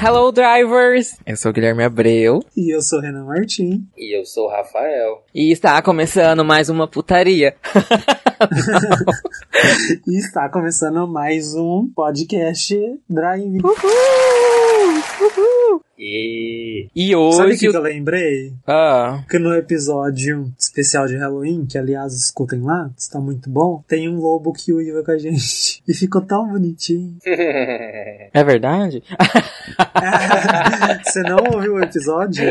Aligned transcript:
Hello, 0.00 0.30
drivers! 0.30 1.18
Eu 1.26 1.36
sou 1.36 1.50
o 1.50 1.52
Guilherme 1.52 1.82
Abreu. 1.82 2.38
E 2.56 2.72
eu 2.72 2.80
sou 2.80 3.00
o 3.00 3.02
Renan 3.02 3.24
Martim. 3.24 3.84
E 3.96 4.16
eu 4.16 4.24
sou 4.24 4.46
o 4.46 4.48
Rafael. 4.48 5.24
E 5.34 5.50
está 5.50 5.82
começando 5.82 6.44
mais 6.44 6.68
uma 6.68 6.86
putaria. 6.86 7.56
e 10.06 10.16
está 10.16 10.48
começando 10.48 11.04
mais 11.08 11.52
um 11.56 11.90
podcast 11.92 12.76
Drive. 13.10 13.58
Uhul! 13.60 15.02
Uhul! 15.20 15.82
E... 15.98 16.88
e 16.94 17.16
hoje. 17.16 17.36
Sabe 17.36 17.48
o 17.54 17.58
que, 17.58 17.70
que 17.70 17.76
eu 17.76 17.82
lembrei? 17.82 18.52
Ah. 18.64 19.24
Que 19.28 19.38
no 19.38 19.52
episódio 19.52 20.52
especial 20.56 21.06
de 21.06 21.16
Halloween, 21.16 21.66
que 21.66 21.76
aliás 21.76 22.14
escutem 22.14 22.62
lá, 22.62 22.88
está 22.96 23.18
muito 23.18 23.50
bom, 23.50 23.82
tem 23.88 24.08
um 24.08 24.20
lobo 24.20 24.52
que 24.52 24.72
uiva 24.72 25.02
com 25.02 25.10
a 25.10 25.18
gente. 25.18 25.82
E 25.88 25.94
ficou 25.94 26.20
tão 26.20 26.46
bonitinho. 26.46 27.16
é 27.24 28.44
verdade? 28.44 29.02
Você 31.02 31.22
não 31.22 31.38
ouviu 31.54 31.76
o 31.76 31.82
episódio? 31.82 32.44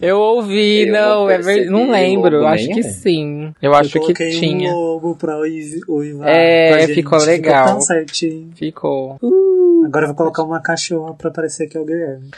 Eu 0.00 0.18
ouvi, 0.18 0.86
eu 0.86 0.92
não, 0.92 1.24
não 1.24 1.30
é 1.30 1.38
verdade. 1.38 1.70
Não 1.70 1.90
lembro, 1.90 2.46
acho 2.46 2.68
que 2.68 2.74
nenhum. 2.74 2.92
sim. 2.92 3.54
Eu, 3.60 3.74
acho 3.74 3.98
que 4.00 4.14
tinha. 4.14 4.70
um 4.70 4.74
lobo 4.74 5.16
pra 5.16 5.36
uivar. 5.36 6.28
É, 6.28 6.86
ficou 6.86 7.18
legal. 7.18 7.64
Ficou 7.64 7.72
tão 7.72 7.80
certinho. 7.80 8.52
Ficou. 8.54 9.18
Uh. 9.20 9.77
Agora 9.84 10.04
eu 10.04 10.08
vou 10.08 10.16
colocar 10.16 10.42
uma 10.42 10.60
cachorra 10.60 11.14
pra 11.14 11.30
parecer 11.30 11.68
que 11.68 11.76
é 11.76 11.80
o 11.80 11.84
Guilherme. 11.84 12.30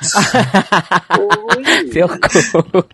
Seu 1.92 2.08
cu. 2.08 2.84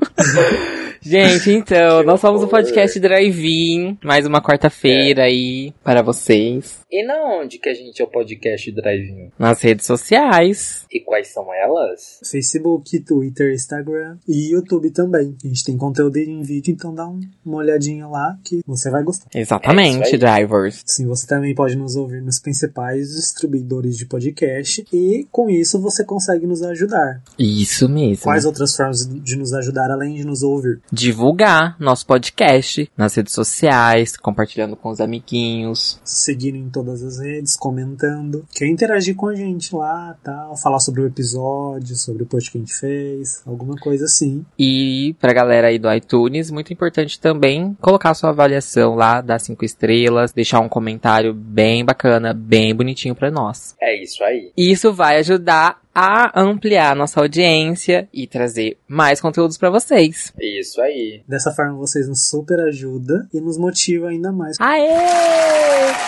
Gente, 1.00 1.52
então, 1.52 2.02
nós 2.02 2.20
somos 2.20 2.42
o 2.42 2.48
podcast 2.48 2.98
Drive-In, 2.98 3.98
mais 4.02 4.26
uma 4.26 4.42
quarta-feira 4.42 5.22
é. 5.22 5.26
aí 5.26 5.74
para 5.84 6.02
vocês. 6.02 6.80
E 6.90 7.04
na 7.04 7.14
onde 7.40 7.58
que 7.58 7.68
a 7.68 7.74
gente 7.74 8.00
é 8.00 8.04
o 8.04 8.08
podcast 8.08 8.70
Drive-In? 8.70 9.32
Nas 9.36 9.60
redes 9.60 9.86
sociais. 9.86 10.86
E 10.90 11.00
quais 11.00 11.28
são 11.28 11.52
elas? 11.52 12.20
Facebook, 12.30 13.00
Twitter, 13.00 13.52
Instagram 13.52 14.18
e 14.26 14.52
YouTube 14.52 14.90
também. 14.90 15.36
A 15.44 15.48
gente 15.48 15.64
tem 15.64 15.76
conteúdo 15.76 16.16
em 16.16 16.42
vídeo, 16.42 16.72
então 16.72 16.94
dá 16.94 17.06
uma 17.44 17.56
olhadinha 17.56 18.06
lá 18.06 18.38
que 18.44 18.60
você 18.64 18.88
vai 18.88 19.02
gostar. 19.02 19.26
Exatamente, 19.34 20.14
é 20.14 20.18
drivers. 20.18 20.82
Sim, 20.86 21.06
você 21.06 21.26
também 21.26 21.54
pode 21.56 21.76
nos 21.76 21.96
ouvir 21.96 22.22
nos 22.22 22.38
principais 22.38 23.16
distribuidores 23.16 23.96
de 23.96 24.06
podcast 24.06 24.86
e 24.92 25.26
com 25.32 25.50
isso 25.50 25.80
você 25.80 26.04
consegue 26.04 26.46
nos 26.46 26.62
ajudar. 26.62 27.20
Isso 27.36 27.88
mesmo. 27.88 28.22
Quais 28.22 28.44
outras 28.44 28.76
formas 28.76 29.06
de 29.06 29.36
nos 29.36 29.52
ajudar 29.52 29.90
além 29.90 30.14
de 30.14 30.24
nos 30.24 30.44
ouvir? 30.44 30.80
Divulgar 30.92 31.76
nosso 31.80 32.06
podcast 32.06 32.88
nas 32.96 33.14
redes 33.14 33.32
sociais, 33.32 34.16
compartilhando 34.16 34.76
com 34.76 34.88
os 34.88 35.00
amiguinhos. 35.00 36.00
Seguindo 36.04 36.56
em 36.56 36.70
todas 36.76 36.85
as 36.90 37.18
redes, 37.18 37.56
comentando. 37.56 38.44
Quer 38.54 38.66
interagir 38.66 39.14
com 39.14 39.28
a 39.28 39.34
gente 39.34 39.74
lá, 39.74 40.16
tal, 40.22 40.56
falar 40.56 40.80
sobre 40.80 41.02
o 41.02 41.06
episódio, 41.06 41.96
sobre 41.96 42.22
o 42.22 42.26
post 42.26 42.50
que 42.50 42.58
a 42.58 42.60
gente 42.60 42.74
fez, 42.74 43.42
alguma 43.46 43.76
coisa 43.76 44.04
assim. 44.04 44.44
E 44.58 45.14
pra 45.20 45.32
galera 45.32 45.68
aí 45.68 45.78
do 45.78 45.92
iTunes, 45.92 46.50
muito 46.50 46.72
importante 46.72 47.20
também 47.20 47.76
colocar 47.80 48.14
sua 48.14 48.30
avaliação 48.30 48.94
lá, 48.94 49.20
dar 49.20 49.38
cinco 49.38 49.64
estrelas, 49.64 50.32
deixar 50.32 50.60
um 50.60 50.68
comentário 50.68 51.32
bem 51.34 51.84
bacana, 51.84 52.32
bem 52.32 52.74
bonitinho 52.74 53.14
pra 53.14 53.30
nós. 53.30 53.74
É 53.80 54.02
isso 54.02 54.22
aí. 54.24 54.52
Isso 54.56 54.92
vai 54.92 55.18
ajudar 55.18 55.80
a 55.98 56.30
ampliar 56.38 56.94
nossa 56.94 57.20
audiência 57.20 58.06
e 58.12 58.26
trazer 58.26 58.76
mais 58.86 59.18
conteúdos 59.18 59.56
para 59.56 59.70
vocês. 59.70 60.30
Isso 60.38 60.78
aí. 60.82 61.22
Dessa 61.26 61.50
forma 61.52 61.72
vocês 61.78 62.06
nos 62.06 62.28
super 62.28 62.60
ajudam 62.60 63.26
e 63.32 63.40
nos 63.40 63.56
motiva 63.56 64.08
ainda 64.08 64.30
mais. 64.30 64.58
Aê! 64.60 64.90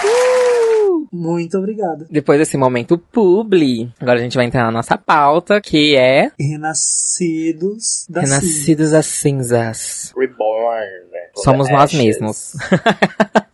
Uh! 0.04 1.08
Muito 1.10 1.56
obrigado. 1.56 2.06
Depois 2.10 2.38
desse 2.38 2.58
momento 2.58 2.98
publi, 2.98 3.90
agora 3.98 4.18
a 4.18 4.22
gente 4.22 4.36
vai 4.36 4.44
entrar 4.44 4.64
na 4.64 4.70
nossa 4.70 4.98
pauta, 4.98 5.58
que 5.58 5.96
é 5.96 6.30
Renascidos 6.38 8.06
das 8.10 8.24
Renascidos 8.24 8.90
das 8.90 9.06
cinzas. 9.06 10.12
Reborn. 10.14 10.86
Né? 11.10 11.30
Somos 11.36 11.70
nós 11.70 11.94
mesmos. 11.94 12.52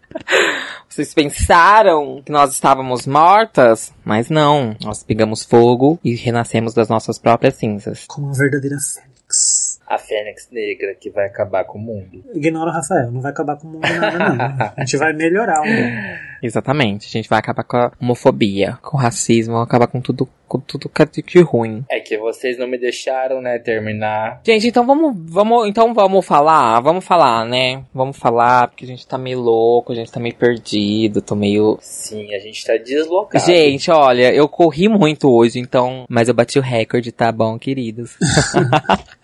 Vocês 0.88 1.12
pensaram 1.12 2.22
que 2.24 2.30
nós 2.30 2.52
estávamos 2.52 3.06
mortas? 3.06 3.92
Mas 4.04 4.30
não. 4.30 4.76
Nós 4.82 5.02
pegamos 5.02 5.44
fogo 5.44 5.98
e 6.04 6.14
renascemos 6.14 6.74
das 6.74 6.88
nossas 6.88 7.18
próprias 7.18 7.54
cinzas. 7.54 8.04
Como 8.06 8.26
uma 8.28 8.34
verdadeira 8.34 8.76
fênix. 8.78 9.63
A 9.86 9.98
fênix 9.98 10.48
negra 10.50 10.94
que 10.94 11.10
vai 11.10 11.26
acabar 11.26 11.64
com 11.64 11.78
o 11.78 11.80
mundo. 11.80 12.24
Ignora 12.34 12.70
o 12.70 12.72
Rafael, 12.72 13.10
não 13.10 13.20
vai 13.20 13.32
acabar 13.32 13.56
com 13.56 13.68
o 13.68 13.70
mundo 13.72 13.82
nada, 13.82 14.34
não. 14.34 14.72
A 14.76 14.80
gente 14.80 14.96
vai 14.96 15.12
melhorar 15.12 15.60
o 15.60 15.66
mundo. 15.66 16.24
Exatamente. 16.44 17.06
A 17.06 17.10
gente 17.10 17.28
vai 17.28 17.38
acabar 17.38 17.64
com 17.64 17.76
a 17.78 17.92
homofobia, 17.98 18.78
com 18.82 18.98
o 18.98 19.00
racismo, 19.00 19.56
acabar 19.56 19.86
com 19.86 19.98
tudo, 19.98 20.28
com 20.46 20.60
tudo 20.60 20.90
que 21.26 21.40
ruim. 21.40 21.84
É 21.90 22.00
que 22.00 22.18
vocês 22.18 22.58
não 22.58 22.68
me 22.68 22.76
deixaram, 22.76 23.40
né, 23.40 23.58
terminar. 23.58 24.42
Gente, 24.44 24.68
então 24.68 24.86
vamos, 24.86 25.14
vamos, 25.16 25.66
então 25.66 25.94
vamos 25.94 26.24
falar, 26.26 26.80
vamos 26.80 27.02
falar, 27.02 27.46
né? 27.46 27.82
Vamos 27.94 28.18
falar, 28.18 28.68
porque 28.68 28.84
a 28.84 28.88
gente 28.88 29.06
tá 29.06 29.16
meio 29.16 29.40
louco, 29.40 29.92
a 29.92 29.94
gente 29.94 30.12
tá 30.12 30.20
meio 30.20 30.34
perdido, 30.34 31.22
tô 31.22 31.34
meio... 31.34 31.78
Sim, 31.80 32.34
a 32.34 32.38
gente 32.38 32.62
tá 32.62 32.76
deslocado. 32.76 33.42
Gente, 33.44 33.90
olha, 33.90 34.30
eu 34.34 34.46
corri 34.46 34.86
muito 34.86 35.30
hoje, 35.30 35.58
então, 35.58 36.04
mas 36.10 36.28
eu 36.28 36.34
bati 36.34 36.58
o 36.58 36.62
recorde, 36.62 37.10
tá 37.10 37.32
bom, 37.32 37.58
queridos? 37.58 38.18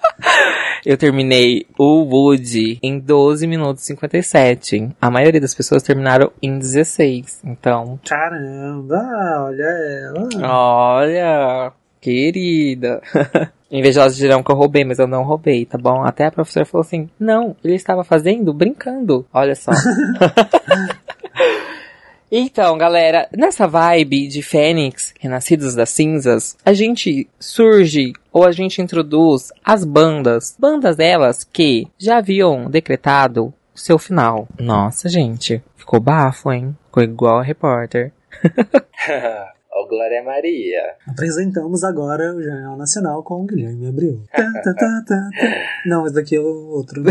Eu 0.85 0.97
terminei 0.97 1.67
o 1.79 2.03
Wood 2.05 2.79
em 2.83 2.99
12 2.99 3.47
minutos 3.47 3.85
e 3.85 3.87
57. 3.89 4.91
A 5.01 5.11
maioria 5.11 5.41
das 5.41 5.55
pessoas 5.55 5.83
terminaram 5.83 6.33
em 6.43 6.59
16. 6.59 7.43
Então. 7.45 7.99
Caramba, 8.07 9.01
olha 9.47 9.63
ela. 9.63 10.29
Olha, 10.43 11.73
querida. 12.01 13.01
Invejosos 13.71 14.17
dirão 14.17 14.43
que 14.43 14.51
eu 14.51 14.57
roubei, 14.57 14.85
mas 14.85 14.99
eu 14.99 15.07
não 15.07 15.23
roubei, 15.23 15.65
tá 15.65 15.79
bom? 15.79 16.03
Até 16.03 16.27
a 16.27 16.33
professora 16.33 16.67
falou 16.67 16.85
assim: 16.85 17.09
não, 17.21 17.55
ele 17.63 17.75
estava 17.75 18.03
fazendo 18.03 18.53
brincando. 18.53 19.25
Olha 19.33 19.55
só. 19.55 19.71
Então, 22.33 22.79
galera, 22.79 23.29
nessa 23.37 23.67
vibe 23.67 24.29
de 24.29 24.41
Fênix, 24.41 25.13
Renascidos 25.19 25.75
das 25.75 25.91
Cinzas, 25.91 26.57
a 26.65 26.73
gente 26.73 27.29
surge 27.41 28.13
ou 28.33 28.47
a 28.47 28.53
gente 28.53 28.81
introduz 28.81 29.53
as 29.65 29.85
bandas. 29.85 30.55
Bandas 30.57 31.01
elas 31.01 31.43
que 31.43 31.89
já 31.99 32.19
haviam 32.19 32.71
decretado 32.71 33.53
o 33.75 33.79
seu 33.79 33.99
final. 33.99 34.47
Nossa, 34.61 35.09
gente, 35.09 35.61
ficou 35.77 35.99
bafo, 35.99 36.53
hein? 36.53 36.77
Ficou 36.87 37.03
igual 37.03 37.41
a 37.41 37.43
repórter. 37.43 38.13
Ó, 39.73 39.83
oh, 39.83 39.89
Glória 39.89 40.23
Maria. 40.23 40.95
Apresentamos 41.09 41.83
agora 41.83 42.33
o 42.33 42.41
Jornal 42.41 42.77
Nacional 42.77 43.25
com 43.25 43.43
o 43.43 43.47
Guilherme 43.47 43.89
Abreu. 43.89 44.23
tá, 44.31 44.53
tá, 44.63 44.75
tá, 44.75 45.03
tá. 45.07 45.31
Não, 45.85 46.07
esse 46.07 46.15
daqui 46.15 46.37
é 46.37 46.41
o 46.41 46.69
outro. 46.69 47.03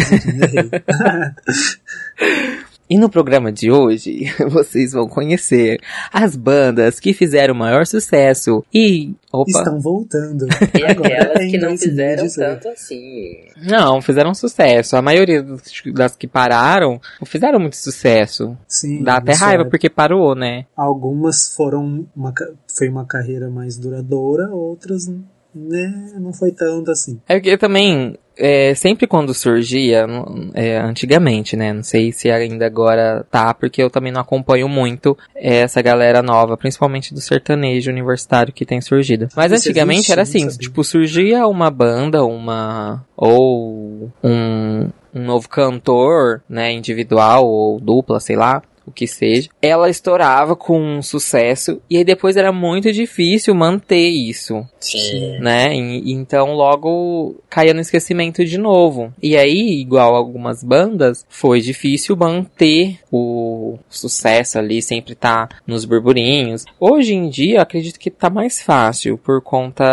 E 2.89 2.97
no 2.97 3.07
programa 3.07 3.51
de 3.51 3.72
hoje, 3.72 4.25
vocês 4.50 4.94
vão 4.94 5.07
conhecer 5.07 5.79
as 6.11 6.35
bandas 6.35 7.00
que 7.00 7.13
fizeram 7.13 7.53
o 7.53 7.57
maior 7.57 7.85
sucesso 7.85 8.66
e. 8.73 9.13
Opa. 9.31 9.51
Estão 9.51 9.79
voltando. 9.79 10.47
E 10.79 10.83
aquelas 10.83 11.51
que 11.51 11.57
não 11.57 11.78
fizeram 11.78 12.28
tanto 12.28 12.69
assim. 12.69 13.33
Não, 13.61 14.01
fizeram 14.01 14.33
sucesso. 14.33 14.95
A 14.95 15.01
maioria 15.01 15.45
das 15.94 16.16
que 16.16 16.28
pararam 16.28 16.99
fizeram 17.25 17.59
muito 17.59 17.75
sucesso. 17.75 18.57
Sim. 18.67 19.03
Dá 19.03 19.17
até 19.17 19.33
raiva 19.33 19.66
porque 19.66 19.89
parou, 19.89 20.35
né? 20.35 20.66
Algumas 20.75 21.53
foram. 21.55 22.07
Uma, 22.16 22.33
foi 22.67 22.88
uma 22.88 23.05
carreira 23.05 23.49
mais 23.49 23.78
duradoura, 23.78 24.49
outras 24.49 25.07
né, 25.53 26.13
não 26.19 26.31
foi 26.31 26.51
tanto 26.51 26.91
assim. 26.91 27.19
É 27.28 27.35
porque 27.35 27.57
também, 27.57 28.17
é, 28.39 28.73
sempre 28.73 29.05
quando 29.05 29.33
surgia, 29.33 30.07
é, 30.53 30.77
antigamente, 30.77 31.57
né, 31.57 31.73
não 31.73 31.83
sei 31.83 32.11
se 32.11 32.31
ainda 32.31 32.66
agora 32.66 33.25
tá, 33.29 33.53
porque 33.53 33.84
eu 33.84 33.90
também 33.90 34.11
não 34.11 34.22
acompanho 34.22 34.69
muito 34.69 35.17
essa 35.35 35.81
galera 35.81 36.23
nova, 36.23 36.55
principalmente 36.55 37.14
do 37.14 37.19
sertanejo 37.19 37.91
universitário 37.91 38.53
que 38.53 38.66
tem 38.66 38.79
surgido. 38.79 39.28
Mas 39.35 39.52
Isso 39.52 39.67
antigamente 39.67 39.97
existe, 39.99 40.11
era 40.14 40.22
assim, 40.22 40.47
tipo, 40.47 40.84
surgia 40.84 41.46
uma 41.47 41.69
banda, 41.69 42.23
uma, 42.23 43.05
ou 43.16 44.09
um, 44.23 44.90
um 45.14 45.23
novo 45.25 45.49
cantor, 45.49 46.41
né, 46.49 46.72
individual 46.72 47.46
ou 47.46 47.79
dupla, 47.79 48.22
sei 48.22 48.37
lá, 48.37 48.64
o 48.90 48.94
que 48.94 49.08
seja, 49.08 49.50
ela 49.62 49.90
estourava 49.90 50.56
com 50.56 50.80
um 50.80 51.02
sucesso 51.02 51.82
e 51.90 51.97
aí 51.97 52.03
depois 52.03 52.36
era 52.36 52.52
muito 52.52 52.91
difícil 52.91 53.53
manter 53.56 54.08
isso. 54.08 54.66
Sim. 54.80 55.40
Né? 55.40 55.76
E, 55.76 56.12
então 56.12 56.53
logo 56.53 57.41
caía 57.50 57.74
no 57.74 57.82
esquecimento 57.82 58.44
de 58.44 58.58
novo. 58.58 59.14
E 59.22 59.38
aí, 59.38 59.80
igual 59.80 60.16
algumas 60.16 60.64
bandas, 60.64 61.26
foi 61.30 61.62
difícil 61.62 62.16
manter 62.16 63.00
o 63.12 63.78
sucesso 63.90 64.58
ali, 64.58 64.82
sempre 64.82 65.16
tá 65.16 65.47
nos 65.66 65.86
burburinhos. 65.86 66.66
Hoje 66.80 67.14
em 67.14 67.30
dia, 67.30 67.62
acredito 67.62 68.00
que 68.00 68.09
tá 68.09 68.30
mais 68.30 68.62
fácil 68.62 69.18
por 69.18 69.41
conta 69.41 69.84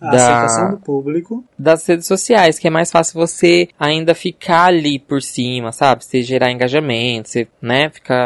A 0.00 0.10
da 0.10 0.16
aceitação 0.16 0.70
do 0.72 0.78
público. 0.78 1.44
das 1.58 1.86
redes 1.86 2.06
sociais, 2.06 2.58
que 2.58 2.66
é 2.66 2.70
mais 2.70 2.90
fácil 2.90 3.14
você 3.14 3.68
ainda 3.78 4.14
ficar 4.14 4.66
ali 4.66 4.98
por 4.98 5.22
cima, 5.22 5.72
sabe? 5.72 6.04
Você 6.04 6.22
gerar 6.22 6.50
engajamento, 6.50 7.28
você, 7.28 7.46
né, 7.60 7.90
ficar 7.90 8.25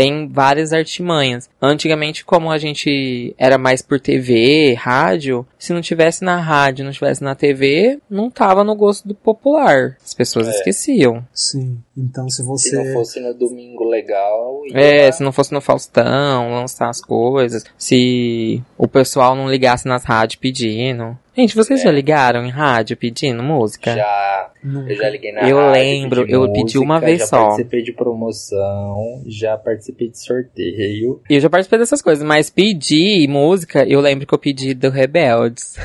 tem 0.00 0.26
várias 0.26 0.72
artimanhas. 0.72 1.50
Antigamente, 1.60 2.24
como 2.24 2.50
a 2.50 2.56
gente 2.56 3.34
era 3.36 3.58
mais 3.58 3.82
por 3.82 4.00
TV, 4.00 4.72
rádio, 4.72 5.46
se 5.58 5.74
não 5.74 5.82
tivesse 5.82 6.24
na 6.24 6.40
rádio, 6.40 6.86
não 6.86 6.92
tivesse 6.92 7.22
na 7.22 7.34
TV, 7.34 7.98
não 8.08 8.30
tava 8.30 8.64
no 8.64 8.74
gosto 8.74 9.06
do 9.06 9.14
popular. 9.14 9.98
As 10.02 10.14
pessoas 10.14 10.48
é. 10.48 10.52
esqueciam. 10.52 11.22
Sim. 11.34 11.78
Então, 11.94 12.30
se 12.30 12.42
você. 12.42 12.70
Se 12.70 12.76
não 12.76 12.92
fosse 12.94 13.20
no 13.20 13.34
domingo 13.34 13.84
legal. 13.84 14.62
É, 14.72 15.06
lá... 15.06 15.12
se 15.12 15.22
não 15.22 15.32
fosse 15.32 15.52
no 15.52 15.60
Faustão, 15.60 16.50
lançar 16.50 16.88
as 16.88 17.02
coisas. 17.02 17.62
Se 17.76 18.62
o 18.78 18.88
pessoal 18.88 19.36
não 19.36 19.50
ligasse 19.50 19.86
nas 19.86 20.04
rádios 20.04 20.40
pedindo. 20.40 21.18
Gente, 21.36 21.54
vocês 21.54 21.80
é. 21.80 21.84
já 21.84 21.90
ligaram 21.92 22.44
em 22.44 22.50
rádio 22.50 22.96
pedindo 22.96 23.42
música? 23.42 23.94
Já. 23.94 24.50
Eu 24.62 24.94
já 24.94 25.08
liguei 25.08 25.32
na 25.32 25.48
eu 25.48 25.56
rádio. 25.56 25.72
lembro, 25.72 26.20
eu 26.28 26.40
música, 26.40 26.54
pedi 26.54 26.78
uma 26.78 27.00
vez 27.00 27.20
já 27.20 27.26
só. 27.26 27.36
Já 27.36 27.46
participei 27.46 27.82
de 27.82 27.92
promoção, 27.92 29.22
já 29.26 29.56
participei 29.56 29.89
de 29.92 30.18
sorteio. 30.18 31.20
E 31.28 31.34
eu 31.34 31.40
já 31.40 31.50
participei 31.50 31.78
dessas 31.78 32.02
coisas, 32.02 32.24
mas 32.24 32.50
pedir 32.50 33.28
música, 33.28 33.84
eu 33.86 34.00
lembro 34.00 34.26
que 34.26 34.34
eu 34.34 34.38
pedi 34.38 34.74
do 34.74 34.90
Rebeldes. 34.90 35.76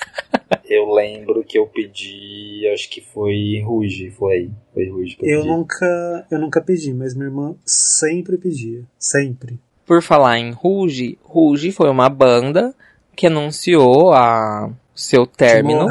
eu 0.68 0.92
lembro 0.92 1.44
que 1.44 1.58
eu 1.58 1.66
pedi, 1.66 2.68
acho 2.72 2.88
que 2.90 3.00
foi 3.00 3.62
Ruge, 3.64 4.10
foi. 4.10 4.50
Foi 4.72 4.88
Ruge 4.88 5.16
eu, 5.22 5.40
eu 5.40 5.44
nunca, 5.44 6.26
eu 6.30 6.38
nunca 6.38 6.60
pedi, 6.60 6.92
mas 6.92 7.14
minha 7.14 7.26
irmã 7.26 7.54
sempre 7.64 8.36
pedia, 8.38 8.82
sempre. 8.98 9.58
Por 9.86 10.02
falar 10.02 10.38
em 10.38 10.50
Ruge, 10.50 11.18
Ruge 11.22 11.70
foi 11.70 11.90
uma 11.90 12.08
banda 12.08 12.74
que 13.14 13.26
anunciou 13.26 14.12
a 14.12 14.72
seu 14.94 15.26
término 15.26 15.88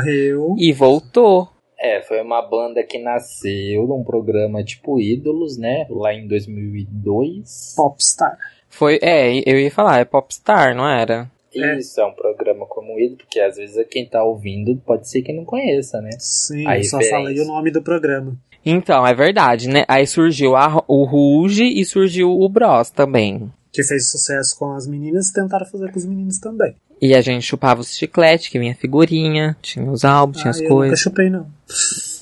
e 0.57 0.71
voltou. 0.73 1.52
É, 1.83 2.01
foi 2.01 2.21
uma 2.21 2.41
banda 2.41 2.81
que 2.81 2.97
nasceu 2.97 3.85
num 3.85 4.05
programa 4.05 4.63
tipo 4.63 5.01
Ídolos, 5.01 5.57
né? 5.57 5.85
Lá 5.89 6.13
em 6.13 6.25
2002. 6.25 7.73
Popstar. 7.75 8.37
Foi, 8.69 8.97
é, 9.01 9.37
eu 9.45 9.59
ia 9.59 9.69
falar, 9.69 9.99
é 9.99 10.05
Popstar, 10.05 10.73
não 10.73 10.87
era? 10.87 11.29
Isso, 11.53 11.99
é. 11.99 12.03
é 12.03 12.07
um 12.07 12.13
programa 12.13 12.65
como 12.65 12.97
Ídolo, 12.97 13.17
porque 13.17 13.37
às 13.41 13.57
vezes 13.57 13.85
quem 13.91 14.07
tá 14.07 14.23
ouvindo 14.23 14.73
pode 14.85 15.09
ser 15.09 15.23
que 15.23 15.33
não 15.33 15.43
conheça, 15.43 15.99
né? 15.99 16.11
Sim, 16.19 16.65
a 16.65 16.77
eu 16.77 16.85
só 16.85 17.01
falei 17.01 17.37
o 17.41 17.45
nome 17.45 17.69
do 17.69 17.83
programa. 17.83 18.33
Então, 18.65 19.05
é 19.05 19.13
verdade, 19.13 19.67
né? 19.67 19.83
Aí 19.89 20.07
surgiu 20.07 20.55
a, 20.55 20.81
o 20.87 21.03
Ruge 21.03 21.65
e 21.65 21.83
surgiu 21.83 22.31
o 22.31 22.47
Bros 22.47 22.91
também. 22.91 23.51
Que 23.73 23.83
fez 23.83 24.09
sucesso 24.09 24.57
com 24.57 24.71
as 24.71 24.87
meninas 24.87 25.27
e 25.27 25.33
tentaram 25.33 25.65
fazer 25.65 25.91
com 25.91 25.99
os 25.99 26.05
meninos 26.05 26.39
também. 26.39 26.73
E 27.03 27.13
a 27.13 27.19
gente 27.19 27.45
chupava 27.45 27.81
os 27.81 27.97
chicletes, 27.97 28.47
que 28.47 28.57
vinha 28.57 28.73
figurinha, 28.73 29.57
tinha 29.61 29.91
os 29.91 30.05
álbuns, 30.05 30.37
tinha 30.37 30.47
ah, 30.47 30.51
as 30.51 30.61
eu 30.61 30.69
coisas. 30.69 30.91
Nunca 30.91 30.95
chupei, 30.95 31.29
não. 31.29 31.47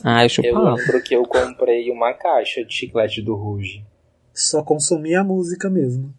Ah, 0.04 0.26
eu 0.26 0.30
chupava. 0.30 0.70
Eu 0.70 0.74
lembro 0.74 1.04
que 1.04 1.16
eu 1.16 1.24
comprei 1.24 1.92
uma 1.92 2.12
caixa 2.14 2.66
de 2.66 2.74
chiclete 2.74 3.22
do 3.22 3.36
Ruge. 3.36 3.86
Só 4.34 4.64
consumia 4.64 5.22
a 5.22 5.24
música 5.24 5.70
mesmo. 5.70 6.12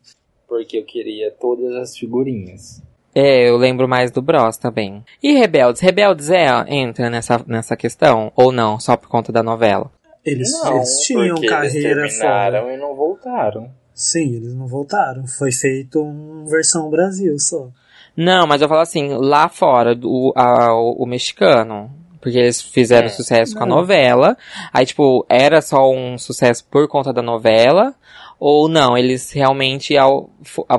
Porque 0.47 0.79
eu 0.79 0.85
queria 0.85 1.33
todas 1.33 1.75
as 1.75 1.99
figurinhas. 1.99 2.81
É, 3.13 3.49
eu 3.49 3.57
lembro 3.57 3.89
mais 3.89 4.13
do 4.13 4.23
Bros 4.23 4.57
também. 4.59 5.05
E 5.21 5.33
Rebeldes? 5.33 5.83
Rebeldes 5.83 6.31
é, 6.31 6.47
entra 6.69 7.11
nessa, 7.11 7.45
nessa 7.45 7.77
questão? 7.77 8.31
Ou 8.37 8.53
não? 8.53 8.79
Só 8.79 8.97
por 8.97 9.09
conta 9.09 9.33
da 9.33 9.43
novela? 9.43 9.91
Eles, 10.25 10.53
não, 10.53 10.77
eles 10.77 11.01
tinham 11.01 11.35
carreira 11.41 12.03
eles 12.03 12.17
terminaram 12.17 12.61
fora. 12.61 12.75
e 12.75 12.77
não 12.77 12.95
voltaram. 12.95 13.73
Sim, 13.93 14.37
eles 14.37 14.55
não 14.55 14.69
voltaram. 14.69 15.27
Foi 15.27 15.51
feito 15.51 16.01
uma 16.01 16.49
versão 16.49 16.89
Brasil 16.89 17.37
só. 17.41 17.69
Não, 18.17 18.47
mas 18.47 18.61
eu 18.61 18.69
falo 18.69 18.81
assim, 18.81 19.09
lá 19.15 19.49
fora, 19.49 19.99
o, 20.03 20.33
a, 20.37 20.75
o, 20.75 21.03
o 21.05 21.07
mexicano. 21.07 21.91
Porque 22.21 22.39
eles 22.39 22.63
fizeram 22.63 23.07
é, 23.07 23.11
sucesso 23.11 23.53
não. 23.53 23.59
com 23.59 23.65
a 23.65 23.67
novela. 23.67 24.37
Aí, 24.73 24.87
tipo, 24.87 25.27
era 25.29 25.61
só 25.61 25.91
um 25.91 26.17
sucesso 26.17 26.65
por 26.71 26.87
conta 26.87 27.13
da 27.13 27.21
novela. 27.21 27.95
Ou 28.39 28.69
não, 28.69 28.97
eles 28.97 29.31
realmente 29.33 29.97
ao, 29.97 30.31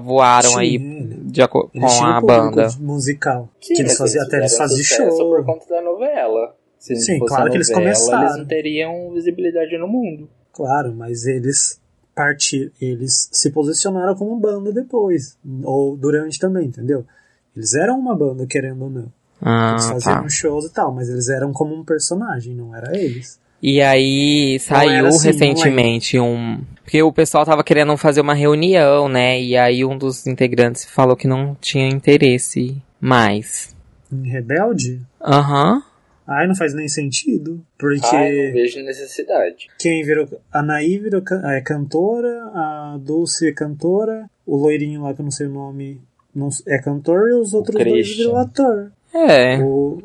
voaram 0.01 0.51
Sim, 0.51 0.59
aí 0.59 0.77
de, 0.77 1.47
com 1.47 1.69
a 2.05 2.21
banda. 2.21 2.69
musical. 2.79 3.49
Sim, 3.61 3.73
que 3.73 3.81
eles 3.81 3.97
faziam 3.97 4.25
até 4.25 4.37
eles 4.37 4.57
faziam 4.57 4.83
show. 4.83 5.29
por 5.29 5.45
conta 5.45 5.65
da 5.67 5.81
novela. 5.81 6.55
Se 6.77 6.95
Sim, 6.95 7.19
claro 7.19 7.31
novela, 7.31 7.49
que 7.49 7.57
eles 7.57 7.73
começaram. 7.73 8.23
Eles 8.23 8.37
não 8.37 8.45
teriam 8.45 9.11
visibilidade 9.13 9.77
no 9.77 9.87
mundo. 9.87 10.29
Claro, 10.51 10.93
mas 10.93 11.25
eles 11.25 11.81
partir, 12.13 12.71
eles 12.79 13.29
se 13.31 13.49
posicionaram 13.51 14.15
como 14.15 14.39
banda 14.39 14.71
depois, 14.71 15.37
ou 15.63 15.97
durante 15.97 16.39
também, 16.39 16.67
entendeu? 16.67 17.05
Eles 17.55 17.73
eram 17.73 17.99
uma 17.99 18.15
banda, 18.15 18.45
querendo 18.47 18.83
ou 18.83 18.89
não. 18.89 19.11
Ah, 19.41 19.71
eles 19.71 19.87
faziam 19.87 20.23
tá. 20.23 20.29
shows 20.29 20.65
e 20.65 20.73
tal, 20.73 20.93
mas 20.93 21.09
eles 21.09 21.27
eram 21.29 21.51
como 21.51 21.75
um 21.75 21.83
personagem, 21.83 22.55
não 22.55 22.75
era 22.75 22.97
eles. 22.97 23.39
E 23.61 23.81
aí 23.81 24.59
saiu 24.59 25.07
assim, 25.07 25.27
recentemente 25.27 26.19
um. 26.19 26.61
Porque 26.83 27.01
o 27.01 27.13
pessoal 27.13 27.45
tava 27.45 27.63
querendo 27.63 27.95
fazer 27.95 28.19
uma 28.19 28.33
reunião, 28.33 29.07
né? 29.07 29.41
E 29.41 29.55
aí 29.55 29.85
um 29.85 29.97
dos 29.97 30.27
integrantes 30.27 30.83
falou 30.83 31.15
que 31.15 31.27
não 31.27 31.55
tinha 31.61 31.87
interesse 31.87 32.81
mais. 32.99 33.73
Em 34.11 34.29
Rebelde? 34.29 35.01
Aham. 35.21 35.75
Uhum. 35.75 35.81
Ai, 36.25 36.47
não 36.47 36.55
faz 36.55 36.73
nem 36.73 36.87
sentido. 36.87 37.61
Porque. 37.77 38.15
Ai, 38.15 38.47
não 38.47 38.53
vejo 38.53 38.83
necessidade. 38.83 39.67
Quem 39.79 40.03
virou. 40.03 40.27
A 40.51 40.61
Naí 40.61 40.97
virou 40.97 41.21
é 41.45 41.61
cantora, 41.61 42.51
a 42.53 42.97
Dulce 42.99 43.47
é 43.47 43.53
cantora, 43.53 44.29
o 44.45 44.57
loirinho 44.57 45.03
lá 45.03 45.13
que 45.13 45.21
eu 45.21 45.23
não 45.23 45.31
sei 45.31 45.47
o 45.47 45.51
nome 45.51 46.01
não, 46.35 46.49
é 46.67 46.79
cantor 46.79 47.29
e 47.29 47.33
os 47.33 47.53
outros 47.53 47.83
dois 47.83 48.15
viram 48.15 48.37
ator. 48.37 48.91
É. 49.13 49.59
O, 49.59 50.01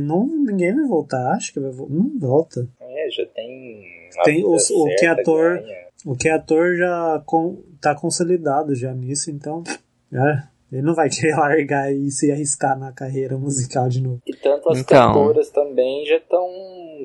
não, 0.00 0.26
ninguém 0.26 0.74
vai 0.74 0.86
voltar, 0.86 1.32
acho 1.32 1.52
que 1.52 1.60
vai 1.60 1.70
Não 1.88 2.18
volta. 2.18 2.66
É, 2.80 3.10
já 3.10 3.26
tem. 3.26 3.82
Tem 4.24 4.44
o, 4.44 4.54
o 4.54 4.96
que 4.96 5.04
é 5.04 5.08
ator. 5.08 5.62
O 6.06 6.16
que 6.16 6.28
é 6.28 6.32
ator 6.32 6.76
já 6.76 7.22
com, 7.26 7.62
tá 7.80 7.94
consolidado 7.94 8.74
já 8.74 8.92
nisso, 8.94 9.30
então. 9.30 9.62
É. 10.12 10.54
Ele 10.72 10.82
não 10.82 10.94
vai 10.94 11.08
querer 11.08 11.34
largar 11.38 11.92
e 11.92 12.10
se 12.10 12.30
arriscar 12.32 12.78
na 12.78 12.92
carreira 12.92 13.36
musical 13.38 13.88
de 13.88 14.02
novo. 14.02 14.20
E 14.26 14.34
tanto 14.34 14.70
as 14.70 14.78
então, 14.78 15.12
cantoras 15.12 15.50
também 15.50 16.04
já 16.04 16.16
estão, 16.16 16.48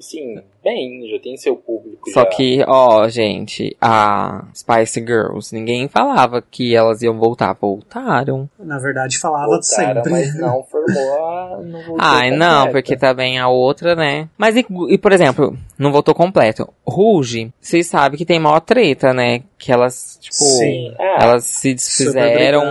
sim, 0.02 0.42
bem, 0.70 1.10
já 1.10 1.20
tem 1.20 1.36
seu 1.36 1.56
público. 1.56 2.10
Só 2.12 2.22
já. 2.22 2.26
que, 2.28 2.64
ó, 2.68 3.08
gente, 3.08 3.76
a 3.82 4.46
Spice 4.54 5.00
Girls, 5.00 5.54
ninguém 5.54 5.88
falava 5.88 6.42
que 6.42 6.76
elas 6.76 7.02
iam 7.02 7.18
voltar. 7.18 7.54
Voltaram. 7.60 8.50
Na 8.60 8.78
verdade, 8.78 9.18
falava 9.18 9.48
Voltaram, 9.48 9.64
sempre. 9.64 10.12
Mas 10.12 10.36
não 10.36 10.64
formou 10.64 11.28
a. 11.28 11.60
Não 11.62 11.96
Ai, 12.00 12.32
não, 12.32 12.72
porque 12.72 12.96
também 12.96 13.40
a 13.40 13.48
outra, 13.48 13.96
né? 13.96 14.30
Mas, 14.38 14.56
e, 14.56 14.66
e, 14.90 14.98
por 14.98 15.12
exemplo, 15.12 15.58
não 15.78 15.92
voltou 15.92 16.14
completo. 16.14 16.72
Rouge, 16.88 17.52
vocês 17.60 17.88
sabem 17.88 18.18
que 18.18 18.26
tem 18.26 18.40
maior 18.40 18.60
treta, 18.60 19.14
né? 19.14 19.44
Que 19.58 19.72
elas, 19.72 20.18
tipo, 20.22 20.36
Sim. 20.36 20.94
É. 21.00 21.24
elas 21.24 21.46
se 21.46 21.74
desfizeram. 21.74 22.64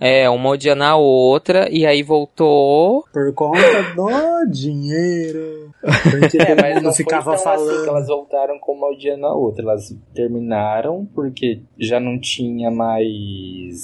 É, 0.00 0.28
uma 0.30 0.50
odiando 0.50 0.84
a 0.84 0.96
outra, 0.96 1.68
e 1.70 1.84
aí 1.84 2.02
voltou. 2.02 3.04
Por 3.12 3.34
conta 3.34 3.60
do 3.94 4.46
dinheiro. 4.50 5.72
Porque 5.82 6.38
é, 6.40 6.54
mas 6.54 6.82
não 6.82 6.92
ficava 6.92 7.31
foi 7.36 7.44
falando. 7.44 7.70
assim 7.70 7.82
que 7.82 7.88
elas 7.88 8.06
voltaram 8.08 8.58
com 8.58 8.72
uma 8.72 8.88
odiando 8.90 9.26
a 9.26 9.34
outra. 9.34 9.62
Elas 9.62 9.94
terminaram 10.14 11.06
porque 11.14 11.60
já 11.78 12.00
não 12.00 12.18
tinha 12.18 12.70
mais 12.70 13.78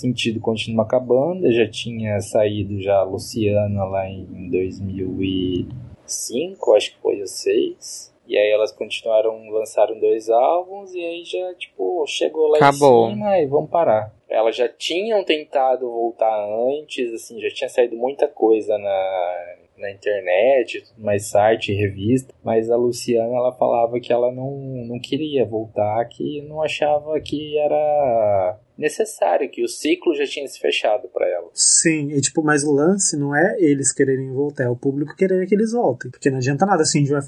sentido 0.00 0.40
continuar 0.40 0.84
com 0.86 0.96
a 0.96 1.00
banda. 1.00 1.50
Já 1.52 1.68
tinha 1.68 2.20
saído 2.20 2.80
já 2.80 2.96
a 2.98 3.04
Luciana 3.04 3.84
lá 3.84 4.06
em 4.08 4.48
2005, 4.50 6.74
acho 6.74 6.92
que 6.94 7.00
foi 7.00 7.20
o 7.22 7.26
6. 7.26 8.12
E 8.26 8.36
aí 8.38 8.50
elas 8.50 8.72
continuaram, 8.72 9.50
lançaram 9.50 9.98
dois 10.00 10.30
álbuns 10.30 10.94
e 10.94 11.00
aí 11.00 11.24
já, 11.24 11.54
tipo, 11.54 12.06
chegou 12.06 12.48
lá 12.48 12.56
Acabou. 12.56 13.08
em 13.08 13.12
cima 13.14 13.38
e 13.38 13.46
vamos 13.46 13.68
parar. 13.70 14.14
Elas 14.28 14.56
já 14.56 14.66
tinham 14.66 15.22
tentado 15.24 15.88
voltar 15.90 16.34
antes, 16.72 17.12
assim, 17.12 17.38
já 17.38 17.50
tinha 17.50 17.68
saído 17.68 17.96
muita 17.96 18.26
coisa 18.26 18.78
na, 18.78 19.44
na 19.76 19.90
internet, 19.90 20.84
mais 20.96 21.28
site, 21.28 21.72
revista, 21.72 22.34
mas 22.42 22.70
a 22.70 22.76
Luciana 22.76 23.34
ela 23.34 23.52
falava 23.52 23.98
que 24.00 24.12
ela 24.12 24.32
não, 24.32 24.50
não 24.86 25.00
queria 25.00 25.44
voltar, 25.44 26.04
que 26.06 26.42
não 26.42 26.62
achava 26.62 27.20
que 27.20 27.58
era 27.58 28.58
necessário, 28.76 29.48
que 29.48 29.64
o 29.64 29.68
ciclo 29.68 30.14
já 30.14 30.24
tinha 30.26 30.46
se 30.46 30.58
fechado 30.58 31.08
para 31.08 31.26
ela. 31.26 31.48
Sim, 31.54 32.10
e 32.12 32.20
tipo, 32.20 32.42
mas 32.42 32.64
o 32.64 32.72
lance 32.72 33.16
não 33.16 33.34
é 33.34 33.56
eles 33.58 33.92
quererem 33.92 34.32
voltar, 34.32 34.64
é 34.64 34.68
o 34.68 34.76
público 34.76 35.14
querer 35.16 35.46
que 35.46 35.54
eles 35.54 35.72
voltem. 35.72 36.10
Porque 36.10 36.30
não 36.30 36.38
adianta 36.38 36.66
nada 36.66 36.82
assim, 36.82 37.04
vai, 37.04 37.20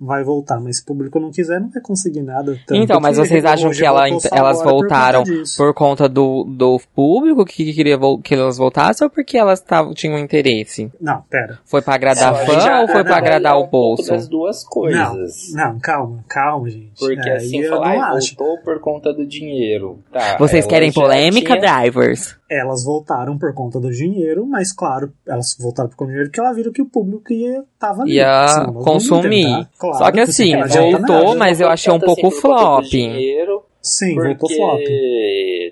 vai 0.00 0.24
voltar, 0.24 0.60
mas 0.60 0.78
se 0.78 0.82
o 0.82 0.86
público 0.86 1.20
não 1.20 1.30
quiser, 1.30 1.60
não 1.60 1.70
vai 1.70 1.82
conseguir 1.82 2.22
nada. 2.22 2.58
então, 2.72 3.00
mas 3.00 3.18
vocês 3.18 3.44
acham 3.44 3.70
que 3.70 3.84
ela, 3.84 4.06
elas 4.32 4.62
voltaram 4.62 5.24
por 5.24 5.32
conta, 5.34 5.56
por 5.56 5.74
conta, 5.74 6.08
do, 6.08 6.44
do 6.44 6.80
público 6.94 7.44
que 7.44 7.72
queria 7.72 7.98
que 8.22 8.34
elas 8.34 8.56
voltassem 8.56 9.04
ou 9.04 9.10
porque 9.10 9.36
elas 9.36 9.60
tavam, 9.60 9.92
tinham 9.92 10.18
interesse? 10.18 10.90
Não, 11.00 11.22
pera. 11.22 11.58
Foi 11.64 11.82
para 11.82 11.94
agradar 11.94 12.34
é, 12.34 12.46
fã 12.46 12.60
já, 12.60 12.80
ou 12.80 12.88
foi 12.88 13.00
é, 13.00 13.04
para 13.04 13.16
agradar 13.16 13.58
o 13.58 13.66
bolso? 13.66 14.08
das 14.08 14.28
duas 14.28 14.64
coisas. 14.64 15.52
Não, 15.52 15.72
não, 15.72 15.78
calma, 15.80 16.24
calma, 16.28 16.70
gente. 16.70 16.92
Porque 16.98 17.28
é, 17.28 17.36
assim, 17.36 17.64
falar, 17.64 18.10
voltou 18.10 18.58
por 18.62 18.80
conta 18.80 19.12
do 19.12 19.26
dinheiro. 19.26 19.98
Tá, 20.12 20.36
vocês 20.38 20.66
querem 20.66 20.92
polêmica, 20.94 21.58
tinha... 21.58 21.60
drivers. 21.60 22.36
Elas 22.50 22.84
voltaram 22.84 23.36
por 23.36 23.52
conta 23.54 23.80
do 23.80 23.90
dinheiro, 23.90 24.46
mas 24.46 24.72
claro, 24.72 25.12
elas 25.26 25.56
voltaram 25.58 25.88
por 25.90 25.96
conta 25.96 26.08
do 26.08 26.12
dinheiro 26.12 26.30
porque 26.30 26.40
elas 26.40 26.56
viram 26.56 26.72
que 26.72 26.82
o 26.82 26.86
público 26.86 27.32
ia 27.32 27.64
tava 27.78 28.02
ali. 28.02 28.14
Ia 28.14 28.66
consumir. 28.84 29.68
Claro, 29.78 29.98
Só 29.98 30.12
que 30.12 30.20
assim, 30.20 30.52
voltou, 30.56 31.36
mas 31.36 31.60
eu 31.60 31.68
achei 31.68 31.92
um 31.92 32.00
pouco 32.00 32.26
assim, 32.28 32.40
flop. 32.40 32.84
Dinheiro, 32.84 33.62
Sim, 33.82 34.14
voltou 34.14 34.48
flop. 34.48 34.80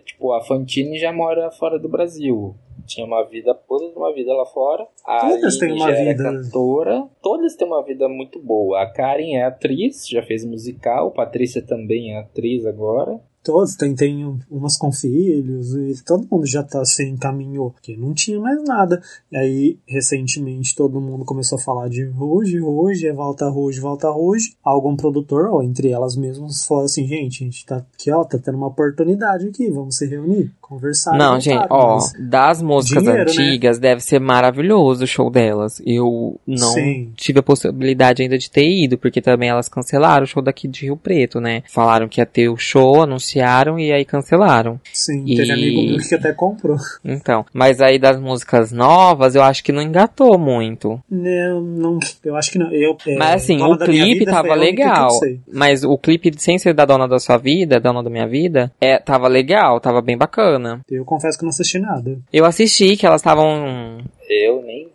tipo, 0.05 0.33
a 0.33 0.43
Fantine 0.45 0.99
já 0.99 1.13
mora 1.13 1.51
fora 1.53 1.79
do 1.79 1.89
Brasil. 1.89 2.55
Tinha 2.87 3.07
uma 3.07 3.23
vida, 3.25 3.55
toda 3.55 3.87
uma 3.97 4.13
vida 4.13 4.33
lá 4.35 4.45
fora. 4.45 4.87
A 5.07 5.29
Todas 5.29 5.57
têm 5.57 5.73
uma 5.73 5.89
já 5.91 5.97
era 5.97 6.11
vida. 6.11 6.25
cantora. 6.25 7.05
Todas 7.23 7.55
têm 7.55 7.67
uma 7.67 7.83
vida 7.83 8.09
muito 8.09 8.41
boa. 8.41 8.83
A 8.83 8.87
Karen 8.87 9.37
é 9.37 9.45
atriz, 9.45 10.07
já 10.09 10.23
fez 10.23 10.45
musical. 10.45 11.11
Patrícia 11.13 11.63
também 11.63 12.15
é 12.15 12.19
atriz 12.19 12.67
agora. 12.67 13.21
Todos 13.43 13.75
tem, 13.75 13.95
tem 13.95 14.39
umas 14.49 14.77
com 14.77 14.93
filhos 14.93 15.75
e 15.75 16.03
todo 16.05 16.27
mundo 16.31 16.47
já 16.47 16.63
tá 16.63 16.85
se 16.85 17.05
encaminhou, 17.05 17.71
porque 17.71 17.97
não 17.97 18.15
tinha 18.15 18.39
mais 18.39 18.63
nada. 18.63 19.03
E 19.33 19.37
aí, 19.37 19.79
recentemente, 19.87 20.77
todo 20.77 21.01
mundo 21.01 21.25
começou 21.25 21.59
a 21.59 21.61
falar 21.61 21.89
de 21.89 22.05
Ruge, 22.05 22.59
Ruge, 22.59 23.09
é 23.09 23.13
volta 23.13 23.49
Ruge, 23.49 23.81
volta 23.81 24.09
Ruge. 24.11 24.55
Algum 24.63 24.95
produtor, 24.95 25.47
ou 25.47 25.63
entre 25.63 25.91
elas 25.91 26.17
mesmas, 26.17 26.65
falou 26.65 26.85
assim, 26.85 27.07
gente, 27.07 27.43
a 27.43 27.47
gente 27.47 27.67
tá 27.67 27.77
aqui, 27.79 28.13
ó, 28.13 28.23
tá 28.23 28.39
tendo 28.39 28.57
uma 28.59 28.69
oportunidade 28.69 29.49
aqui, 29.49 29.69
vamos 29.71 29.97
se 29.97 30.07
reunir, 30.07 30.53
conversar. 30.61 31.19
Não, 31.19 31.41
gente, 31.41 31.67
ó, 31.69 31.97
mas- 31.97 32.13
das 32.21 32.63
músicas 32.63 33.03
dinheiro, 33.03 33.25
né? 33.25 33.31
antigas 33.31 33.79
deve 33.81 34.01
ser 34.03 34.21
maravilhoso 34.21 35.03
o 35.03 35.07
show 35.07 35.29
delas. 35.31 35.83
Eu 35.85 36.39
não 36.47 36.73
Sim. 36.75 37.13
tive 37.17 37.41
a 37.41 37.43
possibilidade 37.43 38.23
ainda 38.23 38.39
de 38.39 38.49
ter 38.49 38.69
ido, 38.69 38.97
porque 38.97 39.21
também 39.21 39.49
elas 39.49 39.69
cancelaram 39.69 40.23
o 40.23 40.29
show 40.29 40.43
daqui 40.43 40.69
de 40.69 40.85
Rio 40.85 40.97
Preto, 40.97 41.41
né? 41.41 41.65
Falaram 41.69 42.09
que 42.09 42.21
ia 42.21 42.27
ter 42.27 42.49
o 42.49 42.57
show, 42.57 43.03
anunciaram 43.03 43.32
e 43.79 43.93
aí 43.93 44.05
cancelaram. 44.05 44.81
Sim, 44.93 45.25
E- 45.27 45.37
teve 45.37 45.53
amigo 45.53 45.83
meu 45.83 45.99
que 45.99 46.15
até 46.15 46.33
comprou. 46.33 46.77
Então, 47.05 47.45
mas 47.53 47.81
aí 47.81 47.99
das 47.99 48.19
músicas 48.21 48.73
novas, 48.73 49.35
eu 49.35 49.43
acho 49.43 49.63
que 49.65 49.73
não 49.73 49.83
engatou 49.83 50.39
muito. 50.39 51.01
Não, 51.11 51.61
não, 51.61 51.99
eu 52.25 52.37
acho 52.37 52.51
que 52.51 52.59
não. 52.59 52.73
Eu, 52.73 52.97
é, 53.07 53.17
Mas 53.17 53.43
assim, 53.43 53.61
o 53.63 53.79
clipe 53.79 54.25
tava 54.25 54.55
legal. 54.55 55.09
Mas 55.53 55.85
o 55.85 55.97
clipe, 55.99 56.33
sem 56.39 56.59
ser 56.59 56.75
da 56.75 56.85
Dona 56.85 57.09
da 57.09 57.19
Sua 57.19 57.37
Vida, 57.39 57.81
Dona 57.81 58.03
da 58.03 58.11
Minha 58.11 58.27
Vida, 58.27 58.73
é, 58.81 58.99
tava 58.99 59.29
legal, 59.29 59.81
tava 59.81 60.01
bem 60.01 60.17
bacana. 60.17 60.81
Eu 60.91 61.05
confesso 61.05 61.39
que 61.39 61.45
não 61.45 61.51
assisti 61.51 61.79
nada. 61.79 62.19
Eu 62.33 62.45
assisti 62.45 62.97
que 62.97 63.07
elas 63.07 63.21
estavam 63.21 63.99
Eu 64.29 64.63
nem. 64.63 64.89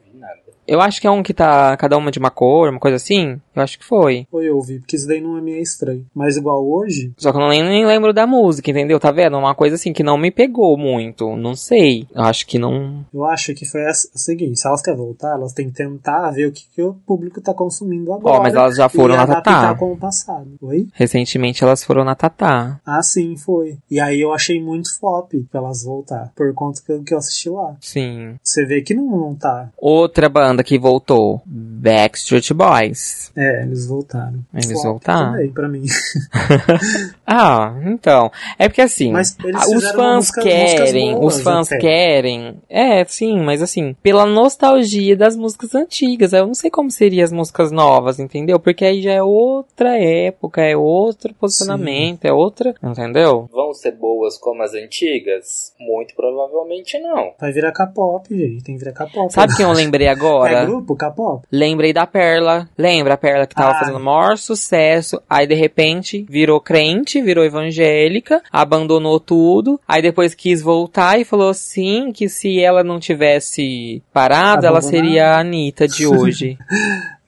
Eu 0.67 0.81
acho 0.81 1.00
que 1.00 1.07
é 1.07 1.12
um 1.12 1.24
que 1.24 1.33
tá 1.33 1.75
cada 1.77 1.97
uma 1.97 2.12
de 2.12 2.19
uma 2.19 2.29
cor, 2.29 2.69
uma 2.69 2.79
coisa 2.79 2.97
assim. 2.97 3.39
Eu 3.55 3.63
acho 3.63 3.79
que 3.79 3.86
foi. 3.86 4.27
Ou 4.31 4.43
eu 4.43 4.55
ouvi, 4.57 4.79
porque 4.79 4.95
isso 4.95 5.07
daí 5.07 5.21
não 5.21 5.38
é 5.38 5.41
meio 5.41 5.62
estranho. 5.62 6.05
Mas 6.13 6.38
igual 6.38 6.63
hoje, 6.67 7.12
Só 7.17 7.31
que 7.31 7.38
eu 7.38 7.47
nem, 7.47 7.63
nem 7.63 7.86
lembro 7.86 8.13
da 8.13 8.27
música, 8.27 8.69
entendeu? 8.69 9.00
Tá 9.00 9.12
vendo? 9.12 9.38
Uma 9.38 9.55
coisa 9.55 9.75
assim 9.75 9.93
que 9.93 10.03
não 10.03 10.17
me 10.17 10.29
pegou 10.29 10.77
muito. 10.77 11.36
Não 11.36 11.55
sei. 11.55 12.05
Eu 12.13 12.24
acho 12.24 12.45
que 12.45 12.59
não. 12.59 13.05
eu 13.13 13.24
acho 13.25 13.53
que 13.55 13.65
foi 13.65 13.81
essa- 13.81 14.07
o 14.13 14.19
seguinte: 14.19 14.59
se 14.59 14.67
elas 14.67 14.81
querem 14.81 14.97
voltar, 15.00 15.33
elas 15.36 15.53
têm 15.53 15.67
que 15.69 15.75
tentar 15.75 16.29
ver 16.31 16.47
o 16.47 16.51
que, 16.51 16.63
que 16.75 16.81
o 16.81 16.93
público 16.93 17.41
tá 17.41 17.53
consumindo 17.53 18.12
agora. 18.13 18.38
Ó, 18.39 18.43
mas 18.43 18.53
elas 18.53 18.75
já 18.75 18.89
foram 18.89 19.15
na 19.15 19.25
Tatá. 19.25 19.74
com 19.75 19.93
o 19.93 19.97
passado. 19.97 20.47
Oi? 20.62 20.88
Recentemente 20.93 21.63
elas 21.63 21.83
foram 21.83 22.03
na 22.03 22.15
Tatá. 22.15 22.79
Ah, 22.86 23.01
sim, 23.01 23.36
foi. 23.38 23.77
E 23.89 24.00
aí 24.00 24.19
eu 24.21 24.33
achei 24.33 24.62
muito 24.62 24.97
flop 25.00 25.31
pra 25.50 25.62
elas 25.62 25.83
voltar. 25.83 26.31
Por 26.36 26.53
conta 26.53 26.81
eu, 26.89 27.03
que 27.03 27.13
eu 27.13 27.17
assisti 27.17 27.50
lá. 27.50 27.75
Sim. 27.81 28.36
Você 28.43 28.65
vê 28.65 28.81
que 28.81 28.93
não, 28.93 29.05
não 29.05 29.36
tá. 29.36 29.69
Outra 29.77 30.27
banda 30.29 30.56
que 30.63 30.77
voltou. 30.77 31.41
Backstreet 31.45 32.53
Boys. 32.53 33.31
É, 33.35 33.63
eles 33.63 33.85
voltaram. 33.85 34.45
Eles 34.53 34.71
Flop 34.71 34.83
voltaram? 34.83 35.31
Também, 35.31 35.51
pra 35.51 35.67
mim. 35.67 35.85
Ah, 37.29 37.75
então. 37.86 38.31
É 38.57 38.69
porque 38.69 38.81
assim. 38.81 39.12
Mas 39.12 39.36
eles 39.43 39.67
os 39.67 39.91
fãs 39.91 40.15
música- 40.15 40.41
querem, 40.43 41.13
boas 41.13 41.36
os 41.36 41.41
fãs 41.43 41.67
até. 41.67 41.77
querem. 41.77 42.62
É, 42.69 43.03
sim, 43.03 43.38
mas 43.41 43.62
assim, 43.62 43.93
pela 44.01 44.25
nostalgia 44.25 45.15
das 45.15 45.36
músicas 45.36 45.75
antigas. 45.75 46.31
Eu 46.31 46.48
não 46.48 46.53
sei 46.53 46.69
como 46.72 46.89
seriam 46.89 47.25
as 47.25 47.31
músicas 47.34 47.72
novas, 47.72 48.17
entendeu? 48.19 48.60
Porque 48.60 48.86
aí 48.86 49.01
já 49.01 49.12
é 49.12 49.22
outra 49.22 49.98
época, 49.98 50.62
é 50.62 50.77
outro 50.77 51.34
posicionamento, 51.34 52.24
é 52.25 52.31
outra. 52.31 52.74
Entendeu? 52.81 53.50
Vão 53.51 53.74
ser 53.74 53.91
boas 53.91 54.38
como 54.38 54.63
as 54.63 54.74
antigas? 54.74 55.74
Muito 55.79 56.15
provavelmente 56.15 56.98
não. 57.00 57.34
Vai 57.39 57.51
virar 57.51 57.72
K-pop, 57.74 58.27
gente. 58.29 58.63
Tem 58.63 58.75
que 58.77 58.79
virar 58.86 58.93
K-pop. 58.93 59.34
Sabe 59.34 59.55
quem 59.55 59.65
eu 59.65 59.72
lembrei 59.74 60.07
É 60.07 60.12
agora? 60.12 60.65
grupo 60.65 60.96
K-pop? 60.96 61.46
Lembrei 61.51 61.91
da 61.91 62.07
Perla. 62.07 62.69
Lembra 62.77 63.15
a 63.15 63.17
Perla 63.17 63.46
que 63.46 63.55
tava 63.55 63.72
Ah. 63.72 63.79
fazendo 63.79 63.98
o 63.98 64.03
maior 64.03 64.38
sucesso. 64.38 65.22
Aí 65.29 65.46
de 65.46 65.55
repente 65.55 66.25
virou 66.29 66.60
crente, 66.62 67.16
virou 67.21 67.43
evangélica, 67.43 68.41
abandonou 68.51 69.19
tudo. 69.19 69.79
Aí 69.88 70.01
depois 70.01 70.33
quis 70.36 70.62
voltar 70.62 71.19
e 71.19 71.25
falou 71.25 71.50
assim 71.50 72.12
que 72.12 72.29
se 72.29 72.59
ela 72.59 72.83
não 72.83 73.00
tivesse 73.00 74.01
parado, 74.13 74.65
ela 74.65 74.79
Abandonado. 74.79 74.89
seria 74.89 75.31
a 75.31 75.39
Anitta 75.39 75.88
de 75.88 76.05
hoje. 76.07 76.57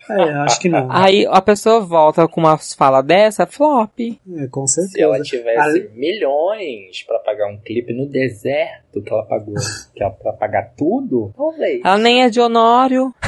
É, 0.10 0.34
acho 0.40 0.60
que 0.60 0.70
não. 0.70 0.88
Aí 0.92 1.26
a 1.30 1.42
pessoa 1.42 1.80
volta 1.82 2.28
com 2.28 2.40
uma 2.42 2.58
fala 2.58 3.02
dessa, 3.02 3.46
flop. 3.46 4.00
É, 4.38 4.48
com 4.48 4.66
certeza. 4.68 4.94
Se 4.94 5.02
ela 5.02 5.22
tivesse 5.22 5.90
milhões 5.96 7.04
pra 7.06 7.20
pagar 7.20 7.48
um 7.52 7.58
clipe 7.58 7.94
no 7.94 8.06
deserto 8.08 9.02
que 9.04 9.14
ela 9.14 9.24
pagou, 9.24 9.54
que 9.96 10.02
ela 10.02 10.12
pra 10.12 10.34
pagar 10.34 10.74
tudo, 10.76 11.32
talvez. 11.38 11.82
Ela 11.86 11.98
nem 11.98 12.24
é 12.24 12.30
de 12.30 12.40
Honório. 12.40 13.14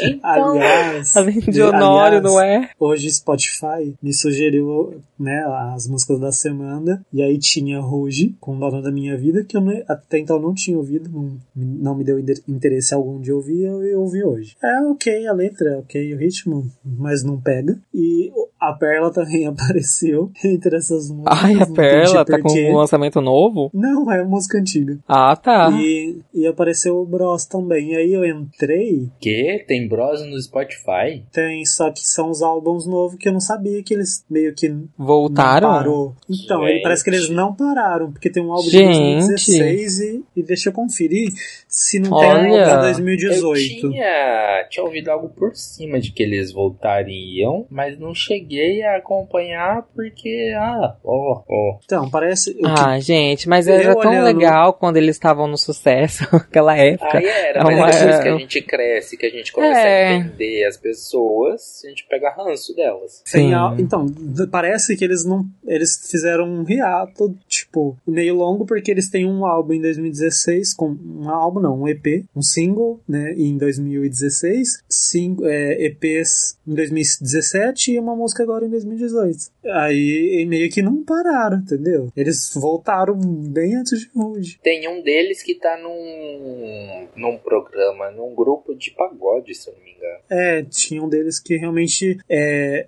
Então, 0.00 0.52
Aliás, 0.52 1.16
Além 1.16 1.40
de 1.40 1.62
Honório, 1.62 2.18
aliás, 2.18 2.22
não 2.22 2.40
é? 2.40 2.70
Hoje 2.78 3.10
Spotify 3.10 3.94
me 4.02 4.12
sugeriu, 4.12 5.00
né, 5.18 5.44
as 5.74 5.86
músicas 5.86 6.20
da 6.20 6.32
semana. 6.32 7.04
E 7.12 7.22
aí 7.22 7.38
tinha 7.38 7.80
Ruge, 7.80 8.34
com 8.40 8.58
Dona 8.58 8.82
da 8.82 8.90
Minha 8.90 9.16
Vida, 9.16 9.44
que 9.44 9.56
eu 9.56 9.60
não- 9.60 9.82
até 9.88 10.18
então 10.18 10.38
não 10.38 10.54
tinha 10.54 10.76
ouvido, 10.76 11.08
não, 11.10 11.36
não 11.54 11.94
me 11.94 12.04
deu 12.04 12.18
inter- 12.18 12.42
interesse 12.48 12.94
algum 12.94 13.20
de 13.20 13.32
ouvir, 13.32 13.62
eu, 13.64 13.82
eu 13.84 14.00
ouvi 14.00 14.22
hoje. 14.24 14.56
É 14.62 14.80
ok 14.82 15.21
a 15.26 15.32
letra, 15.32 15.78
ok 15.78 16.14
o 16.14 16.18
ritmo, 16.18 16.64
mas 16.84 17.22
não 17.22 17.40
pega. 17.40 17.78
E 17.94 18.30
a 18.60 18.72
Perla 18.72 19.12
também 19.12 19.46
apareceu 19.48 20.30
entre 20.44 20.76
essas 20.76 21.10
músicas. 21.10 21.38
Ai, 21.42 21.54
a 21.60 21.66
Perla 21.66 22.24
tá 22.24 22.40
com 22.40 22.52
um 22.52 22.76
lançamento 22.76 23.20
novo? 23.20 23.70
Não, 23.74 24.10
é 24.10 24.22
música 24.24 24.58
antiga. 24.58 24.98
Ah, 25.08 25.34
tá. 25.36 25.70
E, 25.72 26.20
e 26.32 26.46
apareceu 26.46 26.96
o 26.98 27.04
Bros 27.06 27.44
também. 27.46 27.92
E 27.92 27.96
aí 27.96 28.12
eu 28.12 28.24
entrei, 28.24 29.10
que? 29.20 29.64
Tem 29.66 29.88
Bros 29.88 30.24
no 30.26 30.40
Spotify? 30.40 31.24
tem, 31.32 31.64
só 31.64 31.90
que 31.90 32.00
são 32.06 32.30
os 32.30 32.42
álbuns 32.42 32.86
novos 32.86 33.16
que 33.18 33.28
eu 33.28 33.32
não 33.32 33.40
sabia 33.40 33.82
que 33.82 33.94
eles 33.94 34.24
meio 34.30 34.54
que 34.54 34.68
não 34.68 34.88
Voltaram? 34.96 35.68
parou. 35.68 36.14
Então, 36.28 36.66
ele 36.66 36.80
parece 36.82 37.02
que 37.04 37.10
eles 37.10 37.28
não 37.28 37.54
pararam, 37.54 38.12
porque 38.12 38.30
tem 38.30 38.42
um 38.42 38.52
álbum 38.52 38.68
Gente. 38.68 38.92
de 38.98 39.26
2016 39.26 40.00
e, 40.00 40.24
e 40.36 40.42
deixa 40.42 40.68
eu 40.68 40.72
conferir 40.72 41.30
se 41.68 41.98
não 41.98 42.10
tem 42.18 42.28
um 42.28 42.32
álbum 42.32 42.52
Olha. 42.52 42.64
de 42.64 42.70
Eu 42.70 42.80
2018. 42.80 43.90
tinha, 43.90 44.66
tinha 44.70 44.84
ouvido 44.84 45.10
algo 45.12 45.28
por 45.28 45.54
cima 45.54 46.00
de 46.00 46.12
que 46.12 46.22
eles 46.22 46.52
voltariam, 46.52 47.66
mas 47.70 47.98
não 47.98 48.14
cheguei 48.14 48.82
a 48.82 48.96
acompanhar 48.96 49.82
porque, 49.94 50.52
ah, 50.56 50.96
ó, 51.04 51.42
ó. 51.48 51.78
Então, 51.84 52.08
parece. 52.10 52.50
o 52.50 52.54
que- 52.54 52.60
Ah, 52.64 52.98
gente, 52.98 53.48
mas 53.48 53.66
Eu 53.66 53.74
era 53.74 53.94
tão 53.94 54.10
olhando- 54.10 54.24
legal 54.24 54.72
quando 54.74 54.96
eles 54.96 55.16
estavam 55.16 55.46
no 55.46 55.56
sucesso, 55.58 56.24
naquela 56.32 56.76
época. 56.76 57.18
Aí 57.18 57.26
era, 57.26 57.60
É 57.60 57.64
mas 57.64 57.76
uma- 57.76 57.86
depois 57.90 58.20
que 58.22 58.28
a 58.28 58.38
gente 58.38 58.62
cresce, 58.62 59.16
que 59.16 59.26
a 59.26 59.30
gente 59.30 59.52
começa 59.52 59.78
É. 59.80 60.08
a 60.08 60.14
entender 60.16 60.64
as 60.64 60.76
pessoas, 60.76 61.82
a 61.84 61.88
gente 61.88 62.06
pega 62.08 62.30
ranço 62.36 62.74
delas. 62.74 63.22
Sim. 63.24 63.52
então, 63.78 64.06
parece 64.50 64.96
que 64.96 65.04
eles 65.04 65.24
não. 65.24 65.44
Eles 65.66 66.08
fizeram 66.10 66.44
um 66.46 66.64
hiato, 66.68 67.34
tipo, 67.46 67.96
meio 68.06 68.34
longo, 68.34 68.64
porque 68.66 68.90
eles 68.90 69.10
têm 69.10 69.26
um 69.26 69.44
álbum 69.44 69.74
em 69.74 69.80
2016, 69.80 70.74
com 70.74 70.86
um 71.04 71.28
álbum 71.28 71.60
não, 71.60 71.80
um 71.82 71.88
EP, 71.88 72.24
um 72.34 72.42
single, 72.42 73.00
né, 73.08 73.34
em 73.36 73.56
2016, 73.58 74.82
cinco, 74.92 75.44
é, 75.46 75.86
EPs 75.86 76.58
em 76.66 76.74
2017 76.74 77.92
e 77.92 77.98
uma 77.98 78.14
música 78.14 78.42
agora 78.42 78.66
em 78.66 78.70
2018. 78.70 79.50
Aí 79.64 80.44
meio 80.48 80.70
que 80.70 80.82
não 80.82 81.02
pararam, 81.02 81.58
entendeu? 81.58 82.12
Eles 82.16 82.52
voltaram 82.54 83.16
bem 83.16 83.76
antes 83.76 84.00
de 84.00 84.10
hoje. 84.14 84.58
Tem 84.62 84.88
um 84.88 85.02
deles 85.02 85.42
que 85.42 85.54
tá 85.54 85.78
num, 85.78 87.08
num 87.16 87.38
programa, 87.38 88.10
num 88.10 88.34
grupo 88.34 88.74
de 88.74 88.90
pagode, 88.92 89.54
se 89.54 89.70
eu 89.70 89.74
não 89.74 89.82
me 89.82 89.92
engano. 89.92 90.18
É, 90.30 90.62
tinha 90.62 91.02
um 91.02 91.08
deles 91.08 91.38
que 91.38 91.56
realmente 91.56 92.18
é, 92.28 92.86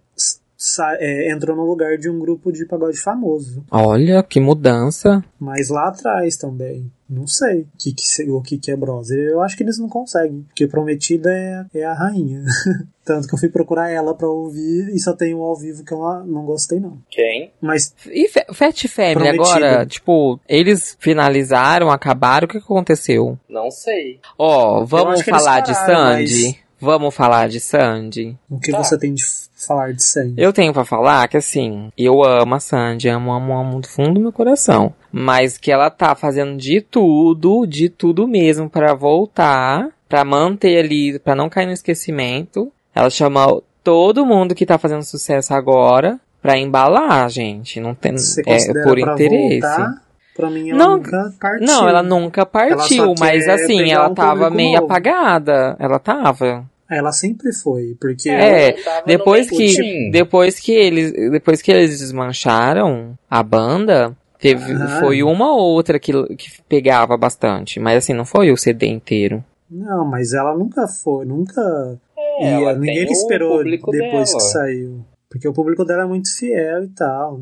é, 0.99 1.31
entrou 1.31 1.57
no 1.57 1.65
lugar 1.65 1.99
de 1.99 2.09
um 2.09 2.19
grupo 2.19 2.53
de 2.53 2.67
pagode 2.67 2.99
famoso. 2.99 3.65
Olha, 3.71 4.23
que 4.23 4.41
mudança. 4.41 5.25
Mas 5.39 5.69
lá 5.69 5.89
atrás 5.89 6.37
também. 6.37 6.91
Não 7.15 7.27
sei 7.27 7.61
o 7.63 7.67
que, 7.79 7.93
que, 7.95 8.31
o 8.31 8.43
que, 8.43 8.59
que 8.59 8.71
é 8.71 8.77
Bros. 8.77 9.11
Eu 9.11 9.41
acho 9.41 9.57
que 9.57 9.63
eles 9.63 9.79
não 9.79 9.89
conseguem. 9.89 10.43
Porque 10.49 10.67
Prometida 10.67 11.31
é, 11.33 11.65
é 11.75 11.85
a 11.85 11.95
rainha. 11.95 12.43
Tanto 13.05 13.29
que 13.29 13.35
eu 13.35 13.39
fui 13.39 13.49
procurar 13.51 13.91
ela 13.91 14.15
pra 14.15 14.27
ouvir 14.29 14.89
e 14.95 14.99
só 14.99 15.13
tem 15.15 15.35
um 15.35 15.43
ao 15.43 15.55
vivo 15.57 15.85
que 15.85 15.93
eu 15.93 15.99
não- 16.25 16.47
gostei, 16.47 16.81
não. 16.81 16.99
Quem? 17.11 17.53
Mas 17.61 17.95
E 18.07 18.27
Fat 18.55 18.87
Family 18.89 19.29
agora, 19.29 19.85
tipo, 19.85 20.41
eles 20.49 20.97
finalizaram, 20.99 21.91
acabaram, 21.91 22.47
o 22.47 22.49
que 22.49 22.57
aconteceu? 22.59 23.39
Não 23.49 23.71
sei. 23.71 24.21
Ó, 24.39 24.81
Eu 24.81 24.87
vamos 24.87 25.21
falar 25.23 25.61
de 25.61 25.73
pararam, 25.75 26.17
Sandy? 26.17 26.45
mas- 26.47 26.65
Vamos 26.81 27.15
falar 27.15 27.49
de 27.49 27.61
Sandy? 27.61 28.37
o 28.51 28.59
que 28.59 28.71
Tá. 28.71 28.83
você 28.83 28.99
tem 28.99 29.15
de 29.15 29.23
falar 29.67 29.93
de 29.93 30.03
sangue? 30.05 30.35
Eu 30.37 30.53
tenho 30.53 30.73
pra 30.73 30.85
falar 30.85 31.27
que 31.29 31.37
assim, 31.37 31.91
eu 31.97 32.23
amo 32.25 32.55
a 32.55 32.61
Sandy, 32.61 33.09
amo, 33.09 33.33
amo, 33.33 33.53
amo 33.59 33.81
do 33.81 33.89
fundo 33.89 34.15
do 34.15 34.21
meu 34.21 34.33
coração. 34.33 34.93
Mas 35.13 35.57
que 35.59 35.71
ela 35.73 35.91
tá 35.91 36.15
fazendo 36.15 36.57
de 36.57 36.81
tudo, 36.81 37.67
de 37.67 37.89
tudo 37.89 38.27
mesmo 38.27 38.69
pra 38.69 38.95
voltar, 38.95 39.89
pra 40.09 40.25
manter 40.25 40.79
ali, 40.79 41.19
pra 41.19 41.35
não 41.35 41.49
cair 41.49 41.67
no 41.67 41.73
esquecimento. 41.73 42.71
Ela 42.95 43.11
chama 43.11 43.61
todo 43.83 44.25
mundo 44.27 44.55
que 44.55 44.67
tá 44.67 44.79
fazendo 44.79 45.03
sucesso 45.03 45.53
agora 45.55 46.19
pra 46.43 46.57
embalar, 46.59 47.29
gente. 47.31 47.81
Não 47.81 47.95
tem, 47.95 48.17
Você 48.17 48.43
é 48.47 48.83
por 48.85 48.99
interesse. 48.99 49.61
voltar? 49.61 50.05
Pra 50.37 50.51
mim, 50.51 50.71
ela 50.71 50.79
Não, 50.79 50.97
nunca 50.97 51.33
partiu. 51.41 51.67
Não, 51.67 51.89
ela 51.89 52.03
nunca 52.03 52.45
partiu, 52.45 53.05
Ela 53.05 53.17
só 53.17 53.25
mas 53.25 53.49
assim, 53.49 53.93
ela 53.93 54.09
um 54.09 54.15
tava 54.15 54.51
meio 54.51 54.73
novo. 54.81 54.85
apagada. 54.87 55.77
Ela 55.79 55.99
tava. 56.01 56.65
Ela 56.91 57.13
sempre 57.13 57.53
foi, 57.53 57.97
porque 58.01 58.29
É, 58.29 58.77
Depois 59.07 59.49
que, 59.49 59.67
time. 59.75 60.11
depois 60.11 60.61
que 60.61 60.73
eles, 60.73 61.13
depois 61.31 61.63
que 61.63 61.73
eles 61.73 61.99
desmancharam 62.01 63.17
a 63.31 63.43
banda, 63.43 64.15
teve, 64.39 64.73
Ah. 64.73 65.01
foi 65.01 65.23
uma 65.23 65.51
ou 65.53 65.61
outra 65.75 65.99
que, 65.99 66.13
que 66.37 66.63
pegava 66.69 67.17
bastante, 67.17 67.81
mas 67.81 67.99
assim, 67.99 68.13
não 68.13 68.25
foi 68.27 68.51
o 68.51 68.57
CD 68.57 68.87
inteiro. 68.87 69.43
Não, 69.71 70.05
mas 70.05 70.33
ela 70.35 70.55
nunca 70.57 70.87
foi, 70.87 71.25
nunca. 71.25 71.99
É, 72.39 72.45
e 72.51 72.63
ela- 72.63 72.75
ninguém 72.75 73.11
esperou 73.11 73.65
depois 73.65 73.91
dela. 73.99 74.25
que 74.25 74.41
saiu. 74.41 75.05
Porque 75.31 75.49
o 75.49 75.53
público 75.53 75.85
dela 75.85 76.03
é 76.03 76.07
muito 76.07 76.29
fiel 76.37 76.85
e 76.85 76.89
tal. 76.89 77.41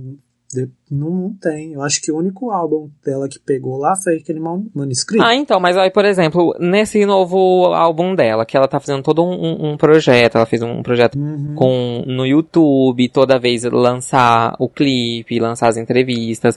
Não, 0.91 1.11
não 1.11 1.33
tem. 1.41 1.73
Eu 1.73 1.83
acho 1.83 2.03
que 2.03 2.13
o 2.13 2.17
único 2.19 2.51
álbum 2.51 2.91
dela 3.05 3.27
que 3.29 3.39
pegou 3.39 3.79
lá 3.79 3.95
foi 3.97 4.17
aquele 4.17 4.39
man- 4.41 4.65
manuscrito. 4.75 5.25
Ah, 5.25 5.35
então, 5.35 5.59
mas 5.59 5.77
aí, 5.77 5.91
por 5.91 6.05
exemplo, 6.05 6.55
nesse 6.61 7.07
novo 7.07 7.67
álbum 7.73 8.15
dela, 8.15 8.45
que 8.45 8.57
ela 8.57 8.69
tá 8.69 8.79
fazendo 8.79 9.03
todo 9.03 9.25
um, 9.25 9.73
um- 9.73 9.77
projeto, 9.79 10.37
ela 10.37 10.45
fez 10.47 10.61
um 10.63 10.83
projeto 10.83 11.19
Uhum. 11.19 11.55
com 11.57 12.05
no 12.07 12.27
YouTube, 12.27 13.09
toda 13.09 13.39
vez 13.39 13.65
lançar 13.65 14.55
o 14.59 14.69
clipe, 14.69 15.39
lançar 15.41 15.69
as 15.69 15.77
entrevistas, 15.79 16.57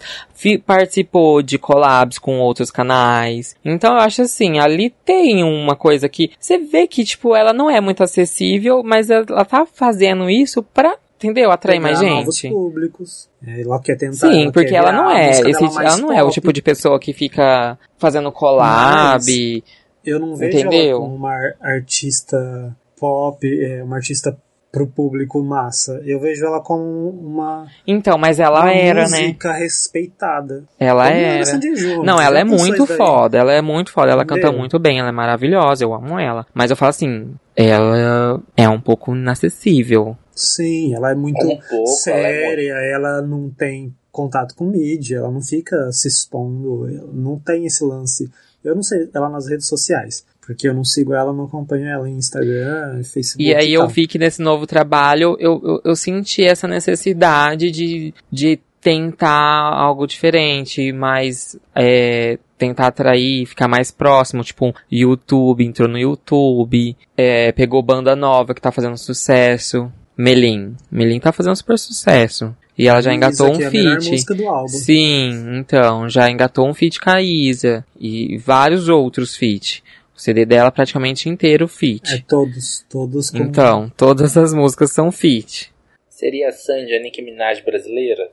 participou 0.66 1.42
de 1.42 1.58
collabs 1.58 2.18
com 2.20 2.40
outros 2.40 2.72
canais. 2.72 3.56
Então 3.64 3.94
eu 3.94 4.00
acho 4.00 4.22
assim, 4.24 4.60
ali 4.60 4.90
tem 5.06 5.44
uma 5.44 5.76
coisa 5.76 6.10
que 6.10 6.32
você 6.40 6.58
vê 6.58 6.88
que 6.88 7.04
tipo 7.04 7.36
ela 7.36 7.54
não 7.54 7.70
é 7.70 7.80
muito 7.80 8.04
acessível, 8.04 8.84
mas 8.84 9.10
ela, 9.10 9.26
ela 9.30 9.46
tá 9.46 9.66
fazendo 9.66 10.30
isso 10.30 10.62
pra, 10.62 10.96
entendeu, 11.18 11.52
atrair 11.52 11.80
mais 11.80 12.00
Pegar 12.00 12.12
novos 12.16 12.38
gente. 12.38 12.54
públicos. 12.54 13.30
É, 13.46 13.62
Ela 13.62 13.80
quer 13.82 13.96
tentar. 13.98 14.16
Sim, 14.32 14.44
ela 14.44 14.52
porque 14.52 14.70
quer 14.70 14.76
ela 14.76 14.92
virar 14.92 15.02
não 15.04 15.10
a 15.10 15.20
é, 15.20 15.28
música 15.28 15.50
esse, 15.50 15.64
ela 15.64 15.98
não 15.98 16.12
é 16.14 16.24
o 16.24 16.30
tipo 16.30 16.52
de 16.54 16.62
pessoa 16.62 17.00
que 17.00 17.14
fica 17.14 17.78
fazendo 17.98 18.32
collab. 18.32 19.14
Mas- 19.16 19.64
Eu 20.06 20.20
não 20.20 20.36
vejo 20.36 20.58
Entendeu? 20.60 20.90
ela 20.98 21.00
como 21.00 21.16
uma 21.16 21.32
ar- 21.32 21.56
artista 21.62 22.76
pop, 23.00 23.46
é, 23.66 23.84
uma 23.84 23.96
artista 23.98 24.38
pro 24.72 24.86
público 24.86 25.42
massa. 25.42 26.02
Eu 26.06 26.20
vejo 26.20 26.46
ela 26.46 26.60
como 26.60 26.84
uma, 27.10 27.66
Então, 27.88 28.18
mas 28.18 28.40
ela 28.42 28.60
uma 28.62 28.72
era, 28.74 29.08
né? 29.08 29.20
música 29.22 29.54
respeitada. 29.54 30.64
Ela 30.80 31.06
Como 31.08 31.16
era. 31.18 31.60
Não, 32.04 32.20
ela 32.22 32.40
é 32.40 32.44
muito 32.44 32.86
foda, 32.86 33.38
ela 33.38 33.54
é 33.54 33.62
muito 33.62 33.92
foda, 33.92 34.12
ela 34.12 34.26
canta 34.26 34.52
muito 34.52 34.78
bem, 34.78 35.00
ela 35.00 35.10
é 35.10 35.14
maravilhosa, 35.14 35.84
eu 35.86 35.94
amo 35.94 36.20
ela. 36.20 36.46
Mas 36.54 36.72
eu 36.72 36.76
falo 36.78 36.90
assim, 36.90 37.34
ela 37.56 38.42
é 38.58 38.68
um 38.68 38.80
pouco 38.80 39.16
inacessível. 39.16 40.18
Sim, 40.36 40.94
ela 40.94 41.12
é 41.12 41.16
muito 41.16 41.44
Um 41.46 41.58
pouco, 41.58 41.66
ela 42.08 42.20
é 42.20 42.46
muito- 42.46 42.52
séria, 42.52 42.74
ela 42.74 43.22
não 43.22 43.50
tem 43.50 43.96
contato 44.12 44.54
com 44.56 44.66
mídia, 44.66 45.18
ela 45.18 45.32
não 45.32 45.42
fica 45.42 45.92
se 45.92 46.08
expondo, 46.08 46.88
ela 46.88 47.10
não 47.14 47.40
tem 47.40 47.66
esse 47.66 47.84
lance. 47.84 48.30
Eu 48.64 48.76
não 48.76 48.84
sei 48.84 49.10
ela 49.14 49.30
nas 49.30 49.48
redes 49.48 49.68
sociais, 49.68 50.26
porque 50.46 50.68
eu 50.68 50.74
não 50.74 50.84
sigo 50.84 51.14
ela, 51.14 51.32
não 51.32 51.46
acompanho 51.46 51.88
ela 51.88 52.10
em 52.10 52.18
Instagram, 52.18 53.02
Facebook. 53.04 53.44
E 53.44 53.54
aí 53.54 53.74
eu 53.74 53.82
tal. 53.82 53.90
vi 53.90 54.08
que 54.08 54.18
nesse 54.18 54.42
novo 54.42 54.66
trabalho 54.66 55.38
eu, 55.40 55.62
eu, 55.64 55.82
eu 55.84 55.96
senti 55.96 56.44
essa 56.44 56.68
necessidade 56.68 57.70
de, 57.72 58.14
de 58.32 58.60
tentar 58.82 59.72
algo 59.74 60.06
diferente, 60.08 60.92
mais 60.92 61.58
é, 61.76 62.38
tentar 62.58 62.88
atrair, 62.88 63.46
ficar 63.46 63.68
mais 63.68 63.92
próximo, 63.92 64.44
tipo 64.44 64.74
YouTube, 64.92 65.66
entrou 65.66 65.88
no 65.90 65.98
YouTube, 65.98 66.96
é, 67.18 67.52
pegou 67.52 67.82
banda 67.84 68.16
nova 68.16 68.54
que 68.54 68.62
tá 68.62 68.72
fazendo 68.72 68.98
sucesso, 68.98 69.92
Melim. 70.18 70.76
Melim 70.92 71.20
tá 71.20 71.32
fazendo 71.32 71.56
super 71.56 71.78
sucesso. 71.78 72.56
E 72.78 72.88
ela 72.88 73.02
já 73.02 73.14
engatou 73.14 73.56
um 73.56 73.62
é 73.62 73.70
feat. 73.70 74.26
Sim, 74.68 75.58
então, 75.58 76.10
já 76.10 76.30
engatou 76.30 76.68
um 76.68 76.74
feat 76.74 77.00
com 77.00 77.10
a 77.10 77.22
Isa 77.22 77.86
e 77.98 78.38
vários 78.38 78.90
outros 78.90 79.36
feat. 79.36 79.82
O 80.16 80.20
CD 80.20 80.46
dela 80.46 80.72
praticamente 80.72 81.30
inteiro 81.30 81.68
feat. 81.68 82.16
É 82.16 82.24
todos, 82.28 82.86
todos 82.90 83.30
com... 83.30 83.38
Então, 83.38 83.92
todas 83.96 84.36
as 84.36 84.54
músicas 84.54 84.92
são 84.92 85.12
feat. 85.12 85.74
Seria 86.10 86.50
a 86.50 86.52
Sandy 86.52 86.96
a 86.96 87.02
Nicki 87.02 87.22
Minaj 87.22 87.62
brasileira? 87.64 88.32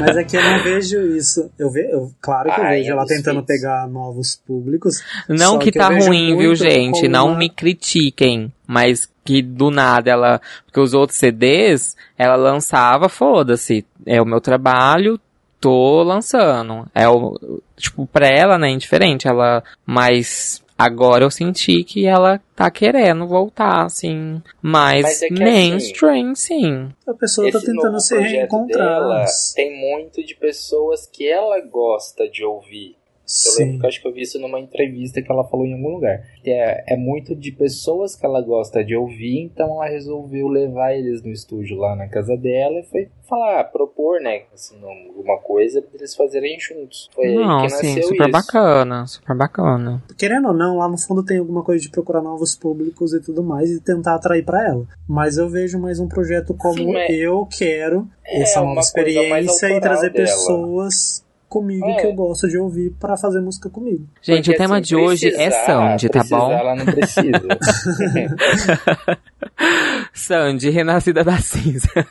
Mas 0.00 0.16
é 0.16 0.24
que 0.24 0.36
eu 0.36 0.42
não 0.42 0.62
vejo 0.62 1.00
isso. 1.16 1.50
Eu 1.58 1.70
ve, 1.70 1.88
eu, 1.90 2.10
claro 2.20 2.52
que 2.52 2.60
eu 2.60 2.64
Rainha 2.64 2.78
vejo 2.82 2.92
ela 2.92 3.06
tentando 3.06 3.42
pegar 3.42 3.86
novos 3.88 4.36
públicos. 4.46 5.02
Não 5.28 5.58
que 5.58 5.70
que 5.70 5.78
tá 5.78 5.88
vejo 5.88 6.06
ruim, 6.08 6.36
viu, 6.36 6.54
gente? 6.54 7.08
Não 7.08 7.28
uma- 7.28 7.36
me 7.38 7.48
critiquem. 7.50 8.52
Mas 8.66 9.08
que 9.24 9.42
do 9.42 9.70
nada 9.70 10.10
ela. 10.10 10.40
Porque 10.66 10.80
os 10.80 10.94
outros 10.94 11.18
CDs, 11.18 11.96
ela 12.16 12.36
lançava, 12.36 13.08
foda-se. 13.08 13.84
É 14.06 14.20
o 14.20 14.26
meu 14.26 14.40
trabalho, 14.40 15.20
tô 15.60 16.02
lançando. 16.02 16.86
É 16.94 17.08
o. 17.08 17.60
Tipo, 17.76 18.06
pra 18.06 18.26
ela, 18.26 18.58
né, 18.58 18.70
indiferente. 18.70 19.28
Ela. 19.28 19.62
Mas. 19.86 20.62
Agora 20.76 21.24
eu 21.24 21.30
senti 21.30 21.84
que 21.84 22.04
ela 22.04 22.40
tá 22.56 22.68
querendo 22.70 23.26
voltar, 23.28 23.84
assim. 23.84 24.42
Mais 24.60 25.02
Mas 25.02 25.22
é 25.22 25.28
que, 25.28 25.34
mainstream, 25.34 26.34
sim. 26.34 26.90
A 27.06 27.14
pessoa 27.14 27.50
tá 27.50 27.60
tentando 27.60 28.00
se 28.00 28.18
reencontrar. 28.18 29.00
dela 29.00 29.24
tem 29.54 29.78
muito 29.78 30.24
de 30.24 30.34
pessoas 30.34 31.06
que 31.06 31.28
ela 31.28 31.60
gosta 31.60 32.28
de 32.28 32.44
ouvir. 32.44 32.96
Eu 33.26 33.64
lembro 33.64 33.78
que 33.80 33.84
eu 33.84 33.88
acho 33.88 34.02
que 34.02 34.08
eu 34.08 34.12
vi 34.12 34.20
isso 34.22 34.38
numa 34.38 34.60
entrevista 34.60 35.22
que 35.22 35.30
ela 35.32 35.44
falou 35.48 35.64
em 35.66 35.72
algum 35.72 35.94
lugar. 35.94 36.22
Que 36.42 36.50
é, 36.50 36.84
é 36.88 36.96
muito 36.96 37.34
de 37.34 37.52
pessoas 37.52 38.14
que 38.14 38.24
ela 38.26 38.40
gosta 38.42 38.84
de 38.84 38.94
ouvir, 38.94 39.40
então 39.40 39.66
ela 39.76 39.86
resolveu 39.88 40.46
levar 40.48 40.92
eles 40.94 41.22
no 41.22 41.30
estúdio 41.32 41.76
lá 41.78 41.96
na 41.96 42.06
casa 42.08 42.36
dela 42.36 42.78
e 42.80 42.84
foi 42.84 43.08
falar, 43.26 43.64
propor, 43.64 44.20
né, 44.20 44.42
assim, 44.52 44.76
alguma 45.08 45.38
coisa 45.38 45.80
pra 45.80 45.90
eles 45.94 46.14
fazerem 46.14 46.58
juntos. 46.60 47.08
Foi 47.14 47.24
aí 47.24 47.34
Não, 47.34 47.56
que 47.66 47.72
nasceu 47.72 47.90
sim, 47.94 48.02
super 48.02 48.22
isso. 48.24 48.30
bacana, 48.32 49.06
super 49.06 49.34
bacana. 49.36 50.02
Querendo 50.18 50.48
ou 50.48 50.54
não, 50.54 50.76
lá 50.76 50.86
no 50.88 50.98
fundo 50.98 51.24
tem 51.24 51.38
alguma 51.38 51.64
coisa 51.64 51.80
de 51.82 51.90
procurar 51.90 52.20
novos 52.20 52.54
públicos 52.54 53.14
e 53.14 53.20
tudo 53.22 53.42
mais 53.42 53.70
e 53.70 53.80
tentar 53.80 54.16
atrair 54.16 54.44
pra 54.44 54.66
ela. 54.68 54.86
Mas 55.08 55.38
eu 55.38 55.48
vejo 55.48 55.78
mais 55.78 55.98
um 55.98 56.06
projeto 56.06 56.54
como 56.54 56.74
Sim, 56.74 56.92
mas- 56.92 57.10
eu 57.18 57.48
quero 57.58 58.06
É, 58.26 58.42
essa 58.42 58.60
nova 58.60 58.80
experiência 58.80 59.70
e 59.70 59.80
trazer 59.80 60.10
dela. 60.10 60.26
pessoas 60.26 61.23
comigo 61.54 61.88
É. 61.88 62.00
que 62.00 62.06
eu 62.08 62.12
gosto 62.12 62.48
de 62.48 62.58
ouvir 62.58 62.90
pra 62.98 63.16
fazer 63.16 63.40
música 63.40 63.70
comigo. 63.70 64.04
Gente, 64.20 64.46
Porque, 64.46 64.56
o 64.56 64.58
tema 64.58 64.78
assim, 64.78 64.88
de 64.88 64.96
hoje 64.96 65.28
é 65.28 65.52
Sandy, 65.52 66.08
tá 66.08 66.24
bom? 66.28 66.50
Ela 66.50 66.74
não 66.74 66.84
precisa. 66.84 67.30
Sandy, 70.12 70.70
renascida 70.70 71.22
da 71.22 71.38
cinza. 71.38 71.88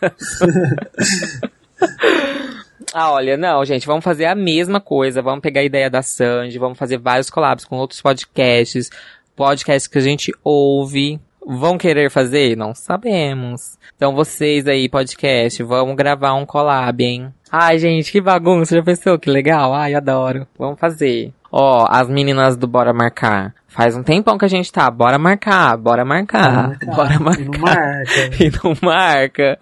ah, 2.93 3.11
olha, 3.11 3.35
não, 3.35 3.65
gente, 3.65 3.85
vamos 3.85 4.05
fazer 4.05 4.23
a 4.25 4.35
mesma 4.35 4.79
coisa. 4.79 5.21
Vamos 5.21 5.41
pegar 5.41 5.59
a 5.59 5.65
ideia 5.65 5.89
da 5.89 6.01
Sandy, 6.01 6.57
vamos 6.57 6.77
fazer 6.77 6.97
vários 6.97 7.29
collabs 7.29 7.65
com 7.65 7.75
outros 7.75 8.01
podcasts, 8.01 8.89
podcasts 9.35 9.87
que 9.87 9.97
a 9.97 10.01
gente 10.01 10.31
ouve. 10.41 11.19
Vão 11.45 11.77
querer 11.77 12.09
fazer? 12.09 12.55
Não 12.55 12.73
sabemos. 12.73 13.77
Então 13.95 14.15
vocês 14.15 14.67
aí, 14.67 14.87
podcast, 14.89 15.61
vamos 15.63 15.95
gravar 15.95 16.33
um 16.35 16.45
collab, 16.45 17.03
hein? 17.03 17.33
Ai, 17.51 17.77
gente, 17.77 18.11
que 18.11 18.21
bagunça, 18.21 18.75
já 18.75 18.83
pensou? 18.83 19.19
Que 19.19 19.29
legal? 19.29 19.73
Ai, 19.73 19.93
adoro. 19.93 20.47
Vamos 20.57 20.79
fazer. 20.79 21.31
Ó, 21.51 21.85
as 21.87 22.09
meninas 22.09 22.57
do 22.57 22.65
Bora 22.67 22.91
Marcar. 22.93 23.53
Faz 23.67 23.95
um 23.95 24.03
tempão 24.03 24.37
que 24.37 24.45
a 24.45 24.47
gente 24.47 24.71
tá. 24.71 24.89
Bora 24.89 25.17
marcar, 25.19 25.75
bora 25.77 26.03
marcar, 26.05 26.77
bora 26.85 27.13
E 27.13 27.17
não 27.17 27.23
marcar. 27.23 27.59
marca. 27.59 28.29
E 28.43 28.51
não 28.63 28.75
marca. 28.81 29.57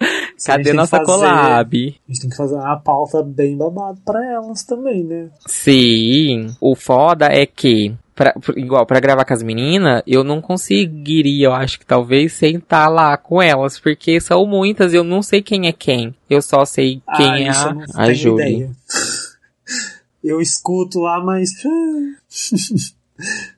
Cadê 0.46 0.72
nossa 0.72 0.98
fazer. 0.98 1.06
collab? 1.06 1.74
A 2.08 2.12
gente 2.12 2.20
tem 2.20 2.30
que 2.30 2.36
fazer 2.36 2.54
uma 2.54 2.78
pauta 2.78 3.22
bem 3.22 3.56
babada 3.56 3.98
pra 4.04 4.20
elas 4.32 4.62
também, 4.64 5.02
né? 5.04 5.28
Sim. 5.46 6.54
O 6.60 6.74
foda 6.74 7.26
é 7.26 7.46
que, 7.46 7.94
pra, 8.14 8.34
igual, 8.56 8.86
pra 8.86 9.00
gravar 9.00 9.24
com 9.24 9.34
as 9.34 9.42
meninas, 9.42 10.02
eu 10.06 10.22
não 10.24 10.40
conseguiria, 10.40 11.46
eu 11.46 11.52
acho 11.52 11.78
que 11.78 11.86
talvez, 11.86 12.32
sentar 12.32 12.90
lá 12.90 13.16
com 13.16 13.42
elas, 13.42 13.78
porque 13.78 14.20
são 14.20 14.46
muitas 14.46 14.94
eu 14.94 15.04
não 15.04 15.22
sei 15.22 15.42
quem 15.42 15.66
é 15.66 15.72
quem. 15.72 16.14
Eu 16.28 16.42
só 16.42 16.64
sei 16.64 17.02
quem 17.16 17.26
ah, 17.26 17.40
é 17.40 17.48
a, 17.48 18.04
a 18.04 18.12
ideia. 18.12 18.70
Eu 20.22 20.40
escuto 20.40 21.00
lá, 21.00 21.22
mas. 21.22 21.50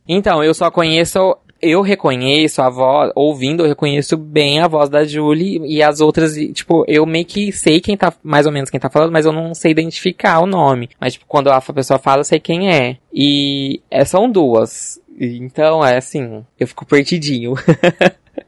Então, 0.06 0.44
eu 0.44 0.52
só 0.52 0.70
conheço. 0.70 1.38
Eu 1.66 1.80
reconheço 1.80 2.60
a 2.60 2.68
voz, 2.68 3.10
ouvindo, 3.14 3.62
eu 3.62 3.68
reconheço 3.68 4.18
bem 4.18 4.60
a 4.60 4.68
voz 4.68 4.90
da 4.90 5.02
Julie 5.04 5.60
e 5.64 5.82
as 5.82 6.00
outras, 6.00 6.34
tipo, 6.52 6.84
eu 6.86 7.06
meio 7.06 7.24
que 7.24 7.50
sei 7.52 7.80
quem 7.80 7.96
tá, 7.96 8.12
mais 8.22 8.44
ou 8.44 8.52
menos 8.52 8.68
quem 8.68 8.78
tá 8.78 8.90
falando, 8.90 9.12
mas 9.12 9.24
eu 9.24 9.32
não 9.32 9.54
sei 9.54 9.70
identificar 9.70 10.40
o 10.40 10.46
nome. 10.46 10.90
Mas, 11.00 11.14
tipo, 11.14 11.24
quando 11.26 11.48
a 11.48 11.60
pessoa 11.60 11.98
fala, 11.98 12.20
eu 12.20 12.24
sei 12.24 12.38
quem 12.38 12.70
é. 12.70 12.98
E 13.12 13.80
é, 13.90 14.04
são 14.04 14.30
duas. 14.30 15.00
Então, 15.18 15.84
é 15.84 15.96
assim, 15.96 16.44
eu 16.60 16.66
fico 16.66 16.84
perdidinho. 16.84 17.54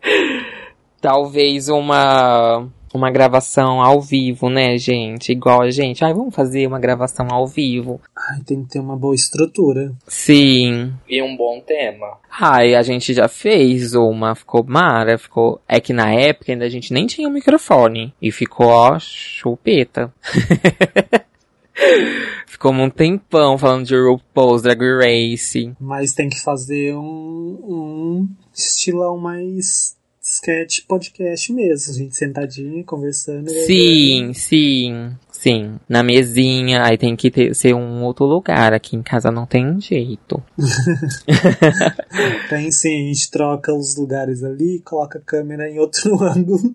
Talvez 1.00 1.68
uma. 1.68 2.68
Uma 2.92 3.10
gravação 3.10 3.80
ao 3.80 4.00
vivo, 4.00 4.48
né, 4.48 4.76
gente? 4.78 5.32
Igual 5.32 5.62
a 5.62 5.70
gente. 5.70 6.04
Ai, 6.04 6.14
vamos 6.14 6.34
fazer 6.34 6.66
uma 6.66 6.78
gravação 6.78 7.26
ao 7.30 7.46
vivo. 7.46 8.00
Ai, 8.16 8.40
tem 8.44 8.62
que 8.62 8.70
ter 8.70 8.80
uma 8.80 8.96
boa 8.96 9.14
estrutura. 9.14 9.92
Sim. 10.06 10.92
E 11.08 11.22
um 11.22 11.36
bom 11.36 11.60
tema. 11.60 12.18
Ai, 12.30 12.74
a 12.74 12.82
gente 12.82 13.12
já 13.14 13.28
fez 13.28 13.94
uma, 13.94 14.34
ficou 14.34 14.64
mara, 14.64 15.18
ficou. 15.18 15.60
É 15.68 15.80
que 15.80 15.92
na 15.92 16.12
época 16.12 16.52
ainda 16.52 16.64
a 16.64 16.70
gente 16.70 16.92
nem 16.92 17.06
tinha 17.06 17.28
um 17.28 17.32
microfone. 17.32 18.14
E 18.20 18.30
ficou, 18.30 18.66
ó, 18.66 18.98
chupeta. 18.98 20.12
Ficou 22.46 22.72
um 22.72 22.88
tempão 22.88 23.58
falando 23.58 23.84
de 23.84 23.94
RuPaul's 23.94 24.62
Drag 24.62 24.80
Race. 24.80 25.74
Mas 25.78 26.14
tem 26.14 26.28
que 26.28 26.40
fazer 26.40 26.94
um, 26.94 27.58
um 27.62 28.28
estilão 28.54 29.18
mais 29.18 29.95
sketch 30.26 30.80
podcast 30.88 31.52
mesmo. 31.52 31.92
A 31.92 31.96
gente 31.96 32.16
sentadinho, 32.16 32.84
conversando. 32.84 33.48
Sim, 33.48 34.32
sim, 34.34 35.10
sim. 35.30 35.78
Na 35.88 36.02
mesinha, 36.02 36.82
aí 36.82 36.98
tem 36.98 37.14
que 37.14 37.30
ter, 37.30 37.54
ser 37.54 37.74
um 37.74 38.02
outro 38.02 38.24
lugar. 38.24 38.72
Aqui 38.72 38.96
em 38.96 39.02
casa 39.02 39.30
não 39.30 39.46
tem 39.46 39.80
jeito. 39.80 40.42
tem 42.50 42.70
sim, 42.72 43.04
a 43.04 43.06
gente 43.08 43.30
troca 43.30 43.72
os 43.72 43.96
lugares 43.96 44.42
ali, 44.42 44.80
coloca 44.84 45.18
a 45.18 45.22
câmera 45.22 45.70
em 45.70 45.78
outro 45.78 46.20
ângulo 46.24 46.74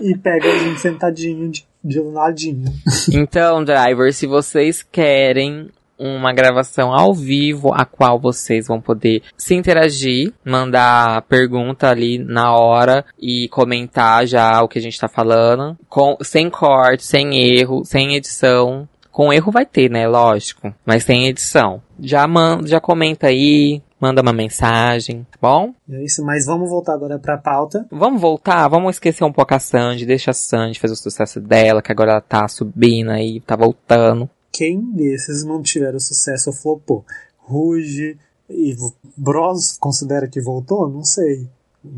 e 0.00 0.16
pega 0.16 0.48
a 0.48 0.58
gente 0.58 0.80
sentadinho 0.80 1.50
de, 1.50 1.66
de 1.82 2.00
um 2.00 2.12
ladinho. 2.12 2.72
Então, 3.12 3.64
driver, 3.64 4.14
se 4.14 4.26
vocês 4.26 4.82
querem 4.82 5.68
uma 6.02 6.32
gravação 6.32 6.92
ao 6.92 7.14
vivo, 7.14 7.72
a 7.72 7.84
qual 7.84 8.18
vocês 8.18 8.66
vão 8.66 8.80
poder 8.80 9.22
se 9.36 9.54
interagir, 9.54 10.32
mandar 10.44 11.22
pergunta 11.22 11.88
ali 11.88 12.18
na 12.18 12.52
hora 12.56 13.04
e 13.18 13.48
comentar 13.48 14.26
já 14.26 14.60
o 14.62 14.68
que 14.68 14.78
a 14.78 14.82
gente 14.82 14.98
tá 14.98 15.08
falando, 15.08 15.78
com, 15.88 16.16
sem 16.20 16.50
corte, 16.50 17.04
sem 17.04 17.38
erro, 17.38 17.84
sem 17.84 18.16
edição. 18.16 18.88
Com 19.12 19.32
erro 19.32 19.52
vai 19.52 19.66
ter, 19.66 19.90
né? 19.90 20.08
Lógico. 20.08 20.74
Mas 20.86 21.04
sem 21.04 21.26
edição. 21.28 21.82
Já 22.00 22.26
manda, 22.26 22.66
já 22.66 22.80
comenta 22.80 23.26
aí, 23.26 23.82
manda 24.00 24.22
uma 24.22 24.32
mensagem, 24.32 25.24
tá 25.30 25.38
bom? 25.40 25.72
É 25.88 26.02
isso, 26.02 26.24
mas 26.24 26.46
vamos 26.46 26.68
voltar 26.68 26.94
agora 26.94 27.18
pra 27.18 27.38
pauta. 27.38 27.86
Vamos 27.90 28.20
voltar, 28.20 28.66
vamos 28.68 28.96
esquecer 28.96 29.22
um 29.22 29.32
pouco 29.32 29.54
a 29.54 29.58
Sandy, 29.60 30.06
deixa 30.06 30.32
a 30.32 30.34
Sandy 30.34 30.80
fazer 30.80 30.94
o 30.94 30.96
sucesso 30.96 31.40
dela, 31.40 31.82
que 31.82 31.92
agora 31.92 32.12
ela 32.12 32.20
tá 32.20 32.48
subindo 32.48 33.10
aí, 33.10 33.40
tá 33.40 33.54
voltando 33.54 34.28
quem 34.52 34.92
desses 34.92 35.44
não 35.44 35.62
tiveram 35.62 35.98
sucesso 35.98 36.50
ou 36.50 36.56
flopou? 36.56 37.04
Ruge 37.38 38.18
e 38.48 38.76
Bros 39.16 39.76
considera 39.78 40.28
que 40.28 40.40
voltou? 40.40 40.88
Não 40.88 41.04
sei. 41.04 41.48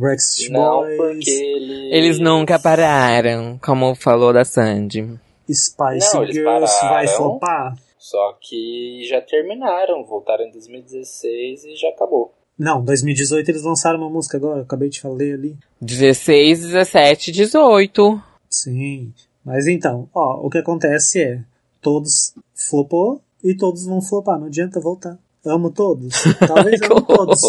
Rex 0.00 0.48
não, 0.48 0.80
Boys. 0.80 0.96
Porque 0.96 1.30
eles... 1.30 1.92
eles 1.92 2.18
nunca 2.18 2.58
pararam, 2.58 3.58
como 3.62 3.94
falou 3.94 4.32
da 4.32 4.44
Sandy. 4.44 5.18
Spice 5.50 6.14
não, 6.14 6.24
Girls 6.26 6.44
pararam, 6.44 6.88
vai 6.88 7.08
flopar? 7.08 7.78
Só 7.98 8.38
que 8.40 9.06
já 9.08 9.20
terminaram, 9.20 10.04
voltaram 10.04 10.44
em 10.44 10.50
2016 10.52 11.64
e 11.64 11.76
já 11.76 11.88
acabou. 11.88 12.32
Não, 12.58 12.82
2018 12.84 13.50
eles 13.50 13.62
lançaram 13.62 13.98
uma 13.98 14.08
música 14.08 14.36
agora, 14.36 14.60
eu 14.60 14.62
acabei 14.62 14.88
de 14.88 15.00
falar 15.00 15.14
ali. 15.16 15.56
16, 15.80 16.66
17, 16.66 17.32
18. 17.32 18.22
Sim, 18.48 19.12
mas 19.44 19.66
então, 19.66 20.08
ó, 20.14 20.46
o 20.46 20.48
que 20.48 20.58
acontece 20.58 21.20
é, 21.20 21.40
todos 21.84 22.34
flopou 22.54 23.20
e 23.44 23.54
todos 23.54 23.84
vão 23.84 24.00
flopar. 24.00 24.40
Não 24.40 24.46
adianta 24.46 24.80
voltar. 24.80 25.18
Amo 25.44 25.70
todos. 25.70 26.14
Talvez 26.40 26.80
amo 26.82 27.02
todos. 27.02 27.40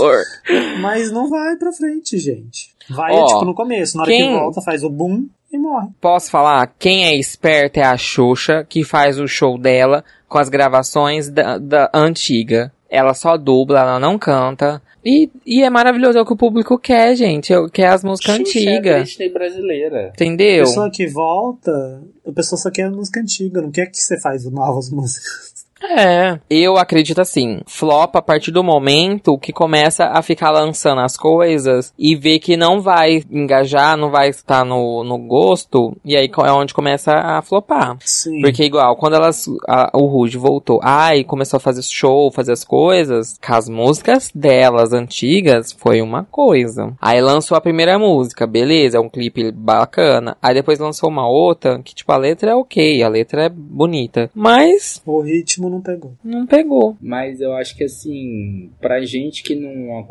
Mas 0.81 1.09
não 1.11 1.29
vai 1.29 1.55
pra 1.55 1.71
frente, 1.71 2.17
gente. 2.17 2.75
Vai, 2.89 3.13
Ó, 3.13 3.25
tipo, 3.25 3.45
no 3.45 3.55
começo. 3.55 3.95
Na 3.95 4.03
hora 4.03 4.11
quem... 4.11 4.27
que 4.27 4.37
volta, 4.37 4.61
faz 4.61 4.83
o 4.83 4.89
boom 4.89 5.25
e 5.51 5.57
morre. 5.57 5.87
Posso 6.01 6.29
falar? 6.29 6.75
Quem 6.77 7.05
é 7.05 7.15
esperto 7.15 7.77
é 7.77 7.83
a 7.83 7.97
Xuxa, 7.97 8.65
que 8.67 8.83
faz 8.83 9.17
o 9.17 9.27
show 9.27 9.57
dela 9.57 10.03
com 10.27 10.37
as 10.37 10.49
gravações 10.49 11.29
da, 11.29 11.57
da 11.57 11.89
antiga. 11.93 12.73
Ela 12.89 13.13
só 13.13 13.37
dubla, 13.37 13.79
ela 13.79 13.99
não 13.99 14.17
canta. 14.17 14.81
E, 15.03 15.29
e 15.45 15.61
é 15.63 15.69
maravilhoso, 15.69 16.17
é 16.17 16.21
o 16.21 16.25
que 16.25 16.33
o 16.33 16.37
público 16.37 16.79
quer, 16.79 17.15
gente. 17.15 17.53
É, 17.53 17.69
quer 17.69 17.89
as 17.89 18.03
músicas 18.03 18.39
antigas. 18.39 19.17
É 19.19 19.29
brasileira. 19.29 20.11
Entendeu? 20.15 20.63
A 20.63 20.65
pessoa 20.65 20.91
que 20.91 21.07
volta, 21.07 22.01
a 22.27 22.31
pessoa 22.31 22.59
só 22.59 22.71
quer 22.71 22.83
a 22.83 22.89
música 22.89 23.19
antiga, 23.19 23.61
não 23.61 23.69
quer 23.71 23.85
que 23.85 23.99
você 23.99 24.19
faz 24.19 24.45
novas 24.45 24.89
músicas. 24.89 25.54
É, 25.81 26.39
eu 26.49 26.77
acredito 26.77 27.19
assim, 27.19 27.59
flop 27.67 28.15
a 28.15 28.21
partir 28.21 28.51
do 28.51 28.63
momento 28.63 29.37
que 29.37 29.51
começa 29.51 30.05
a 30.05 30.21
ficar 30.21 30.49
lançando 30.51 31.01
as 31.01 31.17
coisas 31.17 31.93
e 31.97 32.15
vê 32.15 32.39
que 32.39 32.55
não 32.55 32.81
vai 32.81 33.23
engajar, 33.29 33.97
não 33.97 34.09
vai 34.09 34.29
estar 34.29 34.65
no, 34.65 35.03
no 35.03 35.17
gosto, 35.17 35.95
e 36.03 36.15
aí 36.15 36.29
é 36.37 36.51
onde 36.51 36.73
começa 36.73 37.11
a 37.13 37.41
flopar. 37.41 37.97
Sim. 37.99 38.41
Porque 38.41 38.63
igual, 38.63 38.95
quando 38.95 39.15
elas, 39.15 39.45
a, 39.67 39.91
o 39.93 40.05
Ruge 40.05 40.37
voltou, 40.37 40.79
ai, 40.81 41.23
começou 41.23 41.57
a 41.57 41.61
fazer 41.61 41.83
show, 41.83 42.31
fazer 42.31 42.53
as 42.53 42.63
coisas, 42.63 43.37
com 43.45 43.53
as 43.53 43.69
músicas 43.69 44.31
delas 44.33 44.93
antigas, 44.93 45.71
foi 45.71 46.01
uma 46.01 46.23
coisa. 46.23 46.93
Aí 47.01 47.21
lançou 47.21 47.57
a 47.57 47.61
primeira 47.61 47.99
música, 47.99 48.47
beleza, 48.47 48.97
é 48.97 48.99
um 48.99 49.09
clipe 49.09 49.51
bacana. 49.51 50.37
Aí 50.41 50.53
depois 50.53 50.79
lançou 50.79 51.09
uma 51.09 51.27
outra, 51.27 51.79
que 51.83 51.93
tipo, 51.93 52.11
a 52.11 52.17
letra 52.17 52.51
é 52.51 52.55
ok, 52.55 53.03
a 53.03 53.09
letra 53.09 53.45
é 53.45 53.49
bonita. 53.49 54.29
Mas... 54.33 55.01
O 55.05 55.21
ritmo 55.21 55.64
não 55.69 55.81
pegou. 55.81 56.13
Não 56.23 56.45
pegou. 56.45 56.97
Mas 57.01 57.41
eu 57.41 57.53
acho 57.53 57.75
que 57.75 57.83
assim, 57.83 58.71
pra 58.79 59.03
gente 59.05 59.43
que 59.43 59.55
não 59.55 60.05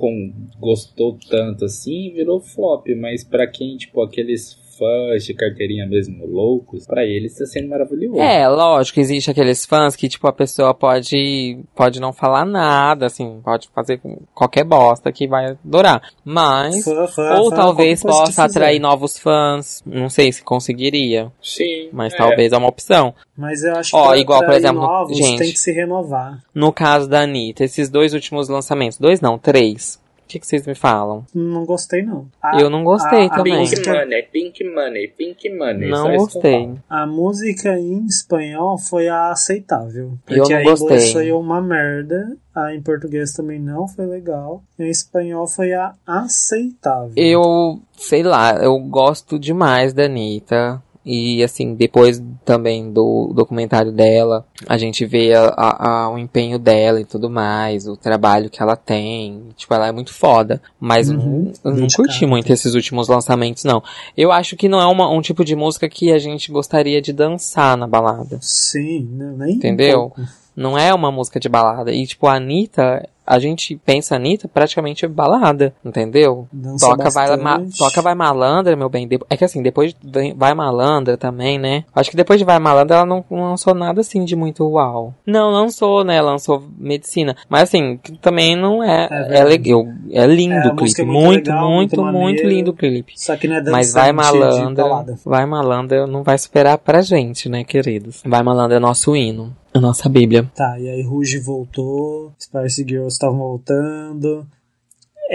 gostou 0.59 1.19
tanto 1.29 1.64
assim, 1.64 2.12
virou 2.12 2.40
flop. 2.40 2.87
Mas 2.97 3.25
pra 3.25 3.47
quem, 3.47 3.77
tipo, 3.77 4.03
aqueles 4.03 4.59
fãs 4.77 5.25
de 5.25 5.35
carteirinha 5.35 5.87
mesmo 5.87 6.27
loucos, 6.27 6.87
para 6.87 7.05
eles 7.05 7.33
está 7.33 7.47
sendo 7.47 7.69
maravilhoso. 7.69 8.19
É, 8.19 8.49
lógico, 8.49 9.01
existe 9.01 9.31
aqueles 9.31 9.65
fãs 9.65 9.97
que, 9.97 10.09
tipo, 10.09 10.27
a 10.27 10.33
pessoa 10.33 10.75
pode, 10.75 11.59
pode 11.75 12.01
não 12.01 12.13
falar 12.13 12.45
nada, 12.45 13.07
assim, 13.07 13.41
pode 13.45 13.69
fazer 13.75 14.01
qualquer 14.35 14.65
bosta 14.65 15.11
que 15.13 15.27
vai 15.27 15.57
adorar. 15.65 16.03
Mas, 16.25 16.85
fã, 16.85 17.07
fã, 17.07 17.35
ou 17.39 17.51
fã, 17.51 17.57
talvez 17.57 18.03
possa 18.03 18.45
atrair 18.45 18.79
novos 18.79 19.19
fãs, 19.19 19.83
não 19.87 20.09
sei 20.09 20.33
se 20.33 20.43
conseguiria. 20.43 21.31
Sim. 21.43 21.89
Mas 21.93 22.13
é. 22.13 22.17
talvez 22.17 22.53
é 22.53 22.57
uma 22.57 22.69
opção. 22.69 23.15
Mas 23.37 23.63
eu 23.63 23.75
acho 23.75 23.91
que 23.91 23.97
Ó, 23.97 24.15
igual, 24.15 24.45
por 24.45 24.55
exemplo, 24.55 24.83
novos, 24.83 25.17
gente, 25.17 25.39
tem 25.39 25.53
que 25.53 25.59
se 25.59 25.73
renovar. 25.73 26.43
No 26.55 26.73
caso 26.73 27.09
da 27.09 27.21
Anitta, 27.23 27.65
esses 27.65 27.89
dois 27.89 28.15
últimos 28.15 28.49
lançamentos, 28.49 28.99
dois 28.99 29.21
não, 29.21 29.39
três, 29.39 30.01
o 30.25 30.27
que, 30.27 30.41
que, 30.41 30.47
vocês 30.47 30.67
me 30.67 30.75
falam? 30.75 31.27
Não 31.35 31.67
gostei, 31.67 32.03
não. 32.03 32.27
A, 32.43 32.59
eu 32.59 32.71
não 32.71 32.83
gostei 32.83 33.27
a, 33.27 33.29
também. 33.29 33.63
A 33.63 33.69
Pink 33.69 33.85
Money, 33.87 34.23
Pink 34.23 34.65
Money, 34.65 35.09
Pink 35.09 35.51
Money. 35.51 35.91
Não 35.91 36.17
gostei. 36.17 36.73
A 36.89 37.07
música 37.07 37.79
em 37.79 38.07
espanhol 38.07 38.79
foi 38.79 39.07
a 39.09 39.31
aceitável. 39.31 40.13
Porque 40.25 40.41
eu 40.41 40.49
não 40.49 40.65
gostei. 40.65 40.87
inglês 40.87 41.13
foi 41.13 41.33
uma 41.33 41.61
merda. 41.61 42.37
A 42.55 42.75
em 42.75 42.81
português 42.81 43.33
também 43.33 43.61
não 43.61 43.87
foi 43.87 44.07
legal. 44.07 44.63
Em 44.79 44.89
espanhol 44.89 45.47
foi 45.47 45.75
a 45.75 45.95
aceitável. 46.07 47.13
Eu, 47.17 47.81
sei 47.93 48.23
lá, 48.23 48.55
eu 48.57 48.79
gosto 48.79 49.39
demais 49.39 49.93
da 49.93 50.05
Anitta. 50.05 50.83
E 51.05 51.43
assim, 51.43 51.75
depois 51.75 52.23
também 52.45 52.90
do 52.90 53.33
documentário 53.35 53.93
dela, 53.93 54.47
a 54.67 54.79
gente 54.79 55.05
vê 55.05 55.35
a, 55.35 55.49
a, 55.49 55.88
a, 55.88 56.11
o 56.11 56.19
empenho 56.19 56.59
dela 56.59 57.01
e 57.01 57.05
tudo 57.05 57.29
mais, 57.29 57.87
o 57.87 57.97
trabalho 57.97 58.49
que 58.49 58.62
ela 58.62 58.75
tem. 58.75 59.49
Tipo, 59.57 59.75
ela 59.75 59.88
é 59.88 59.93
muito 59.93 60.14
foda. 60.14 60.62
Mas 60.81 61.11
uhum, 61.11 61.53
não, 61.62 61.73
não 61.73 61.87
curti 61.95 62.27
muito 62.27 62.53
esses 62.53 62.75
últimos 62.75 63.09
lançamentos, 63.09 63.64
não. 63.64 63.83
Eu 64.17 64.33
acho 64.33 64.57
que 64.57 64.69
não 64.69 64.81
é 64.81 64.87
uma, 64.87 65.11
um 65.11 65.21
tipo 65.21 65.45
de 65.45 65.55
música 65.55 65.88
que 65.88 66.11
a 66.11 66.19
gente 66.19 66.51
gostaria 66.51 67.03
de 67.03 67.12
dançar 67.12 67.77
na 67.77 67.87
balada. 67.87 68.38
Sim, 68.40 69.07
nem 69.37 69.57
Entendeu? 69.57 70.12
Um 70.19 70.25
não 70.57 70.79
é 70.79 70.95
uma 70.95 71.11
música 71.11 71.40
de 71.40 71.49
balada. 71.49 71.93
E, 71.93 72.07
tipo, 72.07 72.27
a 72.27 72.37
Anitta, 72.37 73.09
a 73.27 73.39
gente 73.39 73.77
pensa 73.85 74.17
Anitta 74.17 74.49
praticamente 74.49 75.07
balada, 75.07 75.75
entendeu? 75.85 76.47
Dança 76.53 76.89
toca 76.89 77.11
vai, 77.11 77.37
ma, 77.37 77.63
toca 77.77 78.03
vai 78.03 78.15
malandra, 78.15 78.77
meu 78.77 78.89
bem. 78.89 79.09
É 79.31 79.37
que 79.37 79.45
assim, 79.45 79.63
depois 79.63 79.95
de 79.95 80.35
vai 80.35 80.55
malandra 80.55 81.17
também, 81.17 81.59
né? 81.59 81.85
Acho 81.95 82.11
que 82.11 82.17
depois 82.17 82.39
de 82.39 82.45
vai 82.45 82.59
malandra 82.59 82.97
ela 82.97 83.07
não, 83.07 83.25
não 83.31 83.51
lançou 83.51 83.75
nada 83.75 84.01
assim 84.01 84.25
de 84.25 84.37
muito 84.37 84.65
uau. 84.67 85.15
Não, 85.27 85.51
lançou, 85.51 86.05
né? 86.05 86.21
Lançou 86.21 86.63
medicina. 86.79 87.37
Mas 87.49 87.65
assim, 87.65 87.99
também 88.21 88.57
não 88.57 88.83
é. 88.83 89.09
É, 89.11 89.39
é 89.41 89.45
legal. 89.45 89.87
É 90.11 90.27
lindo 90.27 90.55
é, 90.55 90.69
o 90.69 90.77
clipe. 90.77 91.01
É 91.01 91.05
muito, 91.05 91.15
muito, 91.15 91.47
legal, 91.51 91.71
muito, 91.71 92.03
muito, 92.03 92.19
muito, 92.19 92.47
lindo 92.47 92.71
o 92.71 92.75
clipe. 92.75 93.15
Só 93.17 93.37
que 93.37 93.49
não 93.49 93.57
é 93.57 93.63
Mas 93.63 93.93
vai 93.93 94.13
malandra. 94.13 94.85
Vai 95.25 95.47
malandra 95.47 96.07
não 96.07 96.23
vai 96.23 96.35
esperar 96.35 96.79
pra 96.79 97.03
gente, 97.03 97.49
né, 97.49 97.65
queridos? 97.65 98.23
Vai 98.25 98.43
malandra 98.43 98.77
é 98.77 98.81
nosso 98.81 99.17
hino 99.17 99.55
a 99.75 99.81
nossa 99.81 100.09
Bíblia. 100.09 100.49
Tá, 100.55 100.79
e 100.79 100.89
aí 100.89 101.03
Ruge 101.03 101.39
voltou, 101.41 102.33
Spice 102.39 102.85
Girls 102.89 103.15
estavam 103.15 103.39
voltando. 103.39 104.47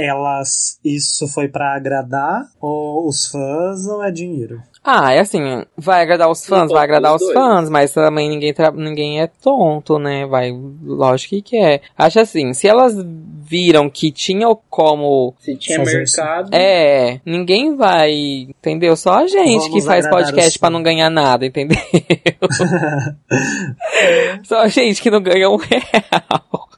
Elas 0.05 0.79
isso 0.83 1.27
foi 1.27 1.47
pra 1.47 1.75
agradar 1.75 2.47
ou 2.59 3.07
os 3.07 3.27
fãs 3.27 3.85
ou 3.87 4.03
é 4.03 4.11
dinheiro? 4.11 4.61
Ah, 4.83 5.13
é 5.13 5.19
assim, 5.19 5.63
vai 5.77 6.01
agradar 6.01 6.31
os 6.31 6.45
fãs, 6.45 6.71
vai 6.71 6.83
agradar 6.83 7.13
os 7.13 7.21
dois. 7.21 7.33
fãs, 7.33 7.69
mas 7.69 7.93
também 7.93 8.29
ninguém, 8.29 8.53
ninguém 8.75 9.21
é 9.21 9.27
tonto, 9.27 9.99
né? 9.99 10.25
Vai, 10.25 10.51
lógico 10.83 11.35
que 11.35 11.41
quer. 11.41 11.81
Acho 11.97 12.21
assim, 12.21 12.53
se 12.53 12.67
elas 12.67 12.95
viram 13.43 13.89
que 13.89 14.09
tinha 14.11 14.47
como. 14.69 15.35
Se 15.39 15.55
tinha 15.57 15.83
mercado. 15.83 16.49
É, 16.53 17.19
ninguém 17.25 17.75
vai, 17.75 18.11
entendeu? 18.49 18.95
Só 18.95 19.19
a 19.19 19.27
gente 19.27 19.67
Vamos 19.67 19.73
que 19.73 19.81
faz 19.81 20.09
podcast 20.09 20.51
os 20.51 20.57
pra 20.57 20.67
fãs. 20.69 20.73
não 20.73 20.81
ganhar 20.81 21.09
nada, 21.09 21.45
entendeu? 21.45 21.77
Só 24.43 24.61
a 24.61 24.67
gente 24.69 25.01
que 25.01 25.11
não 25.11 25.21
ganha 25.21 25.49
um 25.49 25.57
real. 25.57 26.68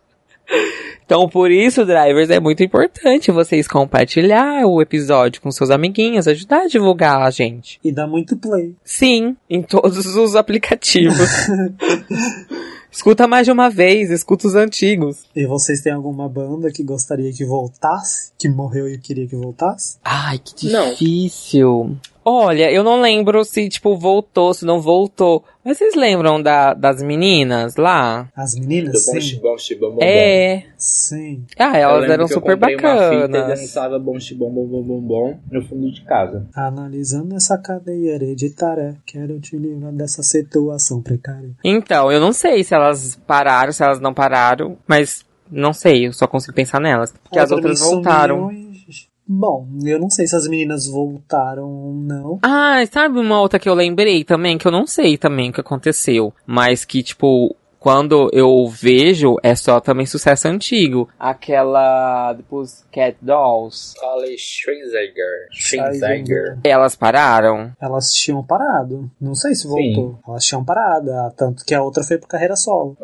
Então, 1.11 1.27
por 1.27 1.51
isso, 1.51 1.85
drivers, 1.85 2.29
é 2.29 2.39
muito 2.39 2.63
importante 2.63 3.31
vocês 3.31 3.67
compartilhar 3.67 4.65
o 4.65 4.81
episódio 4.81 5.41
com 5.41 5.51
seus 5.51 5.69
amiguinhos, 5.69 6.25
ajudar 6.25 6.61
a 6.61 6.67
divulgar 6.67 7.21
a 7.21 7.29
gente. 7.29 7.81
E 7.83 7.91
dá 7.91 8.07
muito 8.07 8.37
play. 8.37 8.73
Sim, 8.81 9.35
em 9.49 9.61
todos 9.61 10.05
os 10.15 10.35
aplicativos. 10.37 11.29
escuta 12.89 13.27
mais 13.27 13.45
de 13.45 13.51
uma 13.51 13.69
vez, 13.69 14.09
escuta 14.09 14.47
os 14.47 14.55
antigos. 14.55 15.25
E 15.35 15.45
vocês 15.45 15.81
têm 15.81 15.91
alguma 15.91 16.29
banda 16.29 16.71
que 16.71 16.81
gostaria 16.81 17.33
que 17.33 17.43
voltasse? 17.43 18.31
Que 18.39 18.47
morreu 18.47 18.87
e 18.87 18.97
queria 18.97 19.27
que 19.27 19.35
voltasse? 19.35 19.97
Ai, 20.05 20.39
que 20.39 20.69
Não. 20.69 20.95
Olha, 22.23 22.71
eu 22.71 22.83
não 22.83 23.01
lembro 23.01 23.43
se, 23.43 23.67
tipo, 23.67 23.97
voltou, 23.97 24.53
se 24.53 24.63
não 24.65 24.79
voltou. 24.79 25.43
Mas 25.63 25.77
vocês 25.77 25.95
lembram 25.95 26.41
da, 26.41 26.73
das 26.73 27.01
meninas 27.01 27.75
lá? 27.75 28.29
As 28.35 28.53
Do 28.53 28.61
meninas? 28.61 29.05
bom 29.05 29.19
Sim. 29.19 29.39
bom, 29.79 29.91
bom. 29.95 29.97
É. 30.01 30.63
Sim. 30.77 31.45
Ah, 31.57 31.77
Eu 31.79 31.89
elas 31.89 32.09
eram 32.09 32.25
que 32.27 32.33
eu 32.33 32.37
super 32.37 32.55
comprei 32.57 32.75
Uma 32.75 33.09
fita 33.09 33.15
e 33.15 33.27
bacanas. 33.27 33.59
dançava 33.59 33.99
bom 33.99 34.17
bom, 34.35 34.51
bom, 34.67 34.83
bom, 34.83 35.01
bom 35.01 35.39
no 35.51 35.61
fundo 35.67 35.91
de 35.91 36.01
casa. 36.03 36.47
Analisando 36.55 37.35
essa 37.35 37.57
cadeia 37.57 38.15
hereditária, 38.15 38.97
quero 39.05 39.39
te 39.39 39.55
livrar 39.57 39.91
dessa 39.91 40.23
situação 40.23 41.01
precária. 41.01 41.51
Então, 41.63 42.11
eu 42.11 42.19
não 42.19 42.33
sei 42.33 42.63
se 42.63 42.73
elas 42.73 43.19
pararam, 43.27 43.71
se 43.71 43.83
elas 43.83 43.99
não 43.99 44.13
pararam, 44.13 44.77
mas 44.87 45.23
não 45.51 45.73
sei, 45.73 46.07
eu 46.07 46.13
só 46.13 46.27
consigo 46.27 46.53
pensar 46.53 46.79
nelas. 46.79 47.13
Porque 47.23 47.37
Ah, 47.39 47.43
as 47.43 47.51
outras 47.51 47.79
voltaram. 47.79 48.49
Bom, 49.33 49.65
eu 49.85 49.97
não 49.97 50.09
sei 50.09 50.27
se 50.27 50.35
as 50.35 50.45
meninas 50.45 50.87
voltaram 50.87 51.63
ou 51.63 51.93
não. 51.93 52.39
Ah, 52.43 52.85
sabe 52.91 53.17
uma 53.17 53.39
outra 53.39 53.57
que 53.57 53.69
eu 53.69 53.73
lembrei 53.73 54.25
também, 54.25 54.57
que 54.57 54.67
eu 54.67 54.71
não 54.71 54.85
sei 54.85 55.17
também 55.17 55.49
o 55.49 55.53
que 55.53 55.61
aconteceu, 55.61 56.33
mas 56.45 56.83
que, 56.83 57.01
tipo, 57.01 57.55
quando 57.81 58.29
eu 58.31 58.67
vejo, 58.67 59.37
é 59.41 59.55
só 59.55 59.79
também 59.79 60.05
sucesso 60.05 60.47
antigo. 60.47 61.09
Aquela 61.19 62.31
dos 62.33 62.85
Cat 62.93 63.17
Dolls. 63.19 63.95
Holly 63.99 64.37
Schwarzenegger. 64.37 65.47
Schwarzenegger. 65.51 66.59
Elas 66.63 66.95
pararam. 66.95 67.71
Elas 67.81 68.13
tinham 68.13 68.43
parado. 68.43 69.09
Não 69.19 69.33
sei 69.33 69.55
se 69.55 69.67
voltou. 69.67 70.19
Elas 70.27 70.45
tinham 70.45 70.63
parado. 70.63 71.11
ah, 71.11 71.31
Tanto 71.35 71.65
que 71.65 71.73
a 71.73 71.81
outra 71.81 72.03
foi 72.03 72.19
pra 72.19 72.27
carreira 72.27 72.55
solo. 72.55 72.95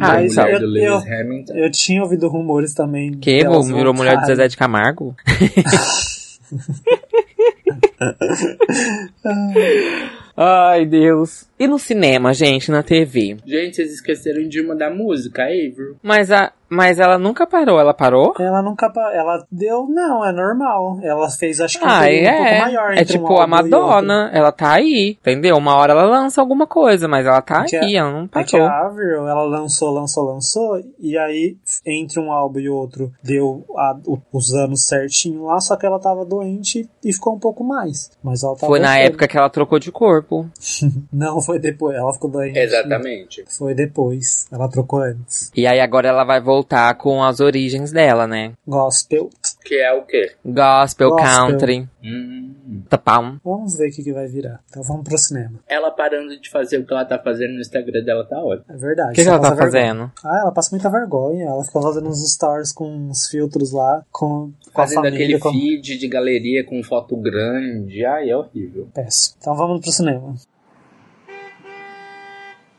Ah, 0.00 0.12
a 0.14 0.22
isso- 0.22 0.40
mulher 0.40 0.62
eu- 0.62 0.76
eu- 0.76 0.96
Hamilton. 0.96 1.54
Eu 1.54 1.70
tinha 1.70 2.02
ouvido 2.02 2.26
rumores 2.28 2.72
também. 2.72 3.12
Que 3.18 3.44
virou 3.64 3.92
mulher 3.92 4.16
de. 4.16 4.26
Zezé 4.26 4.48
de 4.48 4.56
Camargo? 4.56 5.14
Ai, 10.36 10.84
Deus. 10.84 11.46
E 11.58 11.66
no 11.66 11.78
cinema, 11.78 12.34
gente, 12.34 12.70
na 12.70 12.82
TV? 12.82 13.38
Gente, 13.46 13.76
vocês 13.76 13.92
esqueceram 13.94 14.46
de 14.46 14.60
uma 14.60 14.76
da 14.76 14.90
música, 14.90 15.42
a 15.42 15.46
Avril. 15.46 15.96
Mas, 16.02 16.30
a, 16.30 16.52
mas 16.68 16.98
ela 17.00 17.18
nunca 17.18 17.46
parou, 17.46 17.80
ela 17.80 17.94
parou? 17.94 18.34
Ela 18.38 18.60
nunca. 18.60 18.90
pa- 18.90 19.14
Ela 19.14 19.42
deu. 19.50 19.86
Não, 19.88 20.22
é 20.22 20.30
normal. 20.32 20.98
Ela 21.02 21.30
fez, 21.30 21.58
acho 21.58 21.78
que 21.78 21.84
um 21.86 21.88
Ah, 21.88 22.00
período 22.00 22.26
um 22.26 22.28
é. 22.28 22.36
pouco 22.50 22.60
maior. 22.60 22.90
É 22.92 23.00
entre 23.00 23.16
um 23.16 23.20
tipo 23.22 23.32
a 23.38 23.40
álbum 23.44 23.54
e 23.56 23.60
outro. 23.62 23.70
Madonna, 23.80 24.30
ela 24.34 24.52
tá 24.52 24.72
aí, 24.74 25.16
entendeu? 25.18 25.56
Uma 25.56 25.76
hora 25.76 25.92
ela 25.94 26.04
lança 26.04 26.42
alguma 26.42 26.66
coisa, 26.66 27.08
mas 27.08 27.24
ela 27.24 27.40
tá 27.40 27.64
Que 27.64 27.76
aí, 27.76 27.96
ela 27.96 28.10
não 28.12 28.28
É 28.34 28.44
que 28.44 28.52
parou. 28.58 28.68
a 28.68 28.86
Avril, 28.86 29.26
ela 29.26 29.42
lançou, 29.44 29.90
lançou, 29.94 30.24
lançou, 30.26 30.78
e 31.00 31.16
aí, 31.16 31.56
entre 31.86 32.20
um 32.20 32.30
álbum 32.30 32.58
e 32.58 32.68
outro, 32.68 33.10
deu 33.24 33.64
a- 33.78 33.96
o- 34.06 34.18
os 34.30 34.52
anos 34.52 34.86
certinho 34.86 35.44
lá, 35.46 35.58
só 35.60 35.74
que 35.74 35.86
ela 35.86 35.98
tava 35.98 36.22
doente 36.26 36.86
e 37.02 37.10
ficou 37.14 37.34
um 37.34 37.38
pouco 37.40 37.64
mais. 37.64 38.10
Mas 38.22 38.42
ela 38.42 38.54
tava 38.54 38.66
Foi 38.66 38.78
na 38.80 38.98
época 38.98 39.26
que 39.26 39.38
ela 39.38 39.48
trocou 39.48 39.78
de 39.78 39.90
corpo. 39.90 40.25
Não, 41.12 41.40
foi 41.40 41.58
depois. 41.58 41.96
Ela 41.96 42.12
ficou 42.12 42.30
doente. 42.30 42.58
Exatamente. 42.58 43.44
Foi 43.48 43.74
depois. 43.74 44.46
Ela 44.50 44.68
trocou 44.68 45.00
antes. 45.00 45.50
E 45.54 45.66
aí 45.66 45.80
agora 45.80 46.08
ela 46.08 46.24
vai 46.24 46.40
voltar 46.40 46.94
com 46.94 47.22
as 47.22 47.40
origens 47.40 47.92
dela, 47.92 48.26
né? 48.26 48.52
Gospel. 48.66 49.30
Que 49.66 49.74
é 49.80 49.92
o 49.92 50.02
quê? 50.04 50.32
Gospel, 50.44 51.10
Gospel. 51.10 51.16
country, 51.48 51.88
Hum. 52.04 52.82
tapão. 52.88 53.40
Vamos 53.44 53.76
ver 53.76 53.88
o 53.88 53.92
que, 53.92 54.02
que 54.04 54.12
vai 54.12 54.28
virar. 54.28 54.60
Então 54.70 54.82
vamos 54.82 55.02
pro 55.02 55.18
cinema. 55.18 55.58
Ela 55.68 55.90
parando 55.90 56.38
de 56.40 56.48
fazer 56.48 56.78
o 56.78 56.86
que 56.86 56.92
ela 56.92 57.04
tá 57.04 57.18
fazendo 57.18 57.54
no 57.54 57.60
Instagram 57.60 58.04
dela 58.04 58.24
tá 58.24 58.38
ótimo. 58.38 58.64
É 58.68 58.76
verdade. 58.76 59.10
O 59.10 59.14
que, 59.14 59.22
que 59.22 59.28
ela 59.28 59.38
tá 59.40 59.50
vergonha. 59.50 59.64
fazendo? 59.72 60.12
Ah, 60.24 60.40
ela 60.42 60.52
passa 60.52 60.70
muita 60.70 60.88
vergonha. 60.88 61.46
Ela 61.46 61.64
fica 61.64 61.80
fazendo 61.82 62.08
uns 62.08 62.32
stories 62.32 62.72
com 62.72 62.88
uns 62.88 63.26
filtros 63.28 63.72
lá, 63.72 64.04
com, 64.12 64.52
com 64.72 64.80
a 64.80 64.84
Fazendo 64.84 65.02
família. 65.02 65.18
aquele 65.24 65.38
Com... 65.40 65.50
feed 65.50 65.98
de 65.98 66.06
galeria 66.08 66.64
com 66.64 66.80
foto 66.84 67.16
grande. 67.16 68.04
Ai, 68.04 68.30
é 68.30 68.36
horrível. 68.36 68.88
Péssimo. 68.94 69.36
Então 69.40 69.56
vamos 69.56 69.80
pro 69.80 69.90
cinema. 69.90 70.34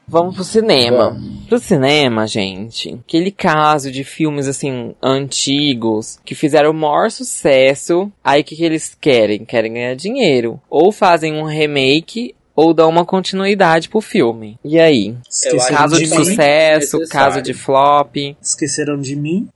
Vamos 0.10 0.36
pro 0.36 0.44
cinema. 0.46 1.20
Pro 1.50 1.60
cinema, 1.60 2.26
gente. 2.26 2.98
Aquele 3.06 3.30
caso 3.30 3.92
de 3.92 4.06
filmes, 4.06 4.48
assim, 4.48 4.96
antigos, 5.04 6.18
que 6.24 6.34
fizeram 6.34 6.72
o 6.72 6.74
maior 6.74 7.12
sucesso. 7.12 8.10
Aí 8.24 8.40
o 8.40 8.44
que, 8.46 8.56
que 8.56 8.64
eles 8.64 8.96
querem? 9.00 9.44
Querem 9.44 9.74
ganhar 9.74 9.96
dinheiro. 9.96 10.62
Ou 10.70 10.94
fazem 10.94 11.34
um 11.34 11.44
remake, 11.44 12.34
ou 12.58 12.74
dão 12.74 12.90
uma 12.90 13.06
continuidade 13.06 13.88
pro 13.88 14.02
filme. 14.02 14.60
E 14.66 14.80
aí? 14.80 15.16
Esqueceram 15.30 15.78
Caso 15.78 15.96
de 15.96 16.02
mim. 16.02 16.16
sucesso, 16.16 16.98
Necessário. 17.00 17.08
caso 17.10 17.42
de 17.42 17.54
flop. 17.54 18.16
Esqueceram 18.42 18.98
de 19.00 19.16
mim. 19.16 19.48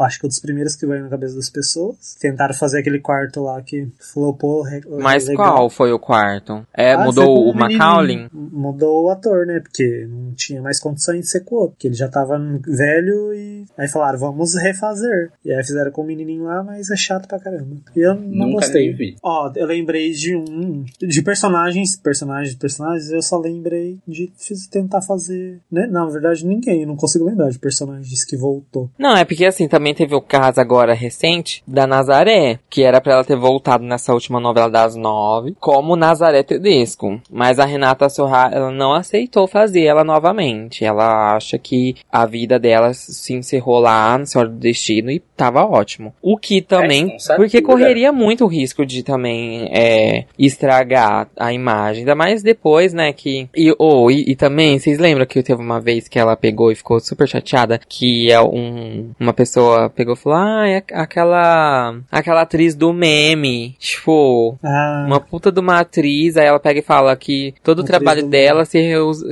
Acho 0.00 0.18
que 0.20 0.24
é 0.24 0.26
um 0.26 0.28
dos 0.28 0.40
primeiros 0.40 0.74
que 0.76 0.86
veio 0.86 1.02
na 1.02 1.08
cabeça 1.08 1.34
das 1.36 1.50
pessoas. 1.50 2.16
Tentaram 2.20 2.54
fazer 2.54 2.78
aquele 2.80 2.98
quarto 3.00 3.42
lá 3.42 3.60
que 3.62 3.88
flopou. 4.12 4.62
re- 4.62 4.82
Mas 5.00 5.26
legal. 5.26 5.54
qual 5.54 5.70
foi 5.70 5.92
o 5.92 5.98
quarto? 5.98 6.64
É, 6.72 6.92
Ah, 6.94 7.04
mudou 7.04 7.48
o. 7.50 7.54
Macaulay? 7.54 8.28
Mudou 8.32 9.04
o 9.06 9.10
ator, 9.10 9.46
né? 9.46 9.60
Porque 9.60 10.06
não 10.08 10.32
tinha 10.34 10.62
mais 10.62 10.78
condições 10.78 11.20
de 11.22 11.26
ser 11.28 11.40
com 11.40 11.54
o 11.56 11.58
outro. 11.58 11.72
Porque 11.72 11.88
ele 11.88 11.94
já 11.94 12.08
tava 12.08 12.38
velho 12.66 13.34
e. 13.34 13.64
Aí 13.76 13.88
falaram, 13.88 14.18
vamos 14.18 14.54
refazer. 14.54 15.30
E 15.44 15.52
aí 15.52 15.64
fizeram 15.64 15.90
com 15.90 16.02
o 16.02 16.04
menininho 16.06 16.44
lá, 16.44 16.62
mas 16.62 16.90
é 16.90 16.96
chato 16.96 17.26
pra 17.26 17.38
caramba. 17.40 17.76
E 17.96 18.00
eu 18.00 18.14
não 18.14 18.46
Nunca 18.48 18.60
gostei. 18.66 18.86
nem 18.88 18.96
vi. 18.96 19.16
Ó, 19.22 19.50
eu 19.56 19.66
lembrei 19.66 20.10
de 20.12 20.36
um. 20.36 20.84
De 21.00 21.22
personagens, 21.22 21.96
personagens, 21.96 22.43
personagens, 22.54 23.10
eu 23.10 23.22
só 23.22 23.38
lembrei 23.38 23.98
de 24.06 24.30
fiz- 24.36 24.66
tentar 24.68 25.00
fazer. 25.02 25.60
Né? 25.70 25.86
Não, 25.90 26.06
na 26.06 26.10
verdade, 26.12 26.44
ninguém. 26.46 26.82
Eu 26.82 26.88
não 26.88 26.96
consigo 26.96 27.24
lembrar 27.24 27.48
de 27.50 27.58
personagens 27.58 28.24
que 28.24 28.36
voltou. 28.36 28.90
Não, 28.98 29.16
é 29.16 29.24
porque 29.24 29.44
assim, 29.46 29.68
também 29.68 29.94
teve 29.94 30.14
o 30.14 30.20
caso 30.20 30.60
agora 30.60 30.92
recente 30.92 31.62
da 31.66 31.86
Nazaré, 31.86 32.58
que 32.68 32.82
era 32.82 33.00
pra 33.00 33.14
ela 33.14 33.24
ter 33.24 33.36
voltado 33.36 33.84
nessa 33.84 34.12
última 34.12 34.40
novela 34.40 34.68
das 34.70 34.96
nove, 34.96 35.54
como 35.60 35.96
Nazaré 35.96 36.42
Tedesco. 36.42 37.20
Mas 37.30 37.58
a 37.58 37.64
Renata 37.64 38.08
Sorra, 38.08 38.50
ela 38.52 38.70
não 38.70 38.92
aceitou 38.92 39.46
fazer 39.46 39.84
ela 39.84 40.02
novamente. 40.04 40.84
Ela 40.84 41.36
acha 41.36 41.58
que 41.58 41.94
a 42.10 42.26
vida 42.26 42.58
dela 42.58 42.92
se 42.94 43.32
encerrou 43.34 43.78
lá 43.78 44.18
no 44.18 44.26
Senhor 44.26 44.48
do 44.48 44.56
Destino 44.56 45.10
e 45.10 45.20
tava 45.36 45.64
ótimo. 45.64 46.12
O 46.22 46.36
que 46.36 46.60
também, 46.60 47.04
responsatura. 47.04 47.36
porque 47.38 47.62
correria 47.62 48.12
muito 48.12 48.46
risco 48.46 48.84
de 48.84 49.02
também 49.02 49.68
é, 49.72 50.24
estragar 50.38 51.28
a 51.36 51.52
imagem, 51.52 52.00
ainda 52.00 52.14
mais 52.14 52.33
depois, 52.42 52.92
né, 52.92 53.12
que... 53.12 53.48
E, 53.54 53.74
oh, 53.78 54.10
e, 54.10 54.32
e 54.32 54.36
também, 54.36 54.78
vocês 54.78 54.98
lembram 54.98 55.26
que 55.26 55.42
teve 55.42 55.60
uma 55.60 55.80
vez 55.80 56.08
que 56.08 56.18
ela 56.18 56.36
pegou 56.36 56.70
e 56.70 56.74
ficou 56.74 57.00
super 57.00 57.28
chateada, 57.28 57.80
que 57.88 58.30
é 58.30 58.40
um, 58.40 59.10
uma 59.18 59.32
pessoa 59.32 59.90
pegou 59.90 60.14
e 60.14 60.16
falou, 60.16 60.38
ah, 60.38 60.68
é 60.68 60.82
aquela, 60.92 61.96
aquela 62.10 62.42
atriz 62.42 62.74
do 62.74 62.92
meme, 62.92 63.76
tipo... 63.78 64.58
Ah, 64.62 65.04
Uma 65.06 65.20
puta 65.20 65.50
de 65.50 65.60
uma 65.60 65.80
atriz, 65.80 66.36
aí 66.36 66.46
ela 66.46 66.60
pega 66.60 66.80
e 66.80 66.82
fala 66.82 67.14
que 67.16 67.54
todo 67.62 67.80
o 67.80 67.84
trabalho 67.84 68.26
dela 68.26 68.64
se 68.64 68.78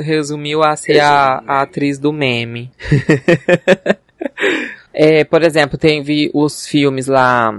resumiu 0.00 0.62
a 0.62 0.74
ser 0.76 1.00
a, 1.00 1.42
a 1.46 1.62
atriz 1.62 1.98
do 1.98 2.12
meme. 2.12 2.70
É, 4.94 5.24
por 5.24 5.42
exemplo, 5.42 5.78
teve 5.78 6.30
os 6.34 6.66
filmes 6.66 7.06
lá, 7.06 7.52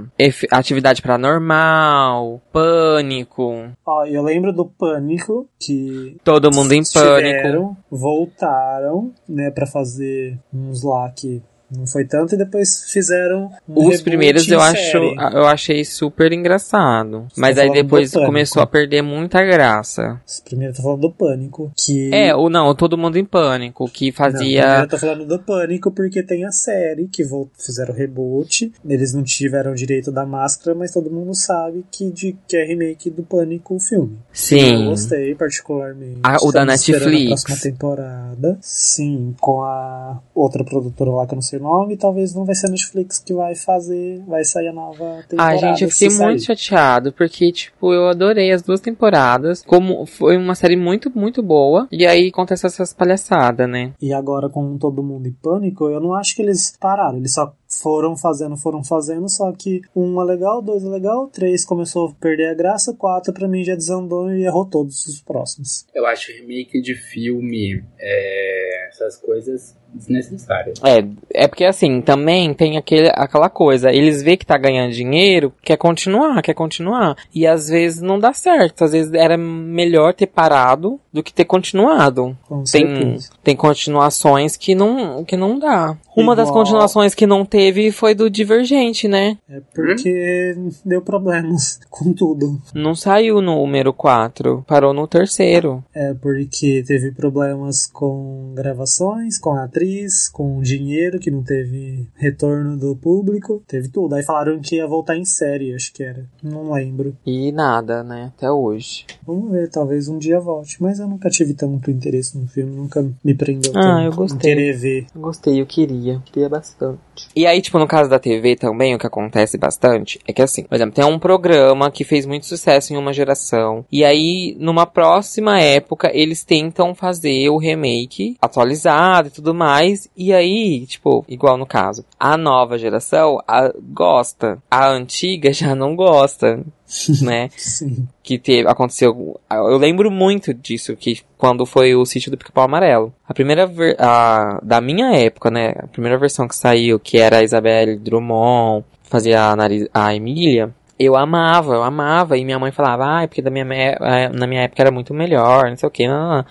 Atividade 0.52 1.02
Paranormal, 1.02 2.42
Pânico, 2.52 3.72
ó, 3.86 4.06
eu 4.06 4.22
lembro 4.22 4.54
do 4.54 4.66
Pânico 4.66 5.48
que. 5.60 6.18
Todo 6.24 6.54
Mundo 6.54 6.74
em 6.74 6.84
Pânico. 6.84 7.38
tiveram, 7.38 7.78
voltaram, 7.90 9.12
né, 9.28 9.52
pra 9.52 9.66
fazer 9.66 10.38
uns 10.54 10.84
lá 10.84 11.10
que 11.12 11.42
Não 11.76 11.88
foi 11.88 12.06
tanto 12.06 12.36
e 12.36 12.38
depois 12.38 12.86
fizeram 12.92 13.52
um 13.68 13.88
Os 13.88 14.02
primeiros 14.02 14.48
eu 14.50 14.62
acho, 14.62 14.92
série. 14.92 15.16
eu 15.34 15.46
achei 15.46 15.84
super 15.86 16.32
engraçado. 16.32 17.26
Você 17.30 17.40
Mas 17.42 17.56
tá 17.56 17.64
aí 17.64 17.72
depois 17.72 18.12
começou 18.12 18.62
a 18.62 18.68
perder 18.68 19.02
muita 19.02 19.44
graça. 19.44 20.22
Primeiro 20.46 20.72
eu 20.74 20.78
tô 20.78 20.84
falando 20.84 21.02
do 21.02 21.12
Pânico, 21.12 21.72
que... 21.76 22.14
É, 22.14 22.36
ou 22.36 22.50
não, 22.50 22.74
todo 22.76 22.98
mundo 22.98 23.18
em 23.18 23.26
pânico, 23.26 23.88
que 23.90 24.08
Não, 24.08 24.14
fazia. 24.14 24.80
eu 24.82 24.88
tô 24.88 24.98
falando 24.98 25.26
do 25.26 25.40
Pânico 25.40 25.92
porque 25.92 26.22
tem 26.24 26.46
a 26.46 26.52
série 26.52 27.08
que 27.08 27.24
fizeram 27.58 27.94
reboot. 27.94 28.72
Eles 28.88 29.14
não 29.14 29.24
tiveram 29.24 29.74
direito 29.74 30.12
da 30.12 30.26
máscara, 30.26 30.76
mas 30.76 30.92
todo 30.92 31.10
mundo 31.10 31.34
sabe 31.36 31.86
que, 31.92 32.12
de, 32.12 32.36
que 32.48 32.58
é 32.58 32.66
remake 32.66 33.10
do 33.10 33.24
Pânico 33.24 33.76
o 33.76 33.80
filme. 33.80 34.14
Eu 34.14 34.20
Sim. 34.34 34.86
gostei 34.86 35.36
particularmente. 35.36 36.20
Ah, 36.24 36.38
o 36.42 36.52
da 36.52 36.66
Netflix. 36.66 37.44
A 37.44 37.46
próxima 37.46 37.72
temporada. 37.72 38.58
Sim, 38.62 39.36
com 39.40 39.62
a 39.62 40.20
outra 40.36 40.64
produtora 40.64 41.12
lá 41.12 41.26
que 41.28 41.34
eu 41.34 41.38
não 41.38 41.42
sei 41.42 41.60
nome. 41.64 41.98
Talvez 41.98 42.36
não 42.36 42.46
vai 42.46 42.56
ser 42.56 42.68
a 42.68 42.70
Netflix 42.70 43.20
que 43.20 43.34
vai 43.34 43.56
fazer. 43.56 44.24
Vai 44.28 44.44
sair 44.44 44.68
a 44.68 44.74
nova 44.74 45.24
temporada. 45.28 45.52
Ai, 45.52 45.58
gente, 45.58 45.84
eu 45.84 45.90
fiquei 45.90 46.10
muito 46.10 46.44
sair. 46.44 46.58
chateado, 46.58 47.12
porque, 47.12 47.52
tipo, 47.52 47.94
eu 47.94 48.08
adorei 48.08 48.52
as 48.52 48.62
duas 48.62 48.80
temporadas. 48.80 49.64
Como 49.66 50.06
foi 50.06 50.38
uma 50.38 50.56
série 50.56 50.76
muito, 50.76 51.12
muito 51.18 51.42
boa. 51.42 51.88
E 51.92 52.06
aí 52.06 52.28
acontece 52.28 52.66
essas 52.66 52.94
palhaçadas, 52.94 53.70
né? 53.70 53.94
E 54.02 54.14
agora, 54.14 54.50
com 54.50 54.78
todo 54.78 55.02
mundo 55.02 55.28
em 55.28 55.34
pânico, 55.34 55.88
eu 55.88 56.00
não 56.00 56.14
acho 56.14 56.36
que 56.36 56.42
eles 56.42 56.78
pararam. 56.80 57.18
Eles 57.18 57.34
só 57.34 57.54
foram 57.82 58.16
fazendo, 58.16 58.58
foram 58.58 58.84
fazendo. 58.84 59.30
Só 59.30 59.52
que 59.52 59.82
um 59.96 60.22
é 60.22 60.26
legal, 60.26 60.62
dois 60.62 60.84
é 60.84 60.90
legal, 60.90 61.28
três 61.28 61.66
começou 61.66 62.08
a 62.08 62.14
perder 62.14 62.50
a 62.50 62.54
graça, 62.54 62.94
quatro 62.94 63.34
pra 63.34 63.48
mim 63.48 63.64
já 63.64 63.76
desandou 63.76 64.32
e 64.32 64.46
errou 64.46 64.66
todos 64.66 65.06
os 65.06 65.22
próximos. 65.22 65.86
Eu 65.94 66.06
acho 66.06 66.32
remake 66.32 66.82
de 66.82 66.96
filme, 66.96 67.84
é, 68.00 68.88
essas 68.90 69.18
coisas 69.18 69.76
desnecessárias. 69.94 70.80
É, 70.84 71.44
é 71.44 71.48
porque 71.48 71.66
assim, 71.66 72.02
também 72.02 72.54
tem 72.54 72.78
aquele, 72.78 73.10
aquela 73.14 73.50
coisa, 73.50 73.92
eles 73.92 74.22
vê 74.24 74.36
que 74.36 74.46
tá 74.46 74.58
ganhando 74.58 74.92
dinheiro, 74.92 75.54
quer 75.62 75.78
continuar, 75.78 76.42
quer 76.42 76.54
continuar. 76.54 77.16
E 77.34 77.46
às 77.46 77.70
vezes 77.70 78.02
não 78.02 78.20
dá 78.20 78.34
certo, 78.34 78.84
às 78.84 78.92
vezes 78.92 79.14
era 79.14 79.38
melhor 79.38 80.14
ter 80.14 80.28
parado 80.28 81.00
do 81.12 81.24
que 81.24 81.34
ter 81.34 81.46
continuado. 81.46 82.36
Com 82.48 82.64
Tem, 82.64 82.66
certeza. 82.66 83.30
Tem 83.44 83.56
continuações 83.56 84.56
que 84.56 84.74
não, 84.74 85.24
que 85.24 85.36
não 85.36 85.60
dá. 85.60 85.98
Uma 86.16 86.36
das 86.36 86.50
continuações 86.50 87.16
que 87.16 87.26
não 87.26 87.44
teve 87.44 87.92
foi 87.92 88.14
do 88.14 88.30
Divergente, 88.30 89.08
né? 89.08 89.38
É 89.50 89.60
porque 89.74 90.56
deu 90.86 91.02
problemas 91.02 91.80
com 91.90 92.14
tudo. 92.14 92.62
Não 92.74 92.96
saiu 92.96 93.42
no 93.42 93.56
número 93.56 93.92
4, 93.92 94.64
parou 94.68 94.94
no 94.94 95.08
terceiro. 95.08 95.84
É 95.94 96.14
porque 96.14 96.84
teve 96.86 97.12
problemas 97.12 97.88
com 97.88 98.54
gravações, 98.56 99.40
com 99.40 99.54
a 99.54 99.64
atriz, 99.64 100.30
com 100.30 100.62
dinheiro 100.62 101.20
que 101.20 101.32
não 101.32 101.42
teve 101.42 102.08
retorno 102.16 102.78
do 102.78 102.96
público, 102.96 103.64
teve 103.68 103.90
tudo. 103.90 104.14
Aí 104.14 104.24
falaram 104.24 104.60
que 104.60 104.76
ia 104.76 104.88
voltar 104.88 105.18
em 105.18 105.26
série, 105.26 105.74
acho 105.74 105.92
que 105.92 106.04
era. 106.04 106.26
Não 106.44 106.72
lembro. 106.72 107.18
E 107.26 107.52
nada, 107.52 108.04
né? 108.04 108.32
Até 108.36 108.52
hoje. 108.52 109.06
Vamos 109.26 109.52
ver, 109.52 109.70
talvez 109.70 110.08
um 110.08 110.20
dia 110.20 110.40
volte. 110.40 110.82
Mas 110.82 111.00
eu 111.00 111.08
nunca 111.08 111.30
tive 111.30 111.54
tanto 111.54 111.90
interesse 111.90 112.38
no 112.38 112.48
filme, 112.48 112.76
nunca 112.76 113.04
me 113.24 113.33
prendeu 113.36 113.72
Ah, 113.76 113.82
tanto 113.82 114.02
eu 114.06 114.12
em 114.12 114.16
gostei. 114.16 114.40
querer 114.56 114.74
ver. 114.78 115.06
Gostei, 115.16 115.62
eu 115.62 115.66
queria. 115.66 116.22
Queria 116.26 116.50
bastante. 116.50 117.00
E 117.36 117.46
aí, 117.46 117.62
tipo, 117.62 117.78
no 117.80 117.88
caso 117.88 118.10
da 118.10 118.18
TV 118.20 118.56
também, 118.56 118.96
o 118.96 119.00
que 119.00 119.06
acontece 119.08 119.58
bastante 119.58 120.20
é 120.28 120.34
que 120.34 120.42
assim, 120.42 120.64
por 120.64 120.76
exemplo, 120.76 120.96
tem 120.96 121.06
um 121.06 121.20
programa 121.20 121.92
que 121.92 122.04
fez 122.04 122.26
muito 122.26 122.46
sucesso 122.46 122.94
em 122.94 122.98
uma 122.98 123.14
geração. 123.14 123.86
E 123.92 124.04
aí, 124.04 124.56
numa 124.60 124.86
próxima 124.86 125.60
época, 125.60 126.10
eles 126.14 126.44
tentam 126.44 126.96
fazer 126.96 127.50
o 127.50 127.58
remake 127.58 128.36
atualizado 128.42 129.28
e 129.28 129.32
tudo 129.32 129.54
mais. 129.54 130.10
E 130.18 130.34
aí, 130.34 130.86
tipo, 130.88 131.24
igual 131.28 131.58
no 131.58 131.66
caso, 131.66 132.04
a 132.20 132.36
nova 132.38 132.78
geração 132.78 133.40
a- 133.48 133.72
gosta. 133.94 134.58
A 134.70 134.90
antiga 134.90 135.52
já 135.54 135.76
não 135.76 135.96
gosta. 135.96 136.64
né? 137.22 137.50
Sim. 137.56 138.08
que 138.22 138.38
teve, 138.38 138.68
aconteceu. 138.68 139.40
Eu 139.50 139.78
lembro 139.78 140.12
muito 140.12 140.54
disso, 140.54 140.96
que 140.96 141.22
quando 141.38 141.66
foi 141.66 141.96
o 141.96 142.06
sítio 142.06 142.32
do 142.32 142.38
Pica-Pau 142.38 142.66
Amarelo. 142.66 143.14
A 143.28 143.34
primeira 143.34 143.66
ver, 143.66 143.96
a, 144.00 144.60
da 144.64 144.80
minha 144.80 145.16
época, 145.16 145.50
né? 145.50 145.74
A 145.78 145.88
primeira 145.88 146.18
versão 146.18 146.48
que 146.48 146.56
saiu, 146.56 147.00
que 147.00 147.18
era 147.18 147.38
a 147.38 147.44
Isabelle 147.44 147.98
Drummond, 147.98 148.86
fazia 149.04 149.50
a, 149.50 149.56
nariz, 149.56 149.88
a 149.94 150.16
Emília. 150.16 150.74
Eu 150.98 151.16
amava, 151.16 151.74
eu 151.74 151.84
amava. 151.84 152.38
E 152.38 152.46
minha 152.46 152.60
mãe 152.60 152.72
falava, 152.72 153.24
ah, 153.24 153.28
porque 153.28 153.42
da 153.42 153.50
minha, 153.50 153.66
eh, 153.66 154.30
na 154.30 154.48
minha 154.48 154.62
época 154.62 154.82
era 154.82 154.92
muito 154.92 155.14
melhor, 155.14 155.70
não 155.70 155.76
sei 155.76 155.88
o 155.88 155.92
que. 155.92 156.06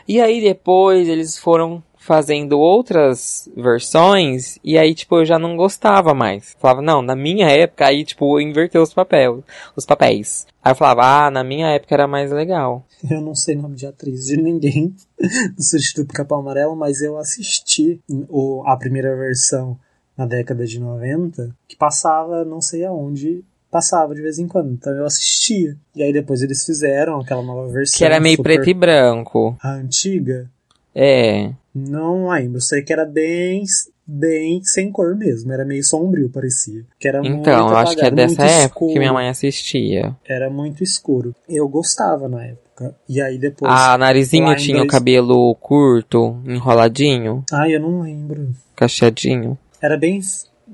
E 0.06 0.20
aí 0.20 0.40
depois 0.40 1.08
eles 1.08 1.38
foram 1.38 1.82
fazendo 2.02 2.58
outras 2.58 3.48
versões 3.56 4.58
e 4.64 4.76
aí 4.76 4.92
tipo 4.92 5.18
eu 5.18 5.24
já 5.24 5.38
não 5.38 5.56
gostava 5.56 6.12
mais. 6.12 6.56
Falava, 6.58 6.82
não, 6.82 7.00
na 7.00 7.14
minha 7.14 7.48
época 7.48 7.86
aí 7.86 8.04
tipo 8.04 8.40
inverteu 8.40 8.82
os 8.82 8.92
papéis, 8.92 9.38
os 9.76 9.86
papéis. 9.86 10.46
Aí 10.62 10.72
eu 10.72 10.76
falava, 10.76 11.26
ah, 11.26 11.30
na 11.30 11.44
minha 11.44 11.68
época 11.68 11.94
era 11.94 12.06
mais 12.06 12.30
legal. 12.30 12.84
Eu 13.08 13.20
não 13.20 13.34
sei 13.34 13.56
nome 13.56 13.76
de 13.76 13.86
atriz 13.86 14.26
de 14.26 14.36
ninguém 14.36 14.94
do 15.18 16.02
do 16.02 16.06
Pica-Pau 16.06 16.40
Amarelo, 16.40 16.74
mas 16.74 17.00
eu 17.00 17.16
assisti 17.16 18.00
o, 18.28 18.62
a 18.66 18.76
primeira 18.76 19.16
versão 19.16 19.78
na 20.16 20.26
década 20.26 20.66
de 20.66 20.78
90, 20.78 21.54
que 21.66 21.76
passava 21.76 22.44
não 22.44 22.60
sei 22.60 22.84
aonde, 22.84 23.44
passava 23.70 24.14
de 24.14 24.22
vez 24.22 24.38
em 24.38 24.46
quando, 24.46 24.72
então 24.72 24.92
eu 24.92 25.06
assistia. 25.06 25.76
E 25.96 26.02
aí 26.02 26.12
depois 26.12 26.42
eles 26.42 26.64
fizeram 26.64 27.20
aquela 27.20 27.42
nova 27.42 27.68
versão. 27.72 27.98
Que 27.98 28.04
era 28.04 28.20
meio 28.20 28.42
preto 28.42 28.68
e 28.68 28.74
branco. 28.74 29.56
A 29.62 29.72
antiga, 29.74 30.50
É. 30.94 31.52
não 31.74 32.28
lembro, 32.28 32.56
eu 32.58 32.60
sei 32.60 32.82
que 32.82 32.92
era 32.92 33.04
bem 33.04 33.64
bem 34.04 34.60
sem 34.64 34.90
cor 34.90 35.14
mesmo, 35.16 35.52
era 35.52 35.64
meio 35.64 35.82
sombrio, 35.84 36.28
parecia. 36.28 36.84
Que 36.98 37.06
era 37.08 37.20
muito 37.22 37.36
Então, 37.40 37.68
eu 37.70 37.76
acho 37.76 37.94
que 37.94 38.02
é 38.02 38.08
apagado, 38.08 38.16
dessa 38.16 38.42
muito 38.42 38.52
época 38.52 38.58
que 38.80 38.84
escuro. 38.84 38.98
minha 38.98 39.12
mãe 39.12 39.28
assistia. 39.28 40.16
Era 40.28 40.50
muito 40.50 40.82
escuro. 40.82 41.34
Eu 41.48 41.68
gostava 41.68 42.28
na 42.28 42.44
época. 42.44 42.94
E 43.08 43.22
aí 43.22 43.38
depois. 43.38 43.72
A 43.72 43.96
narizinho 43.96 44.46
lá 44.46 44.54
em 44.54 44.56
tinha 44.56 44.76
o 44.78 44.80
dois- 44.80 44.90
cabelo 44.90 45.54
curto, 45.54 46.42
enroladinho, 46.46 47.44
Ai, 47.52 47.76
eu 47.76 47.80
não 47.80 48.00
lembro. 48.02 48.48
cacheadinho. 48.74 49.56
Era 49.80 49.96
bem 49.96 50.20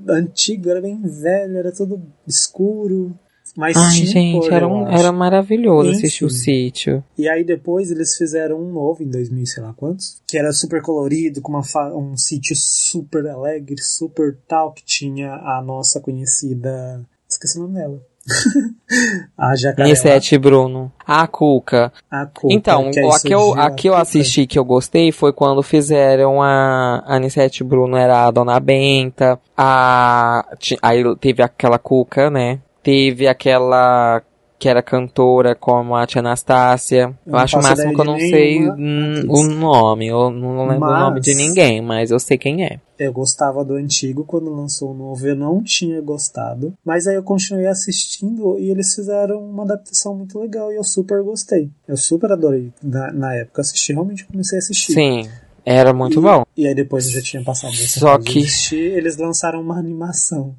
antigo, 0.09 0.69
era 0.69 0.81
bem 0.81 0.99
velho, 1.01 1.57
era 1.57 1.71
tudo 1.71 2.01
escuro. 2.27 3.13
Mas 3.55 3.75
Ai, 3.75 3.91
gente, 3.91 4.51
era, 4.51 4.67
um, 4.67 4.87
era 4.87 5.11
maravilhoso 5.11 5.89
Enfim. 5.89 5.97
assistir 5.97 6.25
o 6.25 6.29
sítio. 6.29 7.03
E 7.17 7.27
aí 7.27 7.43
depois 7.43 7.91
eles 7.91 8.15
fizeram 8.15 8.61
um 8.61 8.71
novo 8.71 9.03
em 9.03 9.09
2000, 9.09 9.45
sei 9.45 9.63
lá 9.63 9.73
quantos, 9.73 10.21
que 10.27 10.37
era 10.37 10.51
super 10.51 10.81
colorido, 10.81 11.41
com 11.41 11.51
uma 11.51 11.63
um 11.95 12.15
sítio 12.17 12.55
super 12.55 13.27
alegre, 13.27 13.81
super 13.81 14.37
tal, 14.47 14.73
que 14.73 14.83
tinha 14.83 15.33
a 15.33 15.61
nossa 15.65 15.99
conhecida. 15.99 17.05
Esqueci 17.27 17.57
o 17.57 17.63
nome 17.63 17.75
dela. 17.75 18.09
a 19.37 19.55
Jacaré. 19.55 19.89
Nissete 19.89 20.37
Bruno. 20.37 20.91
A 21.05 21.27
Cuca. 21.27 21.91
A 22.09 22.25
Cuca, 22.25 22.53
Então, 22.53 22.91
que 22.91 22.99
aí 22.99 23.09
a 23.09 23.19
que, 23.19 23.33
eu, 23.33 23.53
a 23.53 23.71
que 23.71 23.89
eu 23.89 23.95
assisti 23.95 24.45
que 24.45 24.59
eu 24.59 24.65
gostei 24.65 25.11
foi 25.11 25.33
quando 25.33 25.61
fizeram 25.63 26.41
a, 26.41 27.03
a 27.05 27.19
Nissete 27.19 27.63
Bruno 27.63 27.97
era 27.97 28.25
a 28.25 28.31
Dona 28.31 28.59
Benta, 28.59 29.39
a, 29.57 30.47
aí 30.81 31.03
teve 31.17 31.41
aquela 31.41 31.79
Cuca, 31.79 32.29
né? 32.29 32.59
Teve 32.89 33.27
aquela 33.27 34.23
que 34.57 34.67
era 34.67 34.81
cantora 34.81 35.53
como 35.55 35.95
a 35.95 36.05
Tia 36.07 36.19
Anastácia. 36.19 37.15
Eu, 37.25 37.31
não 37.31 37.39
acho 37.39 37.57
o 37.57 37.61
máximo 37.63 37.93
que 37.93 38.01
eu 38.01 38.05
não 38.05 38.17
sei 38.19 38.69
hum, 38.69 39.23
o 39.29 39.43
nome. 39.43 40.07
Eu 40.07 40.29
não 40.31 40.67
lembro 40.67 40.89
o 40.89 40.99
nome 40.99 41.21
de 41.21 41.33
Mas- 41.33 41.37
ninguém, 41.47 41.81
mas 41.81 42.09
eu 42.11 42.19
sei 42.19 42.37
quem 42.37 42.65
é. 42.65 42.79
Eu 42.97 43.13
gostava 43.13 43.63
do 43.63 43.75
antigo, 43.75 44.25
quando 44.25 44.49
lançou 44.53 44.91
o 44.91 44.93
novo 44.93 45.25
eu 45.25 45.35
não 45.35 45.63
tinha 45.63 46.01
gostado. 46.01 46.73
Mas 46.83 47.05
aí 47.07 47.15
eu 47.15 47.23
continuei 47.23 47.67
assistindo 47.67 48.57
e 48.59 48.69
eles 48.71 48.93
fizeram 48.95 49.39
uma 49.39 49.63
adaptação 49.63 50.13
muito 50.15 50.37
legal 50.39 50.73
e 50.73 50.75
eu 50.75 50.83
super 50.83 51.21
gostei. 51.23 51.69
Eu 51.87 51.95
super 51.95 52.31
adorei. 52.31 52.73
Na, 52.83 53.13
na 53.13 53.35
época 53.35 53.61
assisti, 53.61 53.93
realmente 53.93 54.25
comecei 54.25 54.57
a 54.57 54.59
assistir. 54.59 54.93
Sim, 54.93 55.29
era 55.63 55.93
muito 55.93 56.19
e, 56.19 56.21
bom. 56.21 56.43
E 56.57 56.67
aí 56.67 56.75
depois 56.75 57.05
eu 57.05 57.11
já 57.13 57.21
tinha 57.21 57.41
passado 57.43 57.71
dessa 57.71 57.99
Só 57.99 58.17
que- 58.17 58.39
assistir, 58.39 58.75
eles 58.97 59.15
lançaram 59.15 59.61
uma 59.61 59.77
animação. 59.79 60.53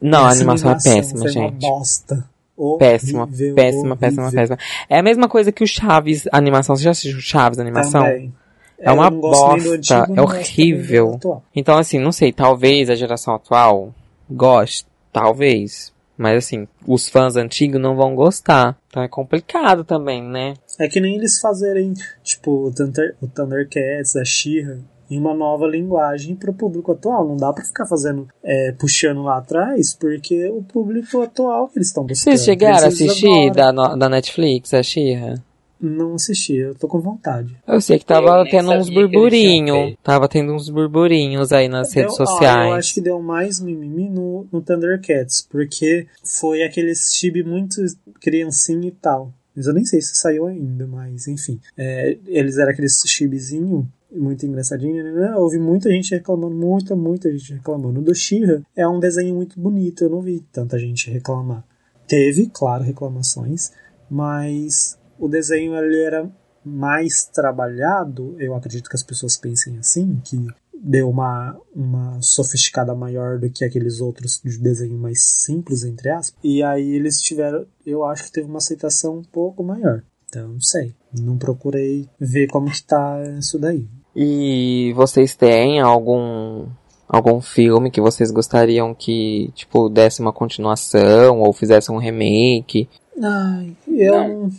Não, 0.00 0.24
a 0.24 0.30
Essa 0.30 0.38
animação 0.38 0.70
é 0.70 0.74
péssima, 0.74 1.20
foi 1.20 1.30
gente. 1.30 1.64
Uma 1.64 1.72
bosta. 1.72 2.30
Péssima, 2.78 3.22
Horrível, 3.22 3.54
péssima, 3.54 3.96
péssima, 3.96 4.22
horrível. 4.24 4.40
péssima. 4.40 4.58
É 4.88 4.98
a 4.98 5.02
mesma 5.02 5.28
coisa 5.28 5.50
que 5.50 5.64
o 5.64 5.66
Chaves 5.66 6.26
a 6.30 6.36
animação. 6.36 6.76
Você 6.76 6.82
já 6.82 6.90
assistiu 6.90 7.18
o 7.18 7.22
Chaves 7.22 7.58
a 7.58 7.62
animação? 7.62 8.02
Também. 8.02 8.34
É 8.78 8.90
uma 8.90 9.10
bosta, 9.10 9.70
antigo, 9.70 10.14
é 10.18 10.22
horrível. 10.22 11.20
Então, 11.54 11.76
assim, 11.76 11.98
não 11.98 12.12
sei, 12.12 12.32
talvez 12.32 12.88
a 12.88 12.94
geração 12.94 13.34
atual 13.34 13.94
goste, 14.28 14.86
talvez. 15.12 15.92
Mas, 16.16 16.44
assim, 16.44 16.68
os 16.86 17.08
fãs 17.08 17.36
antigos 17.36 17.80
não 17.80 17.96
vão 17.96 18.14
gostar. 18.14 18.76
Então 18.88 19.02
é 19.02 19.08
complicado 19.08 19.84
também, 19.84 20.22
né? 20.22 20.54
É 20.78 20.88
que 20.88 21.00
nem 21.00 21.16
eles 21.16 21.40
fazerem, 21.40 21.94
tipo, 22.22 22.66
o, 22.68 22.72
Thunder, 22.72 23.16
o 23.22 23.26
Thundercats, 23.26 24.16
a 24.16 24.24
She-Ra, 24.24 24.78
em 25.10 25.18
uma 25.18 25.34
nova 25.34 25.66
linguagem 25.66 26.36
pro 26.36 26.54
público 26.54 26.92
atual. 26.92 27.26
Não 27.26 27.36
dá 27.36 27.52
pra 27.52 27.64
ficar 27.64 27.86
fazendo, 27.86 28.28
é, 28.42 28.72
puxando 28.72 29.22
lá 29.22 29.38
atrás, 29.38 29.92
porque 29.94 30.48
o 30.50 30.62
público 30.62 31.20
atual 31.20 31.68
que 31.68 31.78
eles 31.78 31.88
estão 31.88 32.04
buscando. 32.04 32.32
Vocês 32.36 32.44
chegaram 32.44 32.84
a 32.84 32.88
assistir 32.88 33.50
da, 33.52 33.72
da 33.72 34.08
Netflix, 34.08 34.72
a 34.72 34.82
Xirra? 34.82 35.42
Não 35.82 36.14
assisti, 36.16 36.56
eu 36.56 36.74
tô 36.74 36.86
com 36.86 37.00
vontade. 37.00 37.56
Eu 37.66 37.80
sei 37.80 37.98
que 37.98 38.04
tava 38.04 38.40
Eu 38.40 38.50
tendo 38.50 38.70
uns 38.70 38.90
burburinhos. 38.90 39.96
Tava 40.02 40.28
tendo 40.28 40.52
uns 40.52 40.68
burburinhos 40.68 41.52
aí 41.52 41.68
nas 41.68 41.90
Deu- 41.90 42.02
redes 42.02 42.20
ó, 42.20 42.26
sociais. 42.26 42.68
eu 42.68 42.74
acho 42.74 42.94
que 42.94 43.00
deu 43.00 43.20
mais 43.22 43.58
mimimi 43.60 44.10
no, 44.10 44.46
no 44.52 44.60
Thundercats, 44.60 45.40
porque 45.50 46.06
foi 46.22 46.62
aquele 46.62 46.92
chibi 46.94 47.42
muito 47.42 47.80
criancinho 48.20 48.84
e 48.84 48.90
tal. 48.90 49.32
Mas 49.56 49.66
eu 49.66 49.72
nem 49.72 49.84
sei 49.86 50.02
se 50.02 50.14
saiu 50.16 50.46
ainda, 50.46 50.86
mas 50.86 51.26
enfim. 51.26 51.58
É, 51.78 52.16
eles 52.26 52.58
eram 52.58 52.72
aqueles 52.72 53.00
chibizinho 53.06 53.88
muito 54.12 54.44
engraçadinho, 54.46 55.02
né? 55.04 55.12
né? 55.12 55.36
Houve 55.36 55.58
muita 55.58 55.90
gente 55.90 56.14
reclamando, 56.14 56.54
muita, 56.54 56.96
muita 56.96 57.30
gente 57.30 57.54
reclamando. 57.54 58.00
O 58.00 58.02
do 58.02 58.14
She-Ra 58.14 58.62
é 58.76 58.86
um 58.86 59.00
desenho 59.00 59.34
muito 59.34 59.58
bonito, 59.60 60.04
eu 60.04 60.10
não 60.10 60.20
vi 60.20 60.40
tanta 60.52 60.78
gente 60.78 61.10
reclamar. 61.10 61.64
Teve, 62.06 62.50
claro, 62.52 62.82
reclamações, 62.82 63.70
mas 64.10 64.98
o 65.18 65.28
desenho 65.28 65.76
ele 65.76 66.02
era 66.02 66.30
mais 66.64 67.24
trabalhado, 67.24 68.34
eu 68.38 68.54
acredito 68.54 68.88
que 68.90 68.96
as 68.96 69.02
pessoas 69.02 69.36
pensem 69.36 69.78
assim, 69.78 70.20
que 70.24 70.46
deu 70.82 71.08
uma, 71.08 71.58
uma 71.74 72.20
sofisticada 72.22 72.94
maior 72.94 73.38
do 73.38 73.50
que 73.50 73.64
aqueles 73.64 74.00
outros 74.00 74.40
de 74.42 74.58
desenho 74.58 74.98
mais 74.98 75.22
simples, 75.22 75.84
entre 75.84 76.08
aspas. 76.10 76.38
E 76.42 76.62
aí 76.62 76.94
eles 76.94 77.20
tiveram, 77.20 77.66
eu 77.84 78.04
acho 78.04 78.24
que 78.24 78.32
teve 78.32 78.48
uma 78.48 78.58
aceitação 78.58 79.18
um 79.18 79.22
pouco 79.24 79.62
maior. 79.62 80.02
Então, 80.30 80.48
não 80.48 80.60
sei. 80.60 80.94
Não 81.12 81.36
procurei 81.36 82.08
ver 82.18 82.46
como 82.46 82.70
que 82.70 82.82
tá 82.82 83.20
isso 83.38 83.58
daí. 83.58 83.86
E 84.14 84.92
vocês 84.94 85.34
têm 85.34 85.80
algum 85.80 86.66
algum 87.08 87.40
filme 87.40 87.90
que 87.90 88.00
vocês 88.00 88.30
gostariam 88.30 88.94
que, 88.94 89.50
tipo, 89.54 89.88
desse 89.88 90.20
uma 90.20 90.32
continuação 90.32 91.40
ou 91.40 91.52
fizesse 91.52 91.90
um 91.90 91.98
remake? 91.98 92.88
Ai, 93.20 93.76
eu 93.88 94.14
Não. 94.14 94.28
não. 94.28 94.50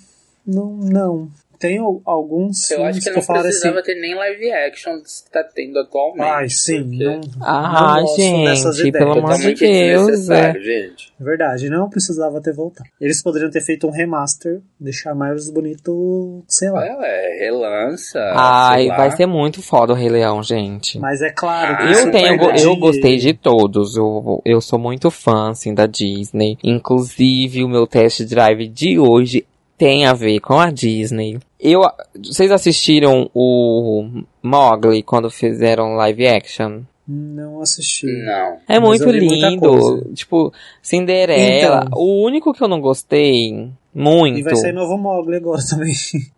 Não, 0.46 0.78
não. 0.78 1.28
Tem 1.62 1.78
al- 1.78 2.02
alguns 2.06 2.70
Eu 2.72 2.78
filmes 2.80 2.98
acho 2.98 3.04
que 3.06 3.10
eu 3.10 3.14
não 3.16 3.26
precisava 3.44 3.80
assim. 3.80 3.86
ter 3.94 4.02
nem 4.02 4.16
live 4.16 4.52
action 4.52 4.98
que 4.98 5.32
tá 5.32 5.44
tendo 5.44 5.78
atualmente. 5.80 6.22
Ai, 6.28 6.50
sim, 6.50 6.84
porque 6.84 7.04
não, 7.04 7.22
Ah, 7.40 7.94
não 7.96 8.02
gosto 8.02 8.44
dessas 8.46 8.78
gente, 8.78 8.92
pelo 8.92 9.12
ideias. 9.12 9.18
amor 9.18 9.22
de 9.22 9.36
Totalmente 9.38 9.60
Deus, 9.60 10.06
desnecessário, 10.08 10.64
gente. 10.64 11.14
É 11.20 11.24
verdade, 11.24 11.70
não 11.70 11.88
precisava 11.90 12.42
ter 12.42 12.52
voltado. 12.54 12.90
Eles 13.00 13.22
poderiam 13.22 13.52
ter 13.52 13.62
feito 13.62 13.86
um 13.86 13.92
remaster, 13.92 14.60
deixar 14.80 15.14
mais 15.14 15.50
bonito, 15.52 16.44
sei 16.48 16.72
lá. 16.72 16.84
É, 17.06 17.38
relança. 17.46 18.20
Ai, 18.36 18.88
vai 18.88 19.12
ser 19.12 19.28
muito 19.28 19.62
foda 19.62 19.94
o 19.94 19.96
Rei 19.96 20.10
Leão, 20.10 20.42
gente. 20.42 20.98
Mas 20.98 21.22
é 21.22 21.30
claro 21.30 21.78
que 21.78 21.84
Ah, 21.84 21.92
Eu 21.92 22.12
tenho, 22.12 22.40
perde 22.40 22.64
eu 22.64 22.76
gostei 22.76 23.18
de 23.18 23.34
todos. 23.34 23.96
Eu, 23.96 24.42
eu 24.44 24.60
sou 24.60 24.80
muito 24.80 25.12
fã, 25.12 25.52
assim, 25.52 25.74
da 25.76 25.86
Disney. 25.86 26.58
Inclusive, 26.64 27.64
o 27.64 27.70
meu 27.70 27.86
test 27.86 28.22
drive 28.24 28.68
de 28.68 28.98
hoje 28.98 29.46
tem 29.82 30.06
a 30.06 30.14
ver 30.14 30.40
com 30.42 30.60
a 30.60 30.70
Disney. 30.70 31.40
Eu, 31.60 31.82
vocês 32.24 32.52
assistiram 32.52 33.28
o 33.34 34.08
Mowgli 34.44 35.02
quando 35.02 35.28
fizeram 35.32 35.96
live 35.96 36.28
action? 36.28 36.82
Não 37.08 37.60
assisti. 37.62 38.06
Não. 38.06 38.58
É 38.70 38.80
Mas 38.80 38.82
muito 38.84 39.04
eu 39.06 39.12
vi 39.12 39.26
muita 39.26 39.50
lindo. 39.50 39.62
coisa. 39.62 40.14
Tipo, 40.14 40.54
Cinderela. 40.84 41.86
Então. 41.88 42.00
O 42.00 42.24
único 42.24 42.54
que 42.54 42.64
eu 42.64 42.68
não 42.68 42.80
gostei 42.80 43.72
muito 43.94 44.38
E 44.38 44.44
vai 44.44 44.56
sair 44.56 44.72
novo 44.72 45.00
Mogli 45.00 45.38
agora 45.38 45.60
também. 45.68 45.94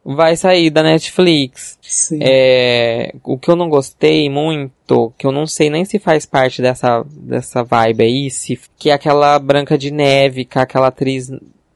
vai 0.05 0.37
sair 0.37 0.69
da 0.69 0.81
Netflix. 0.81 1.77
Sim. 1.81 2.19
É, 2.21 3.13
o 3.25 3.37
que 3.37 3.51
eu 3.51 3.57
não 3.57 3.67
gostei 3.67 4.29
muito, 4.29 5.11
que 5.17 5.27
eu 5.27 5.33
não 5.33 5.45
sei 5.45 5.69
nem 5.69 5.83
se 5.83 5.99
faz 5.99 6.25
parte 6.25 6.61
dessa, 6.61 7.05
dessa 7.09 7.61
vibe 7.61 8.05
aí, 8.05 8.31
se, 8.31 8.57
que 8.77 8.89
é 8.89 8.93
aquela 8.93 9.37
Branca 9.37 9.77
de 9.77 9.91
Neve, 9.91 10.45
com 10.45 10.59
aquela 10.59 10.87
atriz. 10.87 11.29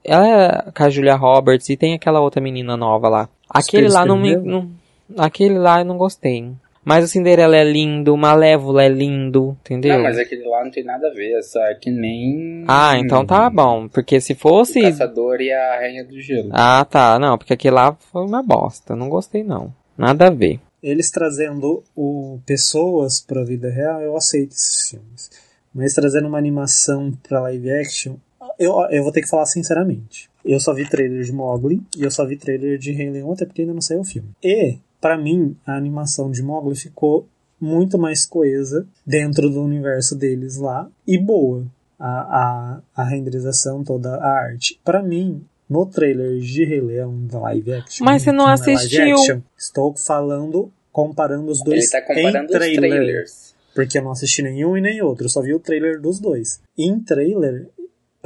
Ela 0.08 0.28
é 0.28 0.72
com 0.72 0.84
a 0.84 0.90
Julia 0.90 1.16
Roberts 1.16 1.70
e 1.70 1.78
tem 1.78 1.94
aquela 1.94 2.22
outra 2.22 2.42
menina 2.42 2.78
nova 2.78 3.10
lá. 3.10 3.30
Aquele 3.50 3.90
lá 3.90 4.06
não 4.06 4.18
me. 4.18 4.36
Não, 4.36 4.72
aquele 5.18 5.60
lá 5.60 5.80
eu 5.82 5.86
não 5.86 5.98
gostei. 5.98 6.52
Mas 6.88 7.04
o 7.04 7.08
Cinderela 7.10 7.58
é 7.58 7.66
lindo, 7.66 8.14
o 8.14 8.18
Malévola 8.18 8.82
é 8.82 8.88
lindo, 8.88 9.58
entendeu? 9.60 9.98
Não, 9.98 10.04
mas 10.04 10.18
aquele 10.18 10.48
lá 10.48 10.64
não 10.64 10.72
tem 10.72 10.86
nada 10.86 11.10
a 11.10 11.14
ver. 11.14 11.38
Essa 11.38 11.60
é 11.64 11.76
que 11.76 11.92
nem. 11.92 12.64
Ah, 12.66 12.98
então 12.98 13.26
tá 13.26 13.50
bom. 13.50 13.90
Porque 13.90 14.22
se 14.22 14.32
O 14.32 14.38
fosse. 14.38 14.82
Caçador 14.82 15.42
e 15.42 15.52
a 15.52 15.76
Rainha 15.76 16.06
do 16.06 16.22
Gelo. 16.22 16.50
Ah, 16.54 16.86
tá. 16.90 17.20
Não, 17.20 17.38
porque 17.38 17.52
aquele 17.52 17.76
lá 17.76 17.94
foi 17.94 18.24
uma 18.24 18.42
bosta. 18.42 18.96
Não 18.96 19.10
gostei, 19.10 19.44
não. 19.44 19.74
Nada 19.98 20.28
a 20.28 20.30
ver. 20.30 20.62
Eles 20.82 21.12
trazendo 21.12 21.84
o, 21.94 22.40
pessoas 22.46 23.20
pra 23.20 23.44
vida 23.44 23.70
real, 23.70 24.00
eu 24.00 24.16
aceito 24.16 24.52
esses 24.52 24.90
filmes. 24.90 25.30
Mas 25.76 25.94
trazendo 25.94 26.30
uma 26.30 26.38
animação 26.38 27.12
pra 27.28 27.42
live 27.42 27.70
action, 27.70 28.16
eu, 28.60 28.74
eu 28.90 29.04
vou 29.04 29.12
ter 29.12 29.22
que 29.22 29.30
falar 29.30 29.46
sinceramente. 29.46 30.30
Eu 30.44 30.60
só 30.60 30.74
vi 30.74 30.88
trailer 30.90 31.24
de 31.24 31.32
Mowgli 31.32 31.82
e 31.98 32.04
eu 32.04 32.12
só 32.12 32.26
vi 32.26 32.38
trailer 32.38 32.78
de 32.78 32.92
Rei 32.92 33.10
Leão, 33.10 33.32
até 33.32 33.46
porque 33.46 33.62
ainda 33.62 33.74
não 33.74 33.82
saiu 33.82 34.00
o 34.02 34.06
filme. 34.06 34.30
E, 34.44 34.78
pra 35.02 35.18
mim, 35.18 35.56
a 35.66 35.76
animação 35.76 36.32
de 36.32 36.42
Mowgli 36.42 36.76
ficou 36.76 37.28
muito 37.60 37.98
mais 37.98 38.26
coesa 38.26 38.88
dentro 39.06 39.50
do 39.50 39.62
universo 39.64 40.16
deles 40.16 40.58
lá 40.58 40.90
e 41.08 41.18
boa. 41.18 41.66
A, 42.00 42.08
a, 42.08 42.82
a 42.96 43.04
renderização, 43.04 43.84
toda 43.84 44.16
a 44.18 44.30
arte. 44.30 44.80
Pra 44.86 45.02
mim, 45.02 45.44
no 45.68 45.86
trailer 45.86 46.40
de 46.40 46.64
Rei 46.64 46.80
Leão 46.80 47.26
da 47.26 47.40
live 47.40 47.74
action. 47.74 48.06
Mas 48.06 48.22
você 48.22 48.32
não 48.32 48.48
é 48.48 48.54
assistiu. 48.54 49.16
action, 49.16 49.40
estou 49.58 49.96
falando, 49.96 50.72
comparando 50.92 51.52
os 51.52 51.64
dois 51.64 51.84
Ele 51.84 51.92
tá 51.92 52.02
comparando 52.02 52.38
em 52.38 52.46
os 52.46 52.52
trailer. 52.52 52.90
trailers. 52.92 53.56
Porque 53.74 53.98
eu 53.98 54.04
não 54.04 54.12
assisti 54.12 54.42
nenhum 54.42 54.78
e 54.78 54.82
nem 54.82 55.02
outro, 55.02 55.26
eu 55.26 55.30
só 55.30 55.42
vi 55.42 55.54
o 55.54 55.60
trailer 55.60 56.00
dos 56.00 56.20
dois. 56.20 56.62
Em 56.78 57.00
trailer, 57.00 57.68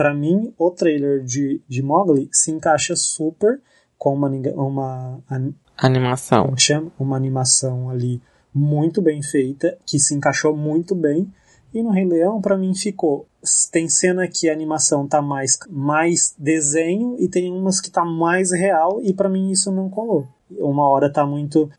pra 0.02 0.16
mim, 0.16 0.52
o 0.58 0.72
trailer 0.72 1.24
de, 1.24 1.62
de 1.70 1.84
Mowgli 1.84 2.28
se 2.32 2.50
encaixa 2.50 2.96
super 2.96 3.62
com 4.00 4.16
uma, 4.16 4.28
uma, 4.56 5.20
an- 5.30 5.54
Animação. 5.78 6.46
como 6.46 6.60
chama? 6.60 6.92
uma 7.00 7.16
animação 7.16 7.88
ali 7.88 8.20
muito 8.52 9.00
bem 9.00 9.22
feita, 9.22 9.78
que 9.86 10.00
se 10.00 10.16
encaixou 10.16 10.58
muito 10.58 10.96
bem. 10.96 11.32
E 11.72 11.84
no 11.84 11.92
Rei 11.92 12.04
Leão, 12.06 12.42
pra 12.42 12.58
mim, 12.58 12.74
ficou. 12.74 13.28
Tem 13.72 13.88
cena 13.88 14.28
que 14.28 14.50
a 14.50 14.54
animação 14.54 15.08
tá 15.08 15.22
mais, 15.22 15.52
mais 15.70 16.34
desenho 16.36 17.16
e 17.20 17.28
tem 17.30 17.52
umas 17.52 17.80
que 17.80 17.92
tá 17.92 18.04
mais 18.04 18.52
real, 18.52 19.00
e 19.04 19.14
pra 19.14 19.30
mim 19.30 19.52
isso 19.52 19.72
não 19.72 19.88
colou. 19.88 20.28
Uma 20.50 20.88
hora 20.90 21.14
tá 21.14 21.28
muito, 21.28 21.70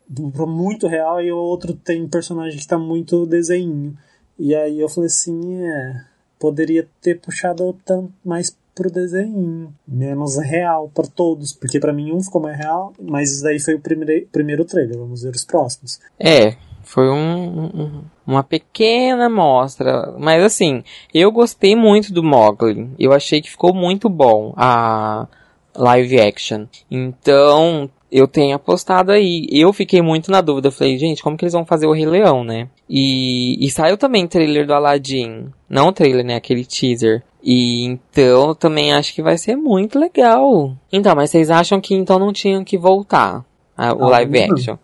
muito 0.47 0.87
real 0.87 1.21
e 1.21 1.33
o 1.33 1.37
outro 1.37 1.75
tem 1.75 2.09
personagem 2.09 2.57
que 2.57 2.69
tá 2.69 2.79
muito 2.79 3.27
desenho. 3.27 3.97
E 4.39 4.55
aí 4.55 4.79
eu 4.81 4.89
falei 4.89 5.09
assim, 5.09 5.57
é. 5.65 6.12
Poderia 6.43 6.89
ter 7.01 7.21
puxado 7.21 7.73
tanto 7.85 8.13
mais 8.25 8.57
pro 8.75 8.91
desenho, 8.91 9.73
menos 9.87 10.37
real 10.39 10.91
pra 10.93 11.05
todos, 11.07 11.53
porque 11.53 11.79
pra 11.79 11.93
mim 11.93 12.11
um 12.13 12.21
ficou 12.23 12.41
mais 12.43 12.59
real, 12.59 12.93
mas 13.01 13.31
isso 13.31 13.45
daí 13.45 13.61
foi 13.61 13.75
o 13.75 13.81
primeiro, 13.81 14.27
primeiro 14.33 14.65
trailer, 14.65 14.99
vamos 14.99 15.23
ver 15.23 15.35
os 15.35 15.45
próximos. 15.45 16.01
É, 16.19 16.57
foi 16.83 17.09
um, 17.09 17.65
um- 17.67 18.03
uma 18.27 18.43
pequena 18.43 19.29
mostra. 19.29 20.15
Mas 20.19 20.43
assim, 20.43 20.83
eu 21.15 21.31
gostei 21.31 21.77
muito 21.77 22.13
do 22.13 22.25
Mowgli. 22.25 22.91
Eu 22.99 23.13
achei 23.13 23.41
que 23.41 23.51
ficou 23.51 23.73
muito 23.73 24.09
bom 24.09 24.53
a 24.57 25.29
live 25.77 26.19
action. 26.21 26.67
Então, 26.91 27.89
eu 28.13 28.29
tenho 28.29 28.55
apostado 28.55 29.11
aí. 29.11 29.47
Eu 29.51 29.73
fiquei 29.73 30.03
muito 30.03 30.31
na 30.31 30.41
dúvida. 30.41 30.69
Eu 30.69 30.73
falei, 30.73 30.99
gente, 30.99 31.23
como 31.23 31.37
que 31.37 31.45
eles 31.45 31.55
vão 31.55 31.65
fazer 31.65 31.87
o 31.87 31.93
Rei 31.93 32.05
Leão, 32.07 32.45
né? 32.45 32.69
E, 32.89 33.57
e 33.65 33.71
saiu 33.71 33.97
também 33.97 34.27
trailer 34.29 34.67
do 34.67 34.75
Aladdin. 34.75 35.47
Não 35.69 35.89
o 35.89 35.93
trailer, 35.93 36.25
né? 36.25 36.35
Aquele 36.37 36.65
teaser. 36.65 37.23
E 37.43 37.85
então 37.87 38.49
eu 38.51 38.55
também 38.55 38.93
acho 38.93 39.15
que 39.15 39.23
vai 39.23 39.37
ser 39.39 39.57
muito 39.57 39.99
legal. 39.99 40.77
Então, 40.93 41.17
mas 41.17 41.31
vocês 41.31 41.51
acham 41.51 41.81
que 41.81 41.95
então 41.95 42.19
não 42.19 42.33
tinham 42.33 42.63
que 42.63 42.77
voltar 42.79 43.45
a- 43.77 43.93
o 43.95 44.05
Ah, 44.05 44.11
live 44.11 44.47
não. 44.47 44.55
action? 44.55 44.77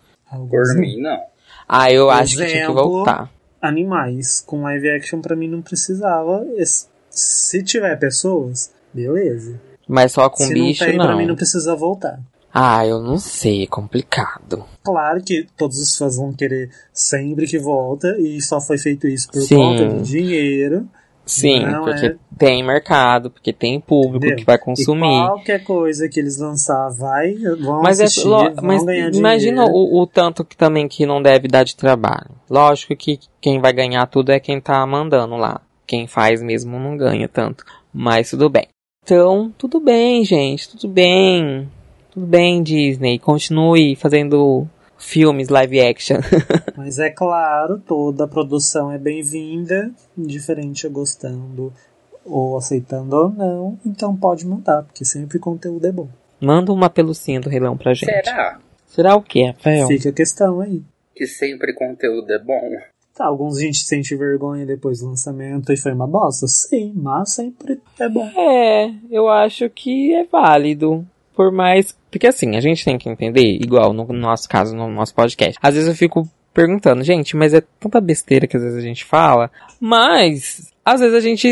Por 0.49 0.75
mim, 0.75 0.99
não. 0.99 1.19
Ah, 1.67 1.91
eu 1.91 2.05
Por 2.07 2.13
acho 2.13 2.31
que 2.31 2.37
tinha 2.37 2.47
que 2.49 2.57
exemplo, 2.57 2.73
voltar. 2.75 3.29
Animais 3.61 4.43
com 4.45 4.63
live 4.63 4.89
action 4.89 5.21
pra 5.21 5.35
mim 5.35 5.47
não 5.47 5.61
precisava. 5.61 6.43
Se 7.09 7.63
tiver 7.63 7.95
pessoas, 7.97 8.71
beleza. 8.93 9.59
Mas 9.87 10.11
só 10.11 10.29
com 10.29 10.37
Se 10.43 10.53
bicho, 10.53 10.83
não 10.83 10.89
tem, 10.89 10.97
não. 10.97 11.05
pra 11.05 11.15
mim 11.15 11.25
não 11.25 11.35
precisa 11.35 11.75
voltar. 11.75 12.19
Ah, 12.53 12.85
eu 12.85 12.99
não 13.01 13.17
sei, 13.17 13.63
é 13.63 13.67
complicado. 13.67 14.65
Claro 14.83 15.21
que 15.23 15.45
todos 15.55 15.77
os 15.77 15.95
fãs 15.95 16.17
vão 16.17 16.33
querer 16.33 16.69
sempre 16.91 17.45
que 17.45 17.59
volta, 17.59 18.17
e 18.19 18.41
só 18.41 18.59
foi 18.59 18.77
feito 18.77 19.07
isso 19.07 19.29
por 19.31 19.41
Sim. 19.41 19.55
conta 19.55 19.87
de 19.87 20.01
dinheiro. 20.03 20.87
Sim, 21.25 21.63
Não, 21.63 21.83
porque 21.83 22.07
é. 22.07 22.15
tem 22.39 22.63
mercado, 22.65 23.29
porque 23.29 23.53
tem 23.53 23.79
público 23.79 24.17
Entendeu? 24.25 24.37
que 24.37 24.45
vai 24.45 24.55
E 24.55 24.59
consumir. 24.59 25.25
qualquer 25.27 25.63
coisa 25.63 26.09
que 26.09 26.19
eles 26.19 26.39
lançar 26.39 26.89
vai, 26.89 27.35
vão 27.35 27.83
Mas, 27.83 27.99
é, 27.99 28.05
assistir, 28.05 28.27
lo- 28.27 28.55
vão 28.55 28.63
mas 28.63 28.83
ganhar 28.83 29.11
imagina 29.13 29.61
dinheiro. 29.65 29.71
o, 29.77 30.01
o 30.01 30.07
tanto 30.07 30.43
que 30.43 30.57
também 30.57 30.87
que 30.87 31.05
não 31.05 31.21
deve 31.21 31.47
dar 31.47 31.63
de 31.63 31.75
trabalho. 31.75 32.31
Lógico 32.49 32.95
que 32.95 33.19
quem 33.39 33.61
vai 33.61 33.71
ganhar 33.71 34.07
tudo 34.07 34.31
é 34.31 34.39
quem 34.39 34.59
tá 34.59 34.83
mandando 34.87 35.35
lá. 35.35 35.61
Quem 35.85 36.07
faz 36.07 36.41
mesmo 36.41 36.79
não 36.79 36.97
ganha 36.97 37.27
tanto. 37.29 37.63
Mas 37.93 38.31
tudo 38.31 38.49
bem. 38.49 38.67
Então, 39.03 39.53
tudo 39.55 39.79
bem, 39.79 40.25
gente, 40.25 40.69
tudo 40.69 40.87
bem. 40.91 41.69
Tudo 42.19 42.27
bem, 42.31 42.61
Disney. 42.61 43.17
Continue 43.17 43.95
fazendo 43.95 44.67
filmes 44.97 45.47
live 45.47 45.79
action. 45.79 46.17
Mas 46.75 46.99
é 46.99 47.09
claro, 47.09 47.79
toda 47.79 48.25
a 48.25 48.27
produção 48.27 48.91
é 48.91 48.97
bem-vinda, 48.97 49.89
indiferente 50.17 50.83
eu 50.83 50.91
gostando 50.91 51.71
ou 52.25 52.57
aceitando 52.57 53.15
ou 53.15 53.29
não, 53.29 53.79
então 53.85 54.13
pode 54.13 54.45
mandar, 54.45 54.83
porque 54.83 55.05
sempre 55.05 55.39
conteúdo 55.39 55.87
é 55.87 55.93
bom. 55.93 56.09
Manda 56.41 56.73
uma 56.73 56.89
pelucinha 56.89 57.39
do 57.39 57.49
Rei 57.49 57.61
Leão 57.61 57.77
pra 57.77 57.93
gente. 57.93 58.11
Será 58.11 58.59
Será 58.85 59.15
o 59.15 59.21
quê, 59.21 59.53
Rafael? 59.55 59.87
Fica 59.87 60.09
a 60.09 60.13
questão 60.13 60.59
aí. 60.59 60.83
que 61.15 61.25
sempre 61.25 61.73
conteúdo 61.73 62.29
é 62.33 62.37
bom? 62.37 62.69
Tá, 63.15 63.27
alguns 63.27 63.59
a 63.59 63.61
gente 63.61 63.77
sente 63.77 64.13
vergonha 64.13 64.65
depois 64.65 64.99
do 64.99 65.07
lançamento 65.07 65.71
e 65.71 65.77
foi 65.77 65.93
uma 65.93 66.07
bosta. 66.07 66.45
Sim, 66.47 66.91
mas 66.97 67.31
sempre 67.31 67.79
é 67.97 68.09
bom. 68.09 68.29
É, 68.35 68.93
eu 69.09 69.29
acho 69.29 69.69
que 69.69 70.13
é 70.13 70.25
válido. 70.25 71.07
Por 71.39 71.53
mais. 71.53 71.97
Porque 72.11 72.27
assim, 72.27 72.57
a 72.57 72.59
gente 72.59 72.83
tem 72.83 72.97
que 72.97 73.07
entender, 73.07 73.41
igual 73.61 73.93
no 73.93 74.05
nosso 74.11 74.49
caso, 74.49 74.75
no 74.75 74.89
nosso 74.89 75.15
podcast. 75.15 75.57
Às 75.61 75.73
vezes 75.73 75.87
eu 75.87 75.95
fico 75.95 76.27
perguntando, 76.53 77.01
gente, 77.01 77.33
mas 77.37 77.53
é 77.53 77.61
tanta 77.79 78.01
besteira 78.01 78.45
que 78.45 78.57
às 78.57 78.61
vezes 78.63 78.77
a 78.77 78.81
gente 78.81 79.05
fala. 79.05 79.49
Mas. 79.79 80.69
Às 80.83 80.99
vezes 80.99 81.15
a 81.15 81.21
gente, 81.21 81.47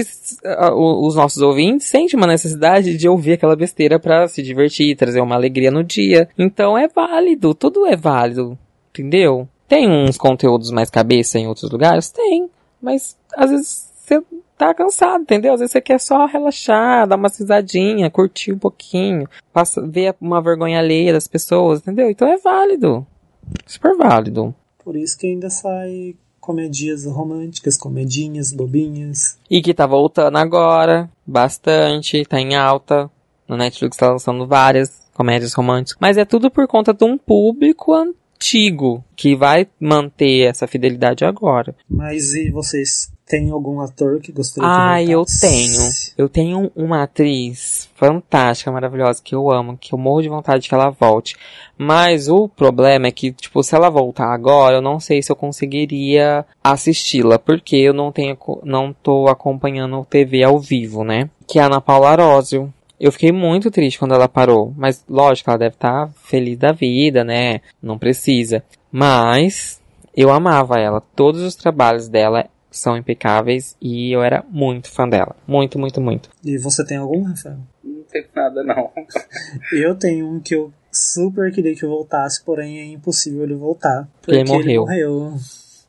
os 0.75 1.15
nossos 1.15 1.41
ouvintes, 1.41 1.88
sente 1.88 2.17
uma 2.17 2.27
necessidade 2.27 2.97
de 2.97 3.07
ouvir 3.07 3.31
aquela 3.31 3.55
besteira 3.55 3.97
pra 3.97 4.27
se 4.27 4.43
divertir, 4.43 4.97
trazer 4.97 5.21
uma 5.21 5.35
alegria 5.35 5.71
no 5.71 5.85
dia. 5.85 6.27
Então 6.38 6.77
é 6.77 6.89
válido, 6.89 7.55
tudo 7.55 7.85
é 7.85 7.95
válido, 7.95 8.59
entendeu? 8.89 9.47
Tem 9.69 9.89
uns 9.89 10.17
conteúdos 10.17 10.69
mais 10.69 10.89
cabeça 10.89 11.39
em 11.39 11.47
outros 11.47 11.71
lugares? 11.71 12.09
Tem. 12.09 12.49
Mas 12.81 13.15
às 13.38 13.51
vezes 13.51 13.89
você 13.95 14.21
tá 14.57 14.73
cansado, 14.73 15.21
entendeu? 15.21 15.53
Às 15.53 15.59
vezes 15.59 15.71
você 15.71 15.81
quer 15.81 15.99
só 15.99 16.25
relaxar, 16.25 17.07
dar 17.07 17.15
uma 17.15 17.29
risadinha, 17.29 18.09
curtir 18.09 18.53
um 18.53 18.57
pouquinho, 18.57 19.27
passa, 19.53 19.85
ver 19.85 20.15
uma 20.19 20.41
vergonha 20.41 20.79
alheia 20.79 21.13
das 21.13 21.27
pessoas, 21.27 21.79
entendeu? 21.79 22.09
Então 22.09 22.27
é 22.27 22.37
válido. 22.37 23.05
Super 23.65 23.95
válido. 23.95 24.53
Por 24.83 24.95
isso 24.95 25.17
que 25.17 25.27
ainda 25.27 25.49
sai 25.49 26.15
comedias 26.39 27.05
românticas, 27.05 27.77
comedinhas, 27.77 28.53
bobinhas. 28.53 29.37
E 29.49 29.61
que 29.61 29.73
tá 29.73 29.85
voltando 29.85 30.37
agora, 30.37 31.09
bastante, 31.25 32.25
tá 32.25 32.39
em 32.39 32.55
alta. 32.55 33.11
No 33.47 33.57
Netflix 33.57 33.97
tá 33.97 34.09
lançando 34.09 34.47
várias 34.47 35.07
comédias 35.13 35.53
românticas. 35.53 35.97
Mas 35.99 36.17
é 36.17 36.25
tudo 36.25 36.49
por 36.49 36.67
conta 36.67 36.93
de 36.93 37.03
um 37.03 37.17
público 37.17 37.93
antigo, 37.93 39.03
que 39.15 39.35
vai 39.35 39.67
manter 39.79 40.47
essa 40.47 40.67
fidelidade 40.67 41.25
agora. 41.25 41.75
Mas 41.89 42.33
e 42.33 42.49
vocês 42.49 43.11
têm 43.28 43.51
algum 43.51 43.82
ator 43.82 44.21
que 44.21 44.32
gostaria 44.32 44.69
que 44.69 44.75
Ai, 44.75 45.03
eu 45.05 45.17
voltasse? 45.17 45.41
tenho. 45.41 45.89
Eu 46.17 46.30
tenho 46.30 46.71
uma 46.75 47.03
atriz 47.03 47.89
fantástica, 47.93 48.71
maravilhosa, 48.71 49.21
que 49.21 49.36
eu 49.36 49.51
amo, 49.51 49.78
que 49.78 49.93
eu 49.93 49.99
morro 49.99 50.21
de 50.21 50.30
vontade 50.30 50.67
que 50.67 50.73
ela 50.73 50.89
volte. 50.89 51.36
Mas 51.78 52.30
o 52.30 52.47
problema 52.47 53.07
é 53.07 53.11
que, 53.11 53.32
tipo, 53.32 53.61
se 53.61 53.75
ela 53.75 53.89
voltar 53.89 54.34
agora, 54.34 54.78
eu 54.78 54.82
não 54.82 54.99
sei 54.99 55.21
se 55.21 55.32
eu 55.32 55.36
conseguiria 55.36 56.45
assisti-la, 56.63 57.38
porque 57.38 57.75
eu 57.75 57.93
não 57.93 58.11
tenho, 58.11 58.38
não 58.63 58.93
tô 58.93 59.28
acompanhando 59.28 60.05
TV 60.09 60.43
ao 60.43 60.57
vivo, 60.57 61.03
né? 61.03 61.30
Que 61.45 61.59
é 61.59 61.63
a 61.63 61.65
Ana 61.65 61.82
Paula 61.82 62.09
Arósio. 62.09 62.73
Eu 62.99 63.11
fiquei 63.11 63.32
muito 63.32 63.69
triste 63.69 63.99
quando 63.99 64.15
ela 64.15 64.28
parou, 64.28 64.73
mas 64.75 65.03
lógico, 65.07 65.49
ela 65.49 65.59
deve 65.59 65.75
estar 65.75 66.09
feliz 66.23 66.57
da 66.57 66.71
vida, 66.71 67.23
né? 67.23 67.61
Não 67.82 67.97
precisa. 67.97 68.63
Mas 68.91 69.80
eu 70.15 70.32
amava 70.32 70.80
ela. 70.80 70.99
Todos 71.15 71.43
os 71.43 71.53
trabalhos 71.53 72.07
dela 72.07 72.49
são 72.72 72.97
impecáveis 72.97 73.76
e 73.82 74.11
eu 74.11 74.22
era 74.24 74.43
muito 74.49 74.89
fã 74.91 75.07
dela. 75.07 75.36
Muito, 75.47 75.78
muito, 75.80 75.99
muito. 76.01 76.30
E 76.43 76.57
você 76.57 76.86
tem 76.86 76.97
algum, 76.97 77.24
Rafael? 77.24 77.57
Não 77.84 78.03
tem 78.03 78.26
nada, 78.36 78.63
não. 78.63 78.91
Eu 79.74 79.95
tenho 79.95 80.28
um 80.30 80.39
que 80.39 80.55
eu 80.55 80.72
super 80.91 81.51
queria 81.51 81.76
que 81.76 81.86
voltasse, 81.86 82.43
porém 82.43 82.80
é 82.80 82.86
impossível 82.86 83.43
ele 83.43 83.55
voltar. 83.55 84.07
Ele 84.28 84.39
Porque 84.39 84.43
morreu. 84.45 84.82
morreu. 84.82 85.34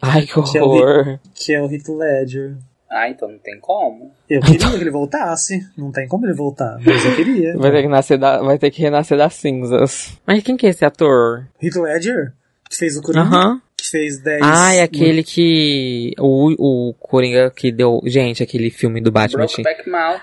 Ai, 0.03 0.23
que 0.27 0.43
Que 0.43 0.59
é 0.59 0.63
o 0.63 0.65
horror. 0.65 1.19
Que 1.35 1.53
é 1.55 1.63
o 1.63 1.71
Heath 1.73 1.89
Ledger. 1.89 2.57
Ah, 2.91 3.09
então 3.11 3.29
não 3.29 3.39
tem 3.39 3.59
como. 3.61 4.13
Eu 4.31 4.41
queria 4.41 4.71
que 4.71 4.77
ele 4.77 4.91
voltasse. 4.91 5.61
Não 5.77 5.93
tem 5.93 6.09
como 6.09 6.25
ele 6.25 6.33
voltar, 6.35 6.79
mas 6.85 7.05
eu 7.05 7.15
queria. 7.17 7.57
Vai 7.59 7.71
ter 7.71 7.83
que 7.83 7.89
nascer 7.89 8.19
da, 8.19 8.41
vai 8.41 8.59
ter 8.59 8.71
que 8.71 8.81
renascer 8.81 9.19
das 9.19 9.35
cinzas. 9.35 10.19
Mas 10.27 10.43
quem 10.43 10.57
que 10.57 10.67
é 10.67 10.71
esse 10.71 10.85
ator? 10.85 11.47
Heath 11.63 11.77
Ledger, 11.77 12.33
que 12.71 12.77
fez 12.77 12.97
o 12.97 13.03
Coringa, 13.03 13.25
Aham. 13.27 13.59
que 13.59 13.63
fez 13.91 14.19
10... 14.21 14.41
Ah, 14.43 14.75
é 14.75 14.83
aquele 14.83 15.23
que. 15.23 16.13
O, 16.19 16.89
o 16.91 16.95
Coringa 16.95 17.51
que 17.51 17.71
deu. 17.73 18.01
Gente, 18.05 18.43
aquele 18.43 18.71
filme 18.71 19.01
do 19.01 19.11
Batman. 19.11 19.47
tinha-. 19.47 19.65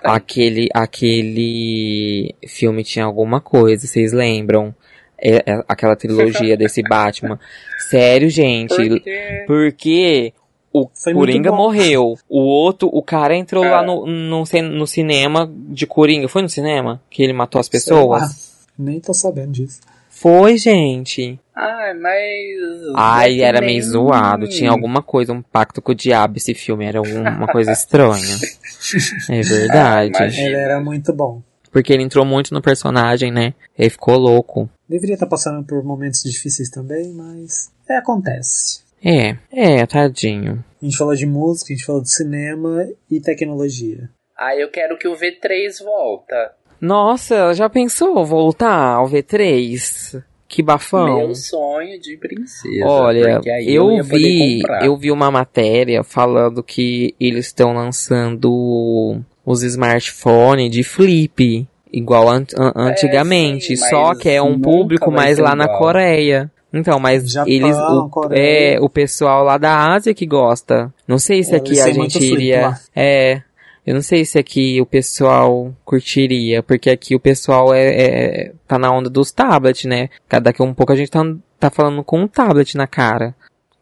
Aquele, 0.03 0.69
aquele 0.73 2.35
filme 2.47 2.83
tinha 2.83 3.05
alguma 3.05 3.39
coisa, 3.41 3.85
vocês 3.87 4.13
lembram? 4.13 4.73
É, 5.17 5.37
é 5.45 5.63
aquela 5.67 5.95
trilogia 5.95 6.55
desse 6.57 6.81
Batman. 6.81 7.39
Sério, 7.89 8.29
gente. 8.29 8.75
Porque... 8.75 9.43
Porque 9.47 10.33
o 10.73 10.89
Foi 10.93 11.13
Coringa 11.13 11.51
morreu. 11.53 12.17
O 12.27 12.39
outro, 12.41 12.89
o 12.91 13.01
cara 13.01 13.33
entrou 13.35 13.63
É. 13.63 13.69
lá 13.71 13.81
no, 13.81 14.05
no, 14.05 14.43
no 14.73 14.85
cinema 14.87 15.49
de 15.69 15.87
Coringa. 15.87 16.27
Foi 16.27 16.41
no 16.41 16.49
cinema? 16.49 17.01
Que 17.09 17.23
ele 17.23 17.31
matou 17.31 17.61
as 17.61 17.69
pessoas? 17.69 18.21
lá. 18.21 18.29
Nem 18.77 18.99
tô 18.99 19.13
sabendo 19.13 19.53
disso. 19.53 19.79
Foi, 20.15 20.57
gente. 20.57 21.37
Ai, 21.53 21.93
mas... 21.93 22.93
Ai, 22.95 23.41
é 23.41 23.43
era 23.43 23.59
meio 23.59 23.83
zoado. 23.83 24.47
Tinha 24.47 24.71
alguma 24.71 25.03
coisa, 25.03 25.33
um 25.33 25.41
pacto 25.41 25.81
com 25.81 25.91
o 25.91 25.95
diabo 25.95 26.37
esse 26.37 26.53
filme. 26.53 26.85
Era 26.85 26.99
alguma 26.99 27.47
coisa 27.47 27.71
estranha. 27.71 28.15
É 29.29 29.41
verdade. 29.41 30.11
Ah. 30.15 30.27
Ele 30.27 30.55
era 30.55 30.79
muito 30.79 31.11
bom. 31.11 31.41
Porque 31.71 31.91
ele 31.91 32.03
entrou 32.03 32.23
muito 32.23 32.53
no 32.53 32.61
personagem, 32.61 33.31
né? 33.31 33.55
Ele 33.77 33.89
ficou 33.89 34.15
louco. 34.15 34.69
Deveria 34.87 35.15
estar 35.15 35.25
passando 35.25 35.65
por 35.65 35.83
momentos 35.83 36.21
difíceis 36.21 36.69
também, 36.69 37.11
mas... 37.11 37.71
É, 37.89 37.97
acontece. 37.97 38.83
É, 39.03 39.37
é, 39.51 39.85
tadinho. 39.87 40.63
A 40.79 40.85
gente 40.85 40.97
falou 40.97 41.15
de 41.15 41.25
música, 41.25 41.73
a 41.73 41.75
gente 41.75 41.85
falou 41.85 42.01
de 42.01 42.13
cinema 42.13 42.87
e 43.09 43.19
tecnologia. 43.19 44.07
Ah, 44.37 44.55
eu 44.55 44.69
quero 44.69 44.97
que 44.97 45.07
o 45.07 45.15
V3 45.15 45.83
volta. 45.83 46.53
Nossa, 46.79 47.53
já 47.53 47.69
pensou 47.69 48.25
voltar 48.25 48.95
ao 48.95 49.07
V3? 49.09 50.21
Que 50.47 50.61
bafão. 50.61 51.17
Meu 51.17 51.35
sonho 51.35 51.99
de 51.99 52.15
princesa. 52.17 52.85
Olha, 52.85 53.41
eu 53.65 53.87
poder 53.87 54.03
vi, 54.03 54.61
eu 54.83 54.95
vi 54.95 55.11
uma 55.11 55.31
matéria 55.31 56.03
falando 56.03 56.61
que 56.63 57.15
eles 57.19 57.47
estão 57.47 57.73
lançando 57.73 59.19
os 59.45 59.63
smartphones 59.63 60.69
de 60.71 60.83
flip, 60.83 61.67
igual 61.91 62.29
an- 62.29 62.45
an- 62.57 62.73
antigamente, 62.75 63.73
É, 63.73 63.75
sim, 63.75 63.89
só 63.89 64.13
que 64.15 64.29
é 64.29 64.41
um 64.41 64.59
público 64.59 65.11
mais 65.11 65.37
lá 65.39 65.55
na. 65.55 65.67
Coreia. 65.67 66.51
Então, 66.71 66.99
mas 66.99 67.29
Japão, 67.31 67.51
eles, 67.51 67.75
o, 67.77 68.09
Coreia. 68.09 68.75
é, 68.75 68.79
o 68.81 68.89
pessoal 68.89 69.43
lá 69.45 69.57
da 69.57 69.93
Ásia 69.93 70.13
que 70.13 70.25
gosta. 70.25 70.93
Não 71.07 71.17
sei 71.17 71.41
se 71.41 71.53
É, 71.53 71.57
aqui 71.57 71.69
eles 71.71 71.83
a 71.85 71.91
gente 71.91 72.19
iria, 72.23 72.61
lá. 72.67 72.79
é, 72.95 73.41
eu 73.85 73.93
não 73.93 74.01
sei 74.01 74.25
se 74.25 74.39
aqui 74.39 74.81
o 74.81 74.85
pessoal 74.85 75.73
curtiria, 75.85 76.63
porque 76.63 76.89
aqui 76.89 77.15
o 77.15 77.19
pessoal 77.19 77.73
é, 77.73 77.83
é- 77.87 78.51
tá 78.67 78.79
na 78.79 78.91
onda 78.91 79.09
dos 79.09 79.31
tablets, 79.31 79.85
né? 79.85 80.09
Cada 80.27 80.45
daqui 80.45 80.61
a 80.61 80.65
um 80.65 80.73
pouco 80.73 80.91
a 80.91 80.95
gente 80.95 81.11
tá, 81.11 81.21
tá 81.59 81.69
falando 81.69 82.03
com 82.03 82.21
um 82.21 82.27
tablet 82.27 82.75
na 82.75 82.87
cara. 82.87 83.35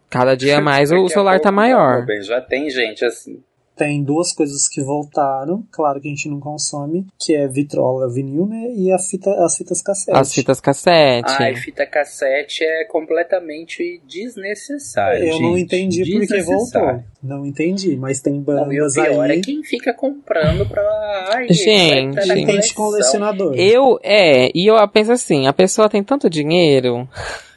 Cada 0.10 0.36
dia 0.36 0.60
mais 0.62 0.92
o 0.92 1.08
celular 1.08 1.40
tá 1.40 1.44
pouco, 1.44 1.56
maior. 1.56 2.06
bem, 2.06 2.22
já 2.22 2.42
tem 2.42 2.70
gente 2.70 3.06
assim. 3.06 3.42
Tem 3.76 4.04
duas 4.04 4.32
coisas 4.32 4.68
que 4.68 4.82
voltaram, 4.84 5.64
claro 5.72 6.00
que 6.00 6.08
a 6.08 6.12
gente 6.12 6.30
não 6.30 6.40
consome, 6.40 7.08
que 7.20 7.36
é 7.36 7.48
vitrola 7.48 8.08
vinil, 8.08 8.46
né? 8.46 8.72
E 8.76 8.92
a 8.92 9.00
fita, 9.00 9.32
as 9.44 9.58
fitas 9.58 9.82
cassete. 9.82 10.16
As 10.18 10.32
fitas 10.32 10.62
cassete. 10.62 11.34
Ai, 11.42 11.56
fita 11.56 11.84
cassete 11.88 12.64
é 12.64 12.86
completamente 12.86 14.00
desnecessário. 14.08 15.24
Eu 15.26 15.40
não 15.40 15.58
gente. 15.58 15.64
entendi 15.64 16.00
por 16.04 16.20
que 16.22 16.28
Desnecessário. 16.28 16.88
voltou. 16.88 17.04
Não 17.24 17.46
entendi, 17.46 17.96
mas 17.96 18.22
tem 18.22 18.34
Não, 18.34 18.72
e 18.72 18.80
o 18.80 18.84
bandas 18.84 18.94
pior 18.94 19.30
aí. 19.30 19.40
é 19.40 19.42
quem 19.42 19.64
fica 19.64 19.94
comprando 19.94 20.68
pra. 20.68 21.30
Ai, 21.34 21.48
Gente. 21.52 22.16
Tem 22.28 22.46
gente 22.46 22.74
colecionador. 22.74 23.56
Eu, 23.56 24.00
é, 24.04 24.52
e 24.54 24.68
eu 24.68 24.76
penso 24.90 25.12
assim, 25.12 25.48
a 25.48 25.54
pessoa 25.54 25.90
tem 25.90 26.04
tanto 26.04 26.30
dinheiro, 26.30 27.08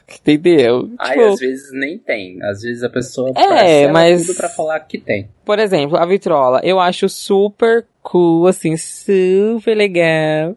entendeu? 0.09 0.89
Ai, 0.99 1.17
Tipo, 1.17 1.27
às 1.33 1.39
vezes 1.39 1.71
nem 1.73 1.97
tem. 1.97 2.41
Às 2.43 2.61
vezes 2.61 2.83
a 2.83 2.89
pessoa 2.89 3.31
É, 3.35 3.87
mas- 3.91 4.25
tudo 4.25 4.35
pra 4.37 4.49
falar 4.49 4.79
que 4.81 4.97
tem. 4.97 5.27
Por 5.45 5.59
exemplo, 5.59 5.97
a 5.97 6.05
vitrola, 6.05 6.61
eu 6.63 6.79
acho 6.79 7.07
super 7.09 7.85
cool, 8.01 8.47
assim, 8.47 8.75
super 8.77 9.75
legal. 9.75 10.55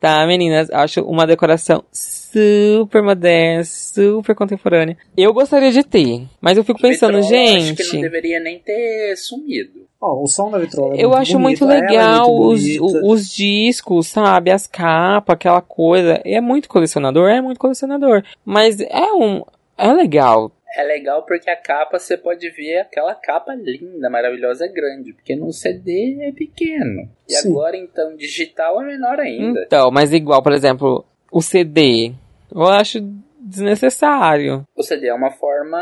Tá, 0.00 0.26
meninas? 0.26 0.68
Acho 0.70 1.02
uma 1.02 1.26
decoração 1.26 1.84
super 2.32 3.02
moderna, 3.02 3.62
super 3.64 4.34
contemporânea. 4.34 4.96
Eu 5.16 5.32
gostaria 5.32 5.70
de 5.70 5.84
ter, 5.84 6.22
mas 6.40 6.56
eu 6.56 6.64
fico 6.64 6.80
pensando, 6.80 7.20
Vitrola, 7.20 7.36
eu 7.36 7.56
Acho 7.56 7.74
que 7.74 7.82
gente, 7.84 7.94
não 7.94 8.00
deveria 8.02 8.40
nem 8.40 8.58
ter 8.58 9.16
sumido. 9.16 9.82
Ó, 10.00 10.20
o 10.20 10.26
som 10.26 10.50
da 10.50 10.58
vitrola 10.58 10.96
é 10.96 11.04
eu 11.04 11.14
acho 11.14 11.38
muito 11.38 11.60
bonito, 11.64 11.72
ela 11.80 11.86
é 11.86 11.88
legal 11.92 12.26
muito 12.34 12.82
os, 12.84 12.92
o- 12.94 13.06
os 13.12 13.28
discos, 13.28 14.08
sabe? 14.08 14.50
As 14.50 14.66
capas, 14.66 15.34
aquela 15.34 15.60
coisa. 15.60 16.20
É 16.24 16.40
muito 16.40 16.68
colecionador, 16.68 17.28
é 17.30 17.40
muito 17.40 17.58
colecionador. 17.60 18.24
Mas 18.44 18.80
é 18.80 19.12
um. 19.12 19.44
É 19.78 19.92
legal. 19.92 20.50
É 20.76 20.82
legal 20.82 21.22
porque 21.24 21.48
a 21.50 21.56
capa 21.56 21.98
você 22.00 22.16
pode 22.16 22.48
ver 22.50 22.78
aquela 22.78 23.14
capa 23.14 23.54
linda, 23.54 24.10
maravilhosa, 24.10 24.66
grande. 24.66 25.12
Porque 25.12 25.36
no 25.36 25.52
CD 25.52 26.16
é 26.22 26.32
pequeno. 26.32 27.08
E 27.28 27.34
Sim. 27.34 27.50
agora 27.50 27.76
então 27.76 28.16
digital 28.16 28.82
é 28.82 28.86
menor 28.86 29.20
ainda. 29.20 29.62
Então, 29.66 29.90
mas 29.92 30.12
igual, 30.12 30.42
por 30.42 30.52
exemplo, 30.52 31.04
o 31.30 31.40
CD. 31.40 32.12
Eu 32.54 32.66
acho 32.66 33.00
desnecessário. 33.40 34.64
O 34.76 34.82
CD 34.82 35.08
é 35.08 35.14
uma 35.14 35.30
forma 35.32 35.78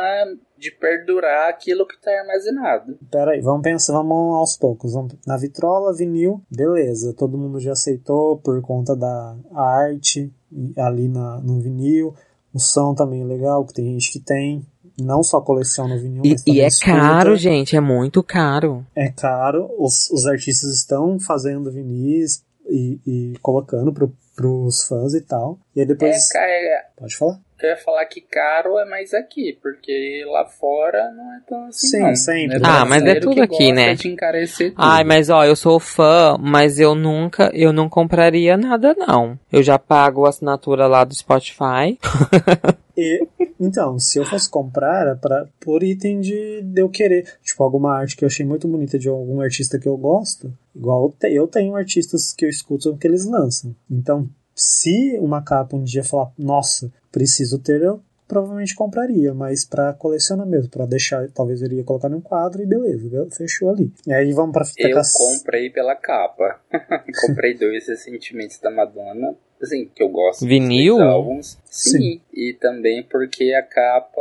de 0.58 0.70
perdurar 0.72 1.48
aquilo 1.48 1.86
que 1.86 1.94
está 1.94 2.10
armazenado. 2.20 2.98
Pera 3.10 3.32
aí, 3.32 3.40
vamos 3.40 3.62
pensar, 3.62 3.92
vamos 3.94 4.34
aos 4.36 4.56
poucos. 4.56 4.92
Vamos, 4.92 5.14
na 5.26 5.36
vitrola, 5.36 5.94
vinil, 5.94 6.40
beleza. 6.50 7.14
Todo 7.16 7.38
mundo 7.38 7.60
já 7.60 7.72
aceitou 7.72 8.38
por 8.38 8.60
conta 8.62 8.94
da 8.96 9.36
arte 9.54 10.32
ali 10.76 11.08
na, 11.08 11.38
no 11.40 11.60
vinil. 11.60 12.14
O 12.52 12.58
som 12.58 12.94
também 12.94 13.22
é 13.22 13.24
legal, 13.24 13.64
que 13.64 13.74
tem 13.74 13.86
gente 13.92 14.12
que 14.12 14.20
tem. 14.20 14.62
Não 15.00 15.22
só 15.22 15.40
coleciona 15.40 15.96
vinil, 15.96 16.22
E, 16.24 16.32
mas 16.32 16.46
e 16.46 16.60
é 16.60 16.66
escuta. 16.66 16.92
caro, 16.92 17.36
gente, 17.36 17.74
é 17.74 17.80
muito 17.80 18.22
caro. 18.22 18.84
É 18.94 19.10
caro. 19.10 19.70
Os, 19.78 20.10
os 20.10 20.26
artistas 20.26 20.74
estão 20.74 21.18
fazendo 21.18 21.70
vinis 21.72 22.44
e, 22.68 22.98
e 23.06 23.38
colocando 23.40 23.92
pro, 23.94 24.12
pros 24.36 24.86
fãs 24.86 25.14
e 25.14 25.20
tal. 25.20 25.58
E 25.74 25.80
aí 25.80 25.84
É, 25.84 25.88
depois. 25.88 26.28
ca- 26.32 26.40
é, 26.40 26.84
Pode 26.96 27.16
falar? 27.16 27.38
eu 27.62 27.68
ia 27.68 27.76
falar 27.76 28.06
que 28.06 28.22
caro 28.22 28.78
é 28.78 28.86
mais 28.86 29.12
aqui, 29.12 29.58
porque 29.60 30.24
lá 30.26 30.46
fora 30.46 31.10
não 31.12 31.34
é 31.34 31.40
tão 31.46 31.66
assim. 31.66 31.88
Sim, 31.88 32.00
não. 32.00 32.16
sempre. 32.16 32.56
É 32.56 32.60
Ah, 32.64 32.86
mas 32.86 33.04
é 33.04 33.20
tudo 33.20 33.34
que 33.34 33.40
aqui, 33.42 33.56
gosta 33.66 33.74
né? 33.74 33.94
De 33.94 34.08
encarecer 34.08 34.70
tudo. 34.70 34.82
Ai, 34.82 35.04
mas 35.04 35.28
ó, 35.28 35.44
eu 35.44 35.54
sou 35.54 35.78
fã, 35.78 36.38
mas 36.40 36.80
eu 36.80 36.94
nunca, 36.94 37.50
eu 37.52 37.70
não 37.70 37.86
compraria 37.86 38.56
nada 38.56 38.94
não. 38.94 39.38
Eu 39.52 39.62
já 39.62 39.78
pago 39.78 40.24
a 40.24 40.30
assinatura 40.30 40.86
lá 40.86 41.04
do 41.04 41.14
Spotify. 41.14 41.98
E, 43.00 43.28
então, 43.58 43.98
se 43.98 44.18
eu 44.18 44.24
fosse 44.24 44.48
comprar, 44.50 45.00
era 45.02 45.16
pra, 45.16 45.46
por 45.60 45.82
item 45.82 46.20
de, 46.20 46.62
de 46.62 46.80
eu 46.82 46.88
querer. 46.88 47.26
Tipo, 47.42 47.62
alguma 47.64 47.92
arte 47.96 48.16
que 48.16 48.24
eu 48.24 48.28
achei 48.28 48.44
muito 48.44 48.68
bonita 48.68 48.98
de 48.98 49.08
algum 49.08 49.40
artista 49.40 49.78
que 49.78 49.88
eu 49.88 49.96
gosto. 49.96 50.52
Igual 50.74 51.04
eu, 51.06 51.14
te- 51.18 51.32
eu 51.34 51.46
tenho 51.48 51.74
artistas 51.76 52.32
que 52.32 52.44
eu 52.44 52.48
escuto 52.48 52.96
que 52.96 53.06
eles 53.06 53.24
lançam. 53.24 53.74
Então, 53.90 54.28
se 54.54 55.16
uma 55.20 55.42
capa 55.42 55.76
um 55.76 55.82
dia 55.84 56.04
falar, 56.04 56.30
nossa, 56.38 56.92
preciso 57.10 57.58
ter, 57.58 57.80
eu 57.82 58.00
provavelmente 58.28 58.74
compraria. 58.76 59.34
Mas 59.34 59.64
pra 59.64 59.92
colecionar 59.92 60.46
mesmo, 60.46 60.70
pra 60.70 60.86
deixar, 60.86 61.28
talvez 61.30 61.60
eu 61.62 61.66
iria 61.66 61.84
colocar 61.84 62.08
num 62.08 62.20
quadro 62.20 62.62
e 62.62 62.66
beleza, 62.66 63.08
be- 63.08 63.34
fechou 63.34 63.70
ali. 63.70 63.92
E 64.06 64.12
aí 64.12 64.32
vamos 64.32 64.52
pra 64.52 64.64
fita 64.64 64.88
Eu 64.88 64.94
cass- 64.96 65.14
comprei 65.16 65.70
pela 65.70 65.96
capa. 65.96 66.60
comprei 67.26 67.56
dois 67.56 67.88
recentemente 67.88 68.60
da 68.62 68.70
Madonna. 68.70 69.34
Assim, 69.62 69.90
que 69.94 70.02
eu 70.02 70.08
gosto. 70.08 70.40
dos 70.40 70.48
Vinil? 70.48 70.96
dois 70.96 71.08
álbuns. 71.08 71.58
Sim. 71.64 71.90
Sim. 71.98 72.20
E 72.34 72.52
também 72.54 73.02
porque 73.02 73.52
a 73.52 73.62
capa 73.62 74.20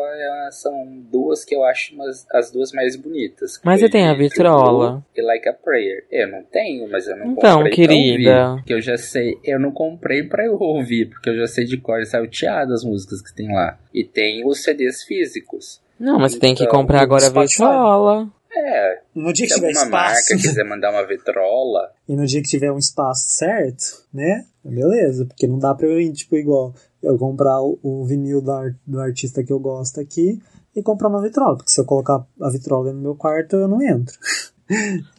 são 0.52 0.86
duas 1.12 1.46
que 1.46 1.56
eu 1.56 1.64
acho 1.64 1.96
umas, 1.96 2.28
as 2.32 2.52
duas 2.52 2.72
mais 2.74 2.96
bonitas. 2.96 3.58
que 3.58 3.66
Mas 3.66 3.80
você 3.80 3.90
tem 3.90 4.08
a 4.08 4.14
vitrola? 4.14 5.04
E 5.16 5.22
Like 5.22 5.48
a 5.48 5.54
Prayer. 5.54 6.06
Eu 6.12 6.28
não 6.28 6.44
tenho, 6.44 6.90
mas 6.92 7.08
eu 7.08 7.16
não 7.16 7.32
Então, 7.32 7.58
comprei 7.64 7.74
querida. 7.76 8.30
pra 8.32 8.50
ouvir. 8.50 8.62
Porque 8.62 8.74
eu 8.74 8.82
já 8.82 8.98
sei. 8.98 9.38
Eu 9.44 9.60
não 9.60 9.72
comprei 9.72 10.24
pra 10.24 10.46
eu 10.46 10.58
ouvir, 10.60 11.06
porque 11.10 11.30
eu 11.30 11.38
já 11.38 11.48
sei 11.48 11.64
de 11.66 11.78
cor 11.78 12.00
e 12.02 12.06
salteado 12.06 12.74
as 12.74 12.84
músicas 12.84 13.22
que 13.22 13.34
tem 13.34 13.48
lá. 13.54 13.80
E 13.94 14.04
tem 14.04 14.46
os 14.46 14.62
CDs 14.64 15.04
físicos. 15.04 15.82
Não, 16.00 16.20
mas 16.20 16.34
você 16.34 16.40
tem 16.40 16.54
que 16.56 16.64
Então, 16.64 16.80
comprar 16.80 17.02
agora 17.02 17.26
a 17.28 17.30
vitrola. 17.30 18.28
É, 18.52 19.02
No 19.16 19.32
dia 19.32 19.46
que 19.46 19.54
se 19.54 19.60
tiver 19.60 19.68
alguma 19.78 19.86
marca 19.98 20.20
espaço. 20.20 20.42
quiser 20.48 20.64
mandar 20.66 20.92
uma 20.92 21.06
vitrola, 21.06 21.92
E 22.08 22.16
no 22.16 22.26
dia 22.26 22.42
que 22.42 22.48
tiver 22.50 22.72
um 22.72 22.78
espaço 22.80 23.26
certo, 23.30 24.04
né? 24.14 24.46
Beleza, 24.64 25.26
porque 25.26 25.48
não 25.48 25.60
dá 25.60 25.74
pra 25.76 25.88
eu 25.88 26.00
ir, 26.02 26.12
tipo, 26.14 26.36
igual 26.36 26.74
eu 27.02 27.18
comprar 27.18 27.62
o, 27.62 27.80
o 27.84 28.06
vinil 28.06 28.42
do, 28.42 28.52
ar- 28.52 28.76
do 28.86 29.00
artista 29.00 29.44
que 29.44 29.54
eu 29.54 29.60
gosto 29.60 30.00
aqui 30.02 30.42
e 30.76 30.82
comprar 30.84 31.08
uma 31.10 31.22
vitrola. 31.22 31.56
Porque 31.58 31.72
se 31.72 31.80
eu 31.80 31.86
colocar 31.86 32.26
a 32.42 32.50
vitrola 32.50 32.92
no 32.92 33.00
meu 33.02 33.16
quarto, 33.16 33.56
eu 33.56 33.68
não 33.68 33.82
entro. 33.82 34.16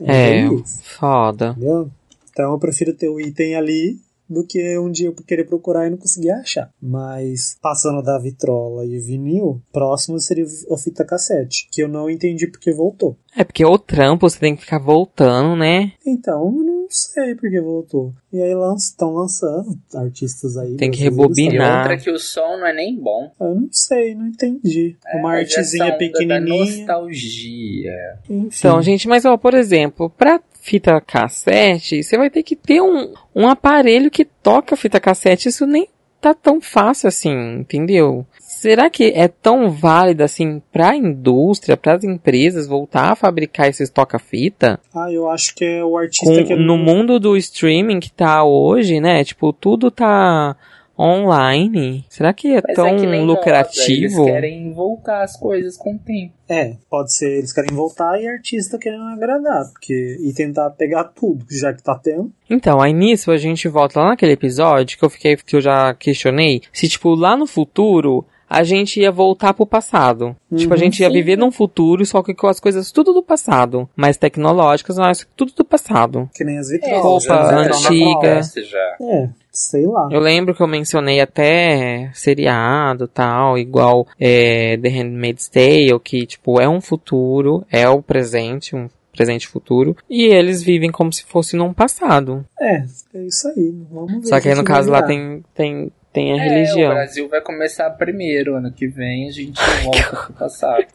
É, 0.01 0.47
isso, 0.47 0.81
foda. 0.99 1.51
entendeu? 1.57 1.91
Então 2.31 2.53
eu 2.53 2.59
prefiro 2.61 2.95
ter 2.95 3.09
o 3.09 3.21
item 3.21 3.57
ali 3.57 3.99
do 4.31 4.45
que 4.47 4.79
um 4.79 4.91
dia 4.91 5.09
eu 5.09 5.13
querer 5.13 5.45
procurar 5.45 5.87
e 5.87 5.91
não 5.91 5.99
conseguir 5.99 6.31
achar. 6.31 6.71
Mas 6.81 7.59
passando 7.61 8.01
da 8.03 8.19
vitrola 8.19 8.87
e 8.87 8.99
vinil, 9.01 9.61
próximo 9.73 10.19
seria 10.21 10.45
a 10.71 10.77
fita 10.79 11.05
cassete, 11.05 11.69
que 11.73 11.83
eu 11.83 11.89
não 11.89 12.09
entendi 12.09 12.47
porque 12.47 12.73
voltou. 12.73 13.17
É 13.37 13.45
porque 13.45 13.65
o 13.65 13.79
trampo 13.79 14.29
você 14.29 14.39
tem 14.39 14.57
que 14.57 14.63
ficar 14.63 14.79
voltando, 14.79 15.55
né? 15.57 15.93
Então, 16.05 16.47
eu 16.47 16.65
não 16.65 16.87
sei 16.89 17.35
porque 17.37 17.61
voltou. 17.61 18.13
E 18.33 18.41
aí 18.43 18.53
estão 18.77 19.15
lançando 19.15 19.79
artistas 19.95 20.57
aí. 20.57 20.77
Tem 20.77 20.91
que 20.91 20.99
e 21.01 21.03
rebobinar. 21.05 21.79
outra 21.83 21.97
que 21.97 22.11
o 22.11 22.19
som 22.19 22.57
não 22.57 22.67
é 22.67 22.73
nem 22.73 22.97
bom. 22.97 23.31
Eu 23.41 23.55
não 23.55 23.69
sei, 23.71 24.15
não 24.17 24.27
entendi. 24.27 24.97
Uma 25.15 25.39
É, 25.39 25.43
essa 25.43 25.59
artezinha 25.61 25.85
onda 25.85 25.93
Da 25.93 25.99
pequenininha. 25.99 26.65
nostalgia. 26.65 28.19
Enfim. 28.29 28.49
Então, 28.59 28.83
gente, 28.83 29.09
mas 29.09 29.25
ó, 29.25 29.37
por 29.37 29.55
exemplo, 29.55 30.11
pra 30.11 30.41
fita 30.61 31.01
cassete, 31.01 32.03
você 32.03 32.17
vai 32.17 32.31
ter 32.31 32.43
que 32.43 32.55
ter 32.57 32.81
um, 32.81 33.13
um 33.35 33.49
aparelho 33.49 34.11
que 34.11 34.25
toca 34.25 34.77
fita 34.77 35.01
cassete. 35.01 35.49
Isso 35.49 35.67
nem 35.67 35.89
tá 36.21 36.35
tão 36.35 36.61
fácil 36.61 37.09
assim, 37.09 37.33
entendeu? 37.55 38.27
Será 38.39 38.91
que 38.91 39.05
é 39.17 39.27
tão 39.27 39.71
válido 39.71 40.23
assim 40.23 40.61
pra 40.71 40.95
indústria, 40.95 41.79
pras 41.79 42.05
empresas 42.05 42.67
voltar 42.67 43.13
a 43.13 43.17
fabricar 43.17 43.69
esses 43.69 43.89
toca-fita? 43.89 44.79
Ah, 44.95 45.11
eu 45.11 45.31
acho 45.31 45.55
que 45.55 45.65
é 45.65 45.83
o 45.85 45.97
artista 45.97 46.27
Com- 46.27 46.45
que 46.45 46.53
é 46.53 46.57
no 46.57 46.77
mundo 46.77 47.19
do 47.19 47.37
streaming 47.39 48.01
que 48.01 48.13
tá 48.13 48.45
hoje, 48.45 49.01
né? 49.01 49.25
Tipo, 49.25 49.51
tudo 49.53 49.91
tá 49.91 50.55
online. 50.99 52.05
Será 52.09 52.33
que 52.33 52.49
é 52.55 52.61
Mas 52.67 52.77
tão 52.77 52.87
é 52.87 52.97
que 52.97 53.07
nem 53.07 53.25
lucrativo? 53.25 54.23
eles 54.23 54.33
querem 54.33 54.73
voltar 54.73 55.23
as 55.23 55.37
coisas 55.39 55.77
com 55.77 55.95
o 55.95 55.99
tempo. 55.99 56.33
É, 56.49 56.77
pode 56.91 57.15
ser 57.15 57.39
eles 57.39 57.53
querem 57.53 57.75
voltar 57.75 58.21
e 58.21 58.29
artista 58.29 58.79
querendo 58.79 59.05
agradar, 59.05 59.71
porque 59.73 60.19
e 60.21 60.33
tentar 60.35 60.71
pegar 60.71 61.05
tudo, 61.05 61.45
já 61.51 61.73
que 61.73 61.83
tá 61.83 61.99
tendo. 61.99 62.33
Então, 62.49 62.81
aí 62.81 62.93
nisso 62.93 63.31
a 63.31 63.37
gente 63.37 63.69
volta 63.69 64.01
lá 64.01 64.09
naquele 64.09 64.33
episódio 64.33 64.99
que 64.99 65.05
eu 65.05 65.11
fiquei, 65.11 65.37
que 65.37 65.57
eu 65.57 65.61
já 65.61 65.95
questionei, 65.95 66.63
se 66.73 66.89
tipo 66.89 67.15
lá 67.15 67.37
no 67.37 67.47
futuro 67.47 68.27
a 68.51 68.65
gente 68.65 68.99
ia 69.01 69.13
voltar 69.13 69.55
pro 69.55 69.65
passado. 69.65 70.35
tipo, 70.57 70.73
a 70.73 70.77
Uhum, 70.77 70.81
gente 70.83 71.01
ia 71.01 71.07
sim. 71.07 71.13
viver 71.15 71.39
num 71.39 71.53
futuro, 71.53 72.05
só 72.05 72.21
que 72.23 72.35
com 72.35 72.49
as 72.49 72.59
coisas 72.59 72.91
tudo 72.91 73.13
do 73.15 73.23
passado. 73.23 73.89
Mais 73.95 74.17
tecnológicas, 74.17 74.99
mas 74.99 75.25
tudo 75.37 75.53
do 75.57 75.65
passado. 75.65 76.29
Que 76.35 76.43
nem 76.43 76.59
as 76.59 76.69
É, 76.71 76.73
vitrolas. 76.75 77.03
Roupa 77.05 77.23
já- 77.29 77.51
já 77.51 77.61
antiga. 77.89 78.11
acontece 78.11 78.65
Já. 78.65 78.97
É, 79.01 79.29
sei 79.53 79.87
lá. 79.87 80.09
Eu 80.11 80.19
lembro 80.21 80.53
que 80.55 80.61
eu 80.63 80.67
mencionei 80.67 81.21
até 81.21 82.11
seriado 82.13 83.07
tal, 83.07 83.57
igual 83.57 84.07
é, 84.19 84.77
The 84.77 84.89
Handmaid's 84.89 85.49
Tale, 85.49 86.01
que 86.03 86.27
tipo 86.27 86.61
é 86.61 86.69
um 86.69 86.81
futuro, 86.81 87.65
é 87.71 87.89
o 87.89 88.03
presente, 88.03 88.75
um 88.75 88.89
presente 89.13 89.45
e 89.45 89.49
futuro, 89.49 89.97
e 90.09 90.25
eles 90.25 90.63
vivem 90.63 90.91
como 90.91 91.13
se 91.13 91.25
fosse 91.25 91.57
num 91.57 91.73
passado. 91.73 92.45
É, 92.61 92.83
é 93.15 93.25
isso 93.27 93.49
aí. 93.49 93.75
Vamos 93.91 94.23
ver. 94.23 94.27
Só 94.27 94.41
que 94.41 94.49
aí 94.49 94.55
no 94.55 94.65
caso 94.65 94.91
lá 94.91 95.03
tem, 95.03 95.45
tem, 95.55 95.93
tem 96.13 96.33
a 96.33 96.37
É, 96.37 96.49
religião. 96.49 96.91
o 96.91 96.95
Brasil 96.95 97.29
vai 97.29 97.41
começar 97.41 97.91
primeiro. 97.91 98.57
Ano 98.57 98.73
que 98.73 98.87
vem 98.87 99.29
a 99.29 99.33
gente 99.33 99.61
volta 99.85 100.17
pro 100.17 100.33
passado. 100.35 100.85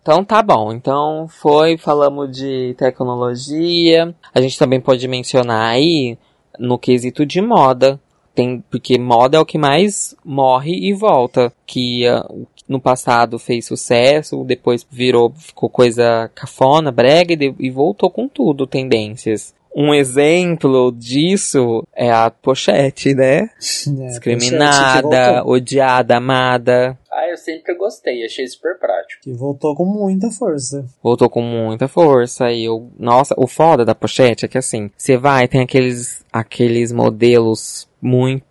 Então 0.00 0.24
tá 0.24 0.42
bom. 0.42 0.72
Então 0.72 1.26
foi, 1.28 1.76
falamos 1.76 2.30
de 2.36 2.74
tecnologia. 2.78 4.14
A 4.34 4.40
gente 4.40 4.58
também 4.58 4.80
pode 4.80 5.06
mencionar 5.08 5.72
aí 5.72 6.16
no 6.58 6.78
quesito 6.78 7.24
de 7.26 7.40
moda. 7.40 8.00
Tem, 8.34 8.62
porque 8.70 8.98
moda 8.98 9.36
é 9.36 9.40
o 9.40 9.46
que 9.46 9.56
mais 9.58 10.14
morre 10.24 10.72
e 10.72 10.92
volta. 10.92 11.52
Que 11.66 12.06
ah, 12.06 12.26
no 12.68 12.80
passado 12.80 13.38
fez 13.38 13.66
sucesso, 13.66 14.44
depois 14.44 14.86
virou, 14.90 15.32
ficou 15.36 15.68
coisa 15.70 16.30
cafona, 16.34 16.90
brega 16.92 17.32
e, 17.32 17.36
de- 17.36 17.54
e 17.58 17.70
voltou 17.70 18.10
com 18.10 18.28
tudo, 18.28 18.66
tendências. 18.66 19.54
Um 19.74 19.92
exemplo 19.92 20.92
disso 20.92 21.84
é 21.94 22.10
a 22.10 22.30
pochete, 22.30 23.14
né? 23.14 23.38
É, 23.38 23.48
pochete 23.48 24.06
Discriminada, 24.06 25.02
voltou, 25.02 25.52
odiada, 25.52 26.16
amada. 26.16 26.96
Ah, 27.10 27.28
eu 27.28 27.36
sempre 27.36 27.74
gostei, 27.74 28.24
achei 28.24 28.46
super 28.46 28.78
prático. 28.78 29.22
que 29.22 29.32
voltou 29.32 29.74
com 29.74 29.84
muita 29.84 30.30
força. 30.30 30.84
Voltou 31.02 31.28
com 31.28 31.42
muita 31.42 31.88
força 31.88 32.50
e 32.52 32.64
eu, 32.64 32.90
nossa, 32.98 33.34
o 33.36 33.46
foda 33.46 33.84
da 33.84 33.94
pochete 33.94 34.44
é 34.44 34.48
que 34.48 34.58
assim, 34.58 34.90
você 34.96 35.16
vai, 35.16 35.48
tem 35.48 35.60
aqueles, 35.60 36.24
aqueles 36.32 36.92
modelos 36.92 37.88
muito, 38.00 38.44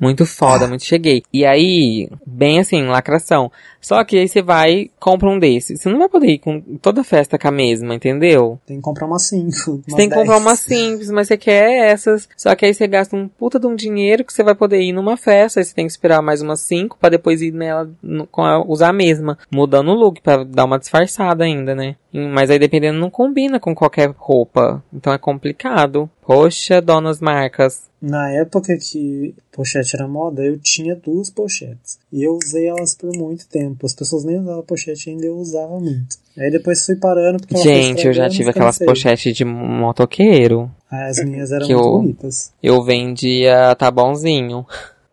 muito 0.00 0.24
foda, 0.24 0.66
muito 0.66 0.84
cheguei. 0.84 1.22
E 1.32 1.44
aí, 1.44 2.08
bem 2.26 2.58
assim, 2.60 2.84
lacração. 2.86 3.50
Só 3.80 4.02
que 4.04 4.16
aí 4.18 4.28
você 4.28 4.42
vai, 4.42 4.90
compra 4.98 5.28
um 5.28 5.38
desse. 5.38 5.76
Você 5.76 5.88
não 5.88 5.98
vai 5.98 6.08
poder 6.08 6.28
ir 6.28 6.38
com 6.38 6.60
toda 6.82 7.02
festa 7.02 7.38
com 7.38 7.48
a 7.48 7.50
mesma, 7.50 7.94
entendeu? 7.94 8.58
Tem 8.66 8.76
que 8.76 8.82
comprar 8.82 9.06
uma 9.06 9.18
5. 9.18 9.50
Você 9.86 9.96
tem 9.96 10.08
que 10.08 10.14
comprar 10.14 10.36
uma 10.38 10.54
simples, 10.54 11.10
mas 11.10 11.28
você 11.28 11.36
quer 11.36 11.90
essas. 11.90 12.28
Só 12.36 12.54
que 12.54 12.66
aí 12.66 12.74
você 12.74 12.86
gasta 12.86 13.16
um 13.16 13.26
puta 13.26 13.58
de 13.58 13.66
um 13.66 13.74
dinheiro 13.74 14.24
que 14.24 14.32
você 14.32 14.42
vai 14.42 14.54
poder 14.54 14.80
ir 14.82 14.92
numa 14.92 15.16
festa. 15.16 15.60
Aí 15.60 15.64
você 15.64 15.74
tem 15.74 15.86
que 15.86 15.92
esperar 15.92 16.20
mais 16.20 16.42
umas 16.42 16.60
cinco 16.60 16.96
pra 17.00 17.08
depois 17.08 17.40
ir 17.40 17.52
nela 17.52 17.90
com 18.30 18.42
a- 18.42 18.62
usar 18.66 18.88
a 18.90 18.92
mesma. 18.92 19.38
Mudando 19.50 19.88
o 19.92 19.94
look 19.94 20.20
pra 20.20 20.44
dar 20.44 20.64
uma 20.66 20.78
disfarçada 20.78 21.44
ainda, 21.44 21.74
né? 21.74 21.96
E- 22.12 22.20
Mas 22.28 22.50
aí 22.50 22.58
dependendo 22.58 22.98
não 22.98 23.08
combina 23.08 23.58
com 23.58 23.74
qualquer 23.74 24.12
roupa. 24.16 24.82
Então 24.92 25.12
é 25.12 25.18
complicado. 25.18 26.08
Poxa, 26.22 26.80
donas 26.82 27.18
marcas. 27.20 27.88
Na 28.00 28.30
época 28.30 28.69
que 28.78 29.34
pochete 29.52 29.94
era 29.96 30.06
moda, 30.08 30.42
eu 30.42 30.58
tinha 30.58 30.94
duas 30.96 31.30
pochetes. 31.30 31.98
E 32.12 32.22
eu 32.22 32.34
usei 32.36 32.66
elas 32.66 32.94
por 32.94 33.14
muito 33.16 33.46
tempo. 33.48 33.86
As 33.86 33.94
pessoas 33.94 34.24
nem 34.24 34.38
usavam 34.38 34.62
pochete 34.62 35.10
ainda, 35.10 35.26
eu 35.26 35.36
usava 35.36 35.78
muito. 35.80 36.16
Aí 36.38 36.50
depois 36.50 36.84
fui 36.86 36.96
parando 36.96 37.38
porque 37.40 37.56
Gente, 37.56 38.06
eu 38.06 38.12
já 38.12 38.28
tive 38.28 38.50
aquelas 38.50 38.78
pochetes 38.78 39.36
de 39.36 39.44
motoqueiro. 39.44 40.70
Ah, 40.90 41.06
as 41.06 41.22
minhas 41.24 41.52
eram 41.52 41.66
que 41.66 41.74
muito 41.74 41.86
eu- 41.86 41.92
bonitas. 41.92 42.52
Eu 42.62 42.82
vendia 42.82 43.74
tá 43.76 43.90
bonzinho. 43.90 44.64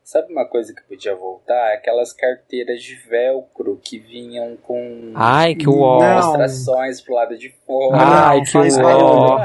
Sabe 0.09 0.31
uma 0.31 0.45
coisa 0.47 0.73
que 0.73 0.81
podia 0.87 1.13
voltar? 1.13 1.73
Aquelas 1.73 2.13
carteiras 2.13 2.81
de 2.81 2.95
velcro 3.09 3.77
que 3.83 3.99
vinham 3.99 4.55
com 4.65 5.11
Ai, 5.13 5.53
que 5.53 5.67
uó. 5.67 5.99
Ilustrações 6.01 7.01
pro 7.01 7.13
lado 7.13 7.37
de 7.37 7.53
fora. 7.65 7.97
Ai, 7.97 8.37
Não, 8.37 8.43
que 8.45 8.57
uó. 8.57 9.37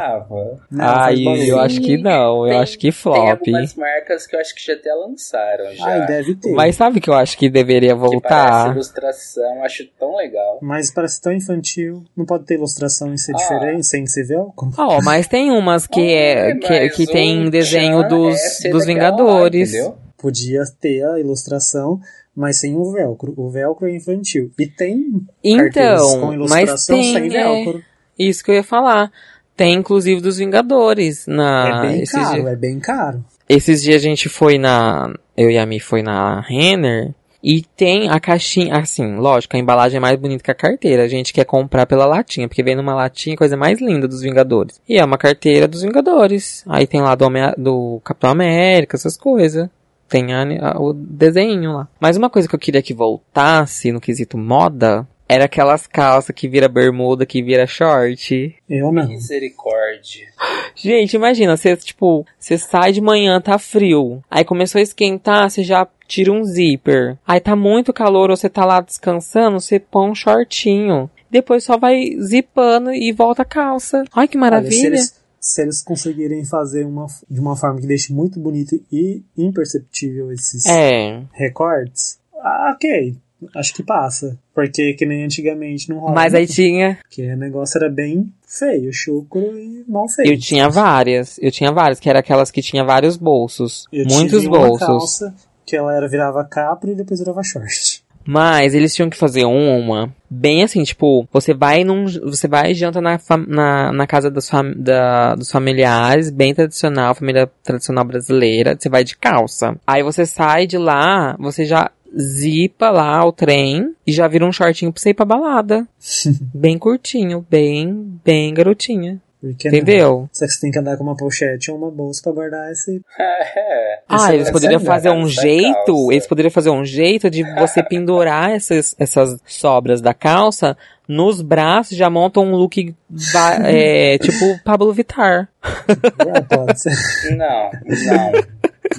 Ai, 0.78 1.50
eu 1.50 1.58
acho 1.58 1.80
que 1.80 1.96
não, 1.98 2.46
eu 2.46 2.52
Tem- 2.52 2.60
acho 2.60 2.72
que 2.78 2.82
Tem 2.82 2.92
flop. 2.92 3.28
algumas 3.28 3.74
marcas 3.74 4.24
que 4.24 4.36
eu 4.36 4.40
acho 4.40 4.54
que 4.54 4.64
já 4.64 4.74
até 4.74 4.94
lançaram 4.94 5.74
já. 5.74 5.84
Ai, 5.84 6.06
deve 6.06 6.36
ter. 6.36 6.52
Mas 6.52 6.76
sabe 6.76 7.00
que 7.00 7.10
eu 7.10 7.14
acho 7.14 7.36
que 7.36 7.50
deveria 7.50 7.94
que 7.94 8.00
voltar? 8.00 8.70
ilustração, 8.70 9.64
acho 9.64 9.84
tão 9.98 10.14
legal. 10.14 10.60
Mas 10.62 10.92
parece 10.94 11.20
tão 11.20 11.32
infantil. 11.32 12.04
Não 12.16 12.24
pode 12.24 12.44
ter 12.44 12.54
ilustração 12.54 13.12
e 13.12 13.18
ser 13.18 13.32
Ah. 13.34 13.38
diferente, 13.38 13.84
sem 13.84 14.06
ser 14.06 14.28
velcro? 14.28 14.70
Ó, 14.78 15.00
mas 15.02 15.26
tem 15.26 15.50
umas 15.50 15.88
que 15.88 16.14
é 16.14 16.54
que, 16.54 16.88
que 16.90 17.02
o 17.02 17.06
tem 17.08 17.50
desenho 17.50 18.06
dos, 18.06 18.64
é 18.64 18.70
dos 18.70 18.86
Vingadores. 18.86 19.74
entendeu? 19.74 19.98
Podia 20.22 20.62
ter 20.80 21.04
a 21.04 21.18
ilustração, 21.18 22.00
mas 22.34 22.60
sem 22.60 22.76
o 22.76 22.92
velcro. 22.92 23.34
O 23.36 23.50
velcro 23.50 23.88
é 23.88 23.96
infantil. 23.96 24.52
E 24.56 24.66
tem 24.68 25.20
então, 25.42 26.20
com 26.20 26.32
ilustração 26.32 27.02
sem 27.02 27.14
tem 27.14 27.36
é, 27.36 27.42
velcro. 27.42 27.82
isso 28.16 28.44
que 28.44 28.52
eu 28.52 28.54
ia 28.54 28.62
falar. 28.62 29.10
Tem 29.56 29.74
inclusive 29.74 30.20
dos 30.20 30.38
Vingadores 30.38 31.26
na 31.26 31.84
é 31.84 31.88
bem 31.88 32.04
caro, 32.04 32.34
dias, 32.34 32.46
é 32.46 32.56
bem 32.56 32.78
caro. 32.80 33.24
esses 33.48 33.82
dias 33.82 33.96
a 33.96 34.08
gente 34.08 34.28
foi 34.28 34.56
na 34.56 35.12
eu 35.36 35.50
e 35.50 35.58
a 35.58 35.66
Mi 35.66 35.78
foi 35.78 36.02
na 36.02 36.40
Renner 36.40 37.12
e 37.42 37.62
tem 37.76 38.08
a 38.08 38.20
caixinha, 38.20 38.76
assim, 38.76 39.16
lógico, 39.16 39.56
a 39.56 39.58
embalagem 39.58 39.96
é 39.96 40.00
mais 40.00 40.16
bonita 40.16 40.44
que 40.44 40.50
a 40.50 40.54
carteira. 40.54 41.02
A 41.02 41.08
gente 41.08 41.32
quer 41.32 41.44
comprar 41.44 41.86
pela 41.86 42.06
latinha, 42.06 42.46
porque 42.46 42.62
vem 42.62 42.76
numa 42.76 42.94
latinha, 42.94 43.36
coisa 43.36 43.56
mais 43.56 43.80
linda 43.80 44.06
dos 44.06 44.20
Vingadores. 44.22 44.80
E 44.88 44.96
é 44.96 45.04
uma 45.04 45.18
carteira 45.18 45.66
dos 45.66 45.82
Vingadores. 45.82 46.62
Aí 46.68 46.86
tem 46.86 47.02
lá 47.02 47.16
do, 47.16 47.24
Homem- 47.24 47.52
do 47.58 48.00
Capitão 48.04 48.30
América, 48.30 48.96
essas 48.96 49.16
coisas. 49.16 49.68
Tem 50.12 50.32
a- 50.34 50.72
a- 50.72 50.78
o 50.80 50.92
desenho 50.92 51.72
lá. 51.72 51.88
Mas 51.98 52.16
uma 52.18 52.28
coisa 52.28 52.46
que 52.46 52.54
eu 52.54 52.58
queria 52.58 52.82
que 52.82 52.92
voltasse 52.92 53.90
no 53.90 54.00
quesito 54.00 54.36
moda 54.36 55.08
era 55.28 55.46
aquelas 55.46 55.86
calças 55.86 56.34
que 56.36 56.46
vira 56.46 56.68
bermuda, 56.68 57.24
que 57.24 57.42
vira 57.42 57.66
short. 57.66 58.54
Eu 58.68 58.92
não. 58.92 59.08
Misericórdia. 59.08 60.26
Gente, 60.74 61.14
imagina, 61.14 61.56
você, 61.56 61.74
tipo, 61.76 62.26
você 62.38 62.58
sai 62.58 62.92
de 62.92 63.00
manhã, 63.00 63.40
tá 63.40 63.58
frio. 63.58 64.22
Aí 64.30 64.44
começou 64.44 64.78
a 64.78 64.82
esquentar, 64.82 65.48
você 65.48 65.62
já 65.62 65.86
tira 66.06 66.30
um 66.30 66.44
zíper. 66.44 67.16
Aí 67.26 67.40
tá 67.40 67.56
muito 67.56 67.92
calor, 67.92 68.30
ou 68.30 68.36
você 68.36 68.50
tá 68.50 68.64
lá 68.66 68.80
descansando, 68.82 69.58
você 69.60 69.78
põe 69.80 70.10
um 70.10 70.14
shortinho. 70.14 71.08
Depois 71.30 71.64
só 71.64 71.78
vai 71.78 72.10
zipando 72.20 72.92
e 72.92 73.10
volta 73.12 73.40
a 73.40 73.46
calça. 73.46 74.04
Ai, 74.14 74.28
que 74.28 74.36
Olha, 74.36 74.40
maravilha. 74.50 74.86
eles, 74.88 75.18
se 75.42 75.60
eles 75.60 75.82
conseguirem 75.82 76.44
fazer 76.44 76.86
uma, 76.86 77.06
de 77.28 77.40
uma 77.40 77.56
forma 77.56 77.80
que 77.80 77.86
deixe 77.86 78.12
muito 78.12 78.38
bonito 78.38 78.80
e 78.92 79.22
imperceptível 79.36 80.32
esses 80.32 80.64
É, 80.66 81.20
recortes, 81.32 82.18
ah, 82.40 82.72
ok. 82.76 83.16
Acho 83.56 83.74
que 83.74 83.82
passa. 83.82 84.38
Porque 84.54 84.94
que 84.94 85.04
nem 85.04 85.24
antigamente 85.24 85.88
não 85.88 85.98
rola. 85.98 86.14
mas 86.14 86.32
aí 86.32 86.46
tinha, 86.46 86.96
Porque 87.02 87.26
o 87.32 87.36
negócio 87.36 87.76
era 87.76 87.90
bem 87.90 88.32
feio, 88.46 88.92
chucro 88.92 89.58
e 89.58 89.84
mal 89.88 90.08
feito. 90.08 90.30
eu 90.30 90.38
tinha 90.38 90.68
várias, 90.70 91.38
eu 91.42 91.50
tinha 91.50 91.72
várias, 91.72 91.98
que 91.98 92.08
era 92.08 92.20
aquelas 92.20 92.52
que 92.52 92.62
tinha 92.62 92.84
vários 92.84 93.16
bolsos, 93.16 93.84
Eu 93.92 94.06
muitos 94.06 94.42
tive 94.42 94.46
uma 94.46 94.58
bolsos. 94.68 94.86
calça 94.86 95.34
que 95.66 95.74
ela 95.74 95.92
era 95.92 96.08
virava 96.08 96.44
capri 96.44 96.92
e 96.92 96.94
depois 96.94 97.18
virava 97.18 97.42
short. 97.42 97.91
Mas 98.24 98.74
eles 98.74 98.94
tinham 98.94 99.10
que 99.10 99.16
fazer 99.16 99.44
uma 99.44 100.12
bem 100.30 100.62
assim, 100.62 100.82
tipo, 100.82 101.28
você 101.32 101.52
vai 101.52 101.84
num, 101.84 102.06
você 102.06 102.48
vai 102.48 102.70
e 102.70 102.74
janta 102.74 103.00
na, 103.00 103.18
na, 103.46 103.92
na 103.92 104.06
casa 104.06 104.30
dos, 104.30 104.48
fam- 104.48 104.72
da, 104.76 105.34
dos 105.34 105.50
familiares, 105.50 106.30
bem 106.30 106.54
tradicional, 106.54 107.14
família 107.14 107.50
tradicional 107.62 108.04
brasileira, 108.04 108.76
você 108.78 108.88
vai 108.88 109.04
de 109.04 109.16
calça. 109.16 109.76
Aí 109.86 110.02
você 110.02 110.24
sai 110.24 110.66
de 110.66 110.78
lá, 110.78 111.36
você 111.38 111.64
já 111.66 111.90
zipa 112.16 112.90
lá 112.90 113.24
o 113.24 113.32
trem 113.32 113.94
e 114.06 114.12
já 114.12 114.28
vira 114.28 114.46
um 114.46 114.52
shortinho 114.52 114.92
pra 114.92 115.00
você 115.00 115.10
ir 115.10 115.14
pra 115.14 115.24
balada. 115.24 115.86
bem 116.54 116.78
curtinho, 116.78 117.44
bem, 117.50 118.18
bem 118.24 118.52
garotinha. 118.54 119.20
Porque 119.42 119.68
não. 119.68 119.76
Entendeu? 119.76 120.30
Só 120.32 120.46
que 120.46 120.52
você 120.52 120.60
tem 120.60 120.70
que 120.70 120.78
andar 120.78 120.96
com 120.96 121.02
uma 121.02 121.16
pochete 121.16 121.70
ou 121.72 121.76
uma 121.76 121.90
bolsa 121.90 122.22
pra 122.22 122.32
guardar 122.32 122.70
esse. 122.70 123.02
É. 123.18 123.98
Ah, 124.08 124.32
eles 124.34 124.50
poderiam 124.50 124.78
fazer 124.80 125.10
um 125.10 125.26
jeito, 125.26 125.86
calça. 125.86 126.12
eles 126.12 126.26
poderiam 126.26 126.50
fazer 126.50 126.70
um 126.70 126.84
jeito 126.84 127.28
de 127.28 127.42
você 127.58 127.82
pendurar 127.84 128.50
essas, 128.52 128.94
essas 128.98 129.38
sobras 129.46 130.00
da 130.00 130.14
calça 130.14 130.76
nos 131.08 131.42
braços, 131.42 131.96
já 131.96 132.08
montam 132.08 132.44
um 132.44 132.54
look 132.54 132.94
é, 133.64 134.18
tipo 134.18 134.58
Pablo 134.64 134.92
Vittar. 134.92 135.48
Ah, 135.62 136.42
pode 136.48 136.80
ser. 136.80 136.92
Não, 137.36 137.70
não. 137.84 138.32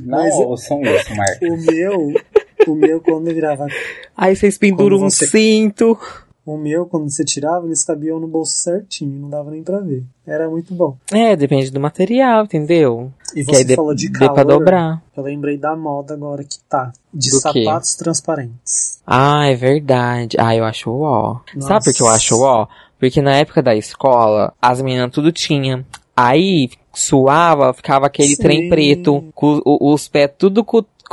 Não 0.03 0.23
Mas- 0.23 0.33
ouçam 0.35 0.81
isso, 0.81 1.15
Marcos. 1.15 1.49
O 1.49 1.71
meu. 1.71 2.13
O 2.67 2.75
meu, 2.75 3.01
quando 3.01 3.25
virava. 3.33 3.67
Aí 4.15 4.35
vocês 4.35 4.57
penduram 4.57 4.97
Como 4.97 5.07
um 5.07 5.09
você- 5.09 5.27
cinto. 5.27 5.97
O 6.45 6.57
meu, 6.57 6.85
quando 6.85 7.09
você 7.09 7.23
tirava, 7.23 7.65
eles 7.65 7.85
cabiam 7.85 8.19
no 8.19 8.27
bolso 8.27 8.53
certinho, 8.53 9.17
não 9.21 9.29
dava 9.29 9.49
nem 9.49 9.63
pra 9.63 9.79
ver. 9.79 10.03
Era 10.27 10.49
muito 10.49 10.73
bom. 10.73 10.97
É, 11.11 11.35
depende 11.37 11.71
do 11.71 11.79
material, 11.79 12.43
entendeu? 12.43 13.11
E 13.33 13.45
Que 13.45 13.55
você 13.55 13.75
falou 13.75 13.95
de 13.95 14.11
pra 14.11 14.27
calor. 14.33 14.59
dobrar. 14.59 15.01
Eu 15.15 15.23
lembrei 15.23 15.57
da 15.57 15.73
moda 15.75 16.13
agora 16.13 16.43
que 16.43 16.59
tá. 16.67 16.91
De 17.13 17.29
Do 17.29 17.41
quê? 17.53 17.63
sapatos 17.63 17.95
transparentes. 17.95 18.99
Ah, 19.07 19.45
é 19.47 19.55
verdade. 19.55 20.35
Ah, 20.39 20.53
eu 20.55 20.65
acho 20.65 20.91
ó. 20.91 21.39
Sabe 21.59 21.85
por 21.85 21.93
que 21.93 22.01
eu 22.01 22.07
acho 22.09 22.41
ó? 22.41 22.67
Porque 22.99 23.21
na 23.21 23.35
época 23.35 23.61
da 23.61 23.75
escola, 23.75 24.53
as 24.61 24.81
meninas 24.81 25.11
tudo 25.11 25.31
tinha. 25.31 25.85
Aí 26.15 26.69
suava, 26.93 27.73
ficava 27.73 28.05
aquele 28.05 28.35
Sim. 28.35 28.43
trem 28.43 28.69
preto, 28.69 29.23
com 29.33 29.61
os 29.65 30.07
pés 30.07 30.29
tudo 30.37 30.63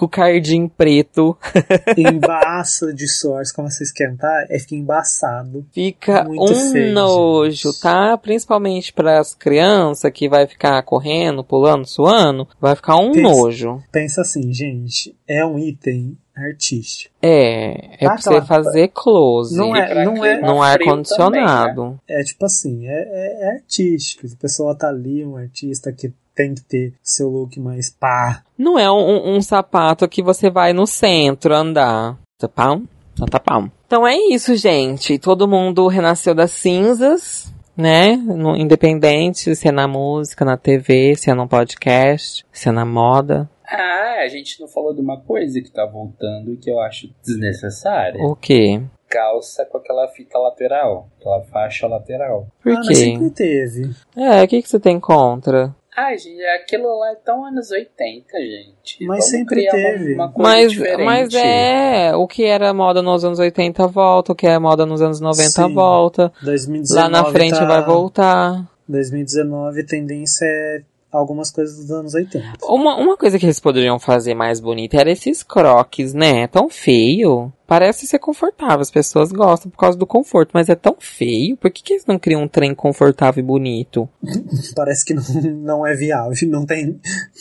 com, 0.00 0.06
o 0.06 0.08
cardinho 0.08 0.68
preto. 0.68 1.36
Embaça 1.96 2.92
de 2.92 3.06
se 3.08 3.54
começa 3.54 3.82
a 3.82 3.84
esquentar, 3.84 4.46
é 4.48 4.58
fica 4.58 4.74
embaçado. 4.74 5.64
Fica 5.72 6.24
Muito 6.24 6.52
um 6.52 6.72
feio, 6.72 6.92
nojo, 6.94 7.70
gente. 7.72 7.80
tá? 7.80 8.16
Principalmente 8.16 8.92
para 8.92 9.18
as 9.20 9.34
crianças 9.34 10.10
que 10.12 10.28
vai 10.28 10.46
ficar 10.46 10.82
correndo, 10.82 11.44
pulando, 11.44 11.86
suando, 11.86 12.46
vai 12.60 12.74
ficar 12.76 12.96
um 12.96 13.12
Pensa- 13.12 13.28
nojo. 13.28 13.82
Pensa 13.92 14.20
assim, 14.22 14.52
gente, 14.52 15.16
é 15.28 15.44
um 15.44 15.58
item 15.58 16.16
artístico. 16.36 17.14
É, 17.20 17.96
é 18.02 18.06
Ah, 18.06 18.12
pra 18.12 18.16
você 18.22 18.40
fazer 18.42 18.88
close. 18.94 19.54
Não 19.56 19.76
é- 19.76 20.04
não 20.04 20.24
é- 20.24 20.36
clima 20.36 20.52
Num 20.52 20.62
ar 20.62 20.74
frio 20.78 20.86
condicionado. 20.90 22.00
É 22.08 22.22
tipo 22.22 22.46
assim, 22.46 22.86
é, 22.86 22.92
é- 22.92 23.42
é 23.42 23.50
artístico. 23.56 24.26
A 24.26 24.40
pessoa 24.40 24.74
tá 24.74 24.88
ali, 24.88 25.24
um 25.24 25.36
artista 25.36 25.92
que 25.92 26.12
tem 26.40 26.54
que 26.54 26.62
ter 26.62 26.94
seu 27.02 27.28
look 27.28 27.60
mais 27.60 27.90
pá. 27.90 28.42
Não 28.56 28.78
é 28.78 28.90
um, 28.90 29.36
um 29.36 29.42
sapato 29.42 30.08
que 30.08 30.22
você 30.22 30.48
vai 30.48 30.72
no 30.72 30.86
centro 30.86 31.54
andar. 31.54 32.18
Tapão? 32.38 32.84
Não, 33.18 33.26
tapão. 33.26 33.70
Então 33.86 34.06
é 34.06 34.16
isso, 34.16 34.56
gente. 34.56 35.18
Todo 35.18 35.48
mundo 35.48 35.86
renasceu 35.86 36.34
das 36.34 36.52
cinzas, 36.52 37.52
né? 37.76 38.16
No, 38.16 38.56
independente 38.56 39.54
se 39.54 39.68
é 39.68 39.72
na 39.72 39.86
música, 39.86 40.44
na 40.44 40.56
TV, 40.56 41.14
se 41.16 41.30
é 41.30 41.34
no 41.34 41.46
podcast, 41.46 42.46
se 42.50 42.68
é 42.68 42.72
na 42.72 42.86
moda. 42.86 43.50
Ah, 43.66 44.22
a 44.24 44.28
gente 44.28 44.58
não 44.60 44.66
falou 44.66 44.94
de 44.94 45.00
uma 45.00 45.20
coisa 45.20 45.60
que 45.60 45.70
tá 45.70 45.84
voltando 45.84 46.52
e 46.52 46.56
que 46.56 46.70
eu 46.70 46.80
acho 46.80 47.12
desnecessária. 47.22 48.22
O 48.24 48.34
quê? 48.34 48.80
Calça 49.08 49.66
com 49.66 49.78
aquela 49.78 50.08
fita 50.08 50.38
lateral, 50.38 51.08
aquela 51.18 51.42
faixa 51.42 51.86
lateral. 51.86 52.46
Por 52.62 52.72
ah, 52.72 52.80
quê? 52.86 52.94
sempre 52.94 53.30
teve. 53.30 53.90
É, 54.16 54.42
o 54.42 54.48
que, 54.48 54.62
que 54.62 54.68
você 54.68 54.80
tem 54.80 54.98
contra? 54.98 55.74
Ai, 56.02 56.16
gente, 56.18 56.40
aquilo 56.44 56.98
lá 56.98 57.12
é 57.12 57.14
tão 57.16 57.44
anos 57.44 57.70
80, 57.70 58.38
gente. 58.38 58.98
Mas 59.04 59.18
Vamos 59.18 59.24
sempre 59.26 59.62
uma- 59.64 59.70
teve. 59.72 60.14
Uma, 60.14 60.32
coisa 60.32 60.48
Mas, 60.50 60.72
diferente. 60.72 61.04
mas 61.04 61.34
é, 61.34 62.16
o 62.16 62.26
que 62.26 62.44
era 62.44 62.72
moda 62.72 63.02
nos 63.02 63.24
anos 63.24 63.38
80 63.38 63.86
volta, 63.86 64.32
o 64.32 64.34
que 64.34 64.46
é 64.46 64.58
moda 64.58 64.86
nos 64.86 65.02
anos 65.02 65.20
90 65.20 65.66
Sim. 65.66 65.74
volta. 65.74 66.32
2019 66.42 66.94
Lá 66.94 67.08
na 67.08 67.24
frente 67.30 67.58
tá- 67.58 67.64
vai 67.66 67.84
voltar. 67.84 68.66
2019 68.88 69.80
a 69.82 69.86
tendência 69.86 70.44
é 70.46 70.82
algumas 71.12 71.50
coisas 71.50 71.76
dos 71.76 71.90
anos 71.90 72.14
80. 72.14 72.52
Uma, 72.64 72.96
uma 72.96 73.16
coisa 73.16 73.38
que 73.38 73.44
eles 73.46 73.58
poderiam 73.60 73.98
fazer 73.98 74.34
mais 74.34 74.60
bonita 74.60 74.96
era 74.96 75.10
esses 75.10 75.42
croques, 75.42 76.14
né? 76.14 76.46
Tão 76.46 76.68
feio. 76.70 77.52
Parece 77.70 78.04
ser 78.04 78.18
confortável, 78.18 78.80
as 78.80 78.90
pessoas 78.90 79.30
gostam 79.30 79.70
por 79.70 79.78
causa 79.78 79.96
do 79.96 80.04
conforto, 80.04 80.50
mas 80.52 80.68
é 80.68 80.74
tão 80.74 80.96
feio. 80.98 81.56
Por 81.56 81.70
que, 81.70 81.84
que 81.84 81.92
eles 81.92 82.04
não 82.04 82.18
criam 82.18 82.42
um 82.42 82.48
trem 82.48 82.74
confortável 82.74 83.40
e 83.40 83.46
bonito? 83.46 84.08
Parece 84.74 85.04
que 85.04 85.14
não, 85.14 85.22
não 85.52 85.86
é 85.86 85.94
viável, 85.94 86.32
não 86.48 86.66
tem, 86.66 86.98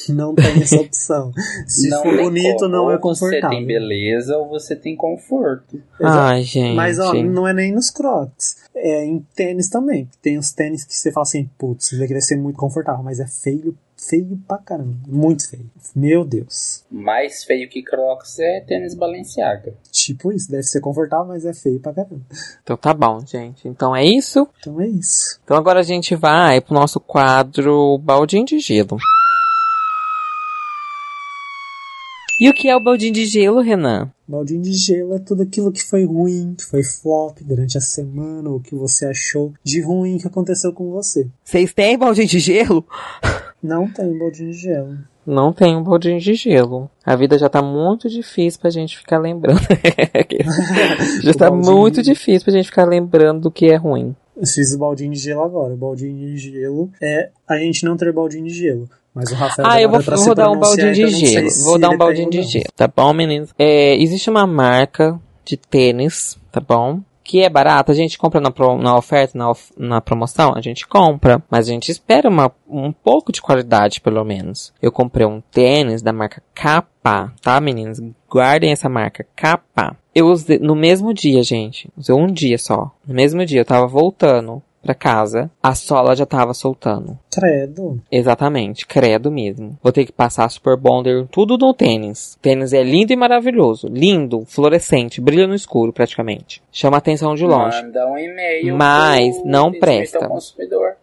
não 0.10 0.36
tem 0.36 0.62
essa 0.62 0.76
opção. 0.82 1.32
Se 1.66 1.90
Não 1.90 2.04
for 2.04 2.16
bonito, 2.16 2.60
como. 2.60 2.70
não 2.70 2.92
é 2.92 2.96
Ou 2.96 3.02
Você 3.02 3.30
tem 3.32 3.40
confortável. 3.42 3.66
beleza 3.66 4.38
ou 4.38 4.48
você 4.50 4.76
tem 4.76 4.96
conforto. 4.96 5.82
Exato. 6.00 6.18
Ai, 6.20 6.44
gente. 6.44 6.76
Mas 6.76 7.00
ó, 7.00 7.12
não 7.16 7.48
é 7.48 7.54
nem 7.54 7.72
nos 7.74 7.90
crocs. 7.90 8.58
É 8.76 9.04
em 9.04 9.26
tênis 9.36 9.68
também. 9.68 10.08
Tem 10.22 10.38
os 10.38 10.52
tênis 10.52 10.84
que 10.86 10.96
você 10.96 11.12
fala 11.12 11.24
assim, 11.24 11.50
putz, 11.58 11.88
isso 11.88 12.00
daqui 12.00 12.14
vai 12.14 12.22
ser 12.22 12.38
muito 12.38 12.56
confortável, 12.58 13.04
mas 13.04 13.20
é 13.20 13.26
feio, 13.26 13.76
feio 14.08 14.40
pra 14.48 14.58
caramba. 14.58 14.96
Muito 15.08 15.50
feio. 15.50 15.70
Meu 15.96 16.24
Deus. 16.24 16.86
Mais 16.90 17.44
feio 17.44 17.70
que 17.70 17.84
Crocs 17.84 18.40
é 18.40 18.62
tênis 18.62 18.96
Balenciaga. 18.96 19.74
Tipo 19.92 20.32
isso, 20.32 20.50
deve 20.50 20.64
ser 20.64 20.80
confortável, 20.80 21.28
mas 21.28 21.46
é 21.46 21.54
feio 21.54 21.80
pra 21.80 21.94
caramba. 21.94 22.22
Então 22.64 22.78
tá 22.78 22.94
bom, 22.94 23.20
gente. 23.26 23.68
Então 23.68 23.96
é 23.96 24.06
isso. 24.06 24.48
Então 24.60 24.80
é 24.80 24.88
isso. 24.88 25.40
Então 25.44 25.58
agora 25.58 25.80
a 25.80 25.84
gente 25.84 26.16
vai 26.16 26.62
pro 26.62 26.74
nosso 26.74 27.00
quadro 27.00 27.98
Baldinho 27.98 28.46
de 28.46 28.60
Gelo. 28.60 28.98
E 32.40 32.50
o 32.50 32.54
que 32.54 32.70
é 32.70 32.76
o 32.76 32.80
baldinho 32.80 33.12
de 33.12 33.26
gelo, 33.26 33.60
Renan? 33.60 34.10
Baldinho 34.26 34.62
de 34.62 34.72
gelo 34.72 35.14
é 35.14 35.20
tudo 35.20 35.44
aquilo 35.44 35.74
que 35.74 35.84
foi 35.84 36.06
ruim, 36.06 36.56
que 36.58 36.64
foi 36.64 36.82
flop 36.82 37.38
durante 37.42 37.78
a 37.78 37.82
semana, 37.82 38.50
ou 38.50 38.62
que 38.62 38.74
você 38.74 39.08
achou 39.08 39.52
de 39.62 39.82
ruim 39.82 40.18
que 40.18 40.26
aconteceu 40.26 40.72
com 40.72 40.90
você. 40.90 41.28
Vocês 41.44 41.74
têm 41.74 41.98
baldinho 41.98 42.28
de 42.28 42.40
gelo? 42.40 42.88
Não 43.62 43.88
tem 43.88 44.18
baldinho 44.18 44.52
de 44.52 44.58
gelo. 44.58 44.98
Não 45.26 45.54
tem 45.54 45.76
um 45.76 45.84
baldinho 45.84 46.20
de 46.20 46.34
gelo. 46.34 46.90
A 47.06 47.16
vida 47.16 47.38
já 47.38 47.50
tá 47.50 47.62
muito 47.62 48.10
difícil 48.10 48.60
pra 48.60 48.70
gente 48.70 48.98
ficar 48.98 49.20
lembrando. 49.20 49.60
já 51.22 51.34
tá 51.34 51.52
muito 51.52 52.02
difícil 52.02 52.46
pra 52.46 52.54
gente 52.54 52.66
ficar 52.66 52.86
lembrando 52.86 53.42
do 53.42 53.52
que 53.52 53.68
é 53.68 53.76
ruim. 53.76 54.16
Eu 54.36 54.48
fiz 54.48 54.74
o 54.74 54.80
baldinho 54.80 55.12
de 55.12 55.20
gelo 55.20 55.44
agora. 55.44 55.74
O 55.74 55.78
baldinho 55.78 56.16
de 56.16 56.38
gelo 56.38 56.90
é 57.02 57.30
a 57.48 57.58
gente 57.58 57.84
não 57.86 57.98
ter 57.98 58.12
baldinho 58.12 58.46
de 58.46 58.54
gelo. 58.54 58.90
Mas 59.14 59.32
o 59.32 59.36
Rafael 59.36 59.68
Ah, 59.70 59.82
eu 59.82 59.90
vou, 59.90 60.00
vou 60.00 60.36
dar 60.36 60.50
um 60.50 60.58
baldinho 60.58 60.94
de 60.94 61.08
gelo. 61.10 61.50
Vou 61.64 61.78
dar 61.78 61.90
um 61.90 61.98
baldinho 61.98 62.30
de 62.30 62.42
gelo, 62.44 62.66
tá 62.76 62.88
bom, 62.88 63.14
meninos? 63.14 63.50
É, 63.58 64.02
existe 64.02 64.30
uma 64.30 64.48
marca 64.48 65.20
de 65.44 65.58
tênis, 65.58 66.38
tá 66.52 66.62
bom? 66.62 67.02
Que 67.30 67.44
é 67.44 67.48
barato, 67.48 67.92
a 67.92 67.96
gente 67.96 68.18
compra 68.18 68.42
na, 68.42 68.50
pro, 68.50 68.76
na 68.76 68.98
oferta, 68.98 69.38
na, 69.38 69.54
na 69.78 70.02
promoção, 70.02 70.56
a 70.56 70.62
gente 70.62 70.88
compra, 70.88 71.44
mas 71.48 71.68
a 71.68 71.72
gente 71.72 71.92
espera 71.92 72.28
uma, 72.28 72.52
um 72.68 72.92
pouco 72.92 73.32
de 73.32 73.40
qualidade, 73.40 74.02
pelo 74.02 74.24
menos. 74.24 74.74
Eu 74.82 74.92
comprei 74.92 75.28
um 75.28 75.40
tênis 75.40 76.02
da 76.02 76.12
marca 76.12 76.42
Kappa, 76.56 77.32
tá, 77.40 77.62
meninos? 77.62 78.02
Guardem 78.28 78.72
essa 78.72 78.90
marca, 78.90 79.28
Kappa. 79.36 79.96
Eu 80.16 80.26
usei 80.26 80.58
no 80.58 80.76
mesmo 80.76 81.14
dia, 81.14 81.44
gente. 81.44 81.88
Usei 81.96 82.16
um 82.16 82.26
dia 82.26 82.58
só. 82.58 82.90
No 83.08 83.14
mesmo 83.14 83.46
dia, 83.46 83.62
eu 83.62 83.66
tava 83.66 83.86
voltando 83.86 84.64
pra 84.82 84.94
casa, 84.94 85.50
a 85.62 85.76
sola 85.76 86.16
já 86.16 86.26
tava 86.26 86.54
soltando. 86.54 87.18
Credo. 87.32 88.02
Exatamente, 88.12 88.86
credo 88.86 89.32
mesmo. 89.32 89.78
Vou 89.82 89.92
ter 89.92 90.06
que 90.06 90.12
passar 90.12 90.50
Super 90.50 90.78
Bonder 90.78 91.28
tudo 91.28 91.58
no 91.58 91.74
tênis. 91.74 92.36
O 92.36 92.40
tênis 92.40 92.74
é 92.74 92.84
lindo 92.84 93.14
e 93.14 93.16
maravilhoso. 93.16 93.88
Lindo, 93.88 94.44
fluorescente, 94.46 95.22
brilha 95.22 95.48
no 95.48 95.56
escuro 95.56 95.94
praticamente. 95.94 96.62
Chama 96.72 96.98
atenção 96.98 97.36
de 97.36 97.46
longe. 97.46 97.82
Manda 97.82 98.08
um 98.08 98.18
e-mail. 98.18 98.76
Mas 98.76 99.44
não 99.44 99.72
presta. 99.72 100.30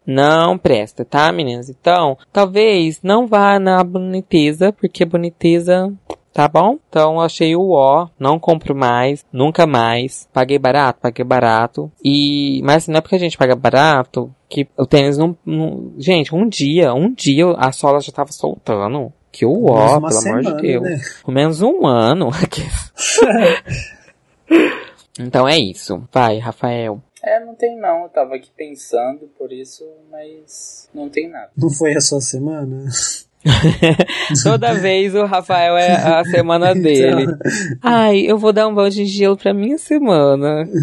Não 0.07 0.59
presta, 0.59 1.05
tá, 1.05 1.31
meninas? 1.33 1.68
Então, 1.68 2.16
talvez 2.33 3.01
não 3.03 3.27
vá 3.27 3.59
na 3.59 3.83
boniteza, 3.83 4.72
porque 4.72 5.05
boniteza 5.05 5.93
Tá 6.37 6.47
bom? 6.49 6.78
Então 6.91 7.18
achei 7.18 7.57
o 7.57 7.70
ó, 7.70 8.09
não 8.18 8.39
compro 8.39 8.76
mais, 8.76 9.24
nunca 9.32 9.66
mais. 9.66 10.28
Paguei 10.34 10.59
barato, 10.59 11.01
paguei 11.01 11.24
barato. 11.24 11.91
E, 12.05 12.61
mas 12.62 12.82
assim, 12.82 12.93
não 12.93 12.99
é 12.99 13.01
porque 13.01 13.14
a 13.14 13.18
gente 13.18 13.39
paga 13.39 13.57
barato 13.57 14.30
que 14.47 14.68
o 14.76 14.84
tênis 14.84 15.16
não, 15.16 15.34
não 15.47 15.95
gente, 15.97 16.34
um 16.34 16.47
dia, 16.47 16.93
um 16.93 17.11
dia 17.11 17.47
a 17.57 17.72
sola 17.72 18.03
já 18.03 18.12
tava 18.12 18.32
soltando. 18.32 19.11
Que 19.32 19.47
o 19.47 19.64
ó, 19.64 19.99
pelo 19.99 20.12
semana, 20.12 20.51
amor 20.51 20.57
de 20.57 20.68
Deus. 20.68 20.82
Né? 20.82 21.01
Pelo 21.24 21.34
menos 21.34 21.62
um 21.62 21.87
ano. 21.87 22.28
então 25.18 25.49
é 25.49 25.59
isso. 25.59 26.07
Vai, 26.12 26.37
Rafael. 26.37 27.01
É, 27.24 27.43
não 27.43 27.55
tem 27.55 27.80
não. 27.80 28.03
Eu 28.03 28.09
tava 28.11 28.34
aqui 28.34 28.51
pensando 28.55 29.26
por 29.39 29.51
isso, 29.51 29.82
mas 30.11 30.91
não 30.93 31.09
tem 31.09 31.30
nada. 31.30 31.51
Não 31.57 31.70
foi 31.70 31.97
a 31.97 32.01
sua 32.03 32.20
semana? 32.20 32.84
Toda 34.42 34.74
vez 34.74 35.14
o 35.14 35.24
Rafael 35.24 35.76
é 35.76 35.92
a 35.92 36.24
semana 36.26 36.70
então. 36.70 36.82
dele. 36.82 37.22
Então... 37.22 37.38
Ai, 37.82 38.20
eu 38.20 38.38
vou 38.38 38.53
dar 38.53 38.68
um 38.68 38.74
balde 38.74 38.97
de 38.97 39.07
gelo 39.07 39.36
pra 39.36 39.55
minha 39.55 39.78
semana. 39.78 40.64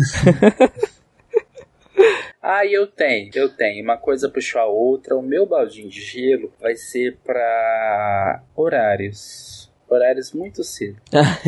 Ah, 2.45 2.65
eu 2.65 2.85
tenho, 2.85 3.29
eu 3.35 3.47
tenho. 3.47 3.81
Uma 3.81 3.95
coisa 3.95 4.27
puxou 4.27 4.59
a 4.59 4.65
outra. 4.65 5.15
O 5.15 5.21
meu 5.21 5.45
baldinho 5.45 5.87
de 5.87 6.01
gelo 6.01 6.51
vai 6.59 6.75
ser 6.75 7.17
para 7.23 8.43
horários. 8.53 9.71
Horários 9.87 10.33
muito 10.33 10.61
cedo. 10.61 10.97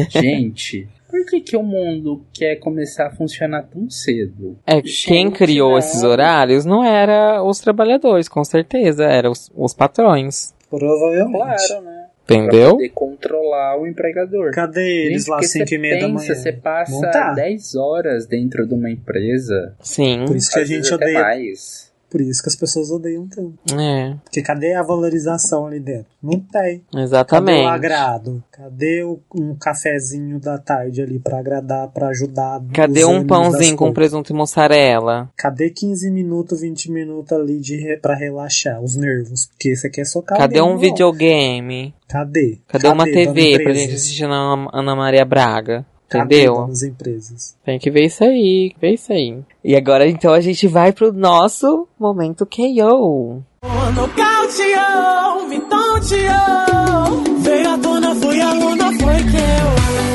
Gente, 0.09 0.88
por 1.09 1.26
que, 1.26 1.41
que 1.41 1.57
o 1.57 1.63
mundo 1.63 2.26
quer 2.34 2.55
começar 2.57 3.07
a 3.07 3.11
funcionar 3.11 3.63
tão 3.63 3.89
cedo? 3.89 4.57
É, 4.66 4.76
Gente, 4.76 5.05
quem 5.07 5.32
criou 5.32 5.72
não. 5.72 5.78
esses 5.80 6.01
horários 6.01 6.63
não 6.63 6.82
era 6.82 7.43
os 7.43 7.59
trabalhadores, 7.59 8.30
com 8.30 8.43
certeza, 8.45 9.03
eram 9.03 9.32
os, 9.32 9.51
os 9.53 9.74
patrões. 9.74 10.55
Provavelmente. 10.70 11.68
Claro, 11.68 11.82
né? 11.84 12.05
Entendeu? 12.24 12.61
Pra 12.61 12.72
poder 12.72 12.89
controlar 12.89 13.80
o 13.80 13.86
empregador. 13.86 14.51
Cadê 14.51 15.05
eles 15.05 15.28
lá 15.28 15.41
5 15.41 15.74
e 15.74 15.78
meia 15.78 16.01
da 16.01 16.07
manhã? 16.07 16.34
Você 16.34 16.51
passa 16.51 17.11
tá. 17.11 17.34
10 17.34 17.76
horas 17.76 18.26
dentro 18.26 18.68
de 18.68 18.74
uma 18.74 18.89
empresa. 18.89 19.76
Sim. 19.80 20.26
Por 20.26 20.36
isso 20.36 20.51
que 20.51 20.59
a 20.59 20.66
gente 20.66 20.91
odeia. 20.91 21.22
Mais. 21.22 21.85
Por 22.16 22.22
isso 22.22 22.41
que 22.41 22.47
as 22.47 22.55
pessoas 22.55 22.89
odeiam 22.91 23.28
tanto. 23.28 23.59
É. 23.78 24.16
Porque 24.24 24.41
cadê 24.41 24.74
a 24.74 24.82
valorização 24.82 25.68
ali 25.68 25.82
dentro? 25.82 26.05
Não 26.24 26.39
tem. 26.39 26.82
Exatamente. 26.95 27.57
Cadê 27.57 27.68
o 27.68 27.70
agrado? 27.70 28.43
Cadê 28.49 29.03
o, 29.03 29.20
um 29.36 29.53
cafezinho 29.53 30.39
da 30.39 30.57
tarde 30.57 31.01
ali 31.01 31.20
para 31.20 31.39
agradar, 31.39 31.89
para 31.89 32.07
ajudar? 32.07 32.61
Cadê 32.74 33.03
um 33.03 33.28
pãozinho 33.28 33.76
com 33.76 33.91
presunto 33.91 34.32
e 34.32 34.34
mussarela? 34.34 35.30
Cadê 35.36 35.70
15 35.70 36.09
minutos, 36.09 36.61
20 36.61 36.89
minutos 36.89 37.34
ali 37.34 37.59
de 37.59 37.76
re, 37.76 37.97
para 37.97 38.16
relaxar 38.16 38.82
os 38.82 38.95
nervos? 38.95 39.47
Porque 39.47 39.76
você 39.76 39.89
quer 39.89 40.05
socar 40.05 40.38
Cadê 40.38 40.61
um 40.61 40.78
videogame? 40.78 41.93
Cadê? 42.07 42.59
Cadê, 42.66 42.88
Cadê 42.88 42.88
uma 42.88 43.03
TV 43.03 43.61
pra 43.61 43.74
gente 43.74 43.93
assistir 43.93 44.26
na 44.26 44.70
Ana 44.72 44.95
Maria 44.95 45.26
Braga? 45.26 45.86
Entendeu? 46.08 46.68
Nas 46.68 46.84
empresas. 46.84 47.58
Tem 47.66 47.80
que 47.80 47.89
ver 47.89 48.06
isso 48.06 48.24
aí, 48.24 48.74
ver 48.80 48.93
isso 48.93 49.12
aí. 49.12 49.43
E 49.64 49.76
agora 49.76 50.08
então 50.08 50.34
a 50.34 50.39
gente 50.39 50.68
vai 50.68 50.93
pro 50.93 51.12
nosso 51.12 51.88
momento 51.99 52.45
KO. 52.45 53.43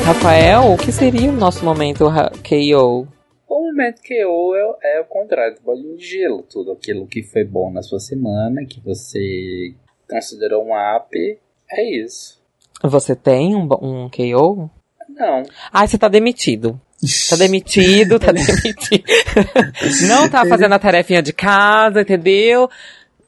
Rafael, 0.05 0.73
o 0.73 0.77
que 0.77 0.91
seria 0.91 1.29
o 1.29 1.33
nosso 1.33 1.63
momento 1.63 2.05
KO? 2.05 3.07
O 3.47 3.67
momento 3.67 4.01
KO 4.01 4.55
é, 4.55 4.97
é 4.97 5.01
o 5.01 5.05
contrário 5.05 5.55
do 5.55 5.61
bolinho 5.61 5.97
de 5.97 6.05
gelo. 6.05 6.43
Tudo 6.43 6.71
aquilo 6.71 7.05
que 7.05 7.21
foi 7.21 7.43
bom 7.43 7.71
na 7.71 7.81
sua 7.81 7.99
semana, 7.99 8.65
que 8.65 8.81
você 8.81 9.73
considerou 10.09 10.65
um 10.65 10.75
app, 10.75 11.39
é 11.69 12.03
isso. 12.03 12.41
Você 12.83 13.15
tem 13.15 13.55
um, 13.55 13.67
um 13.81 14.09
KO? 14.09 14.69
Não. 15.17 15.43
Ah, 15.71 15.85
você 15.85 15.97
tá 15.97 16.07
demitido. 16.07 16.79
Tá 17.29 17.35
demitido, 17.35 18.19
tá 18.19 18.31
demitido. 18.33 19.03
não 20.07 20.29
tá 20.29 20.45
fazendo 20.45 20.73
a 20.73 20.79
tarefinha 20.79 21.21
de 21.21 21.33
casa, 21.33 22.01
entendeu? 22.01 22.69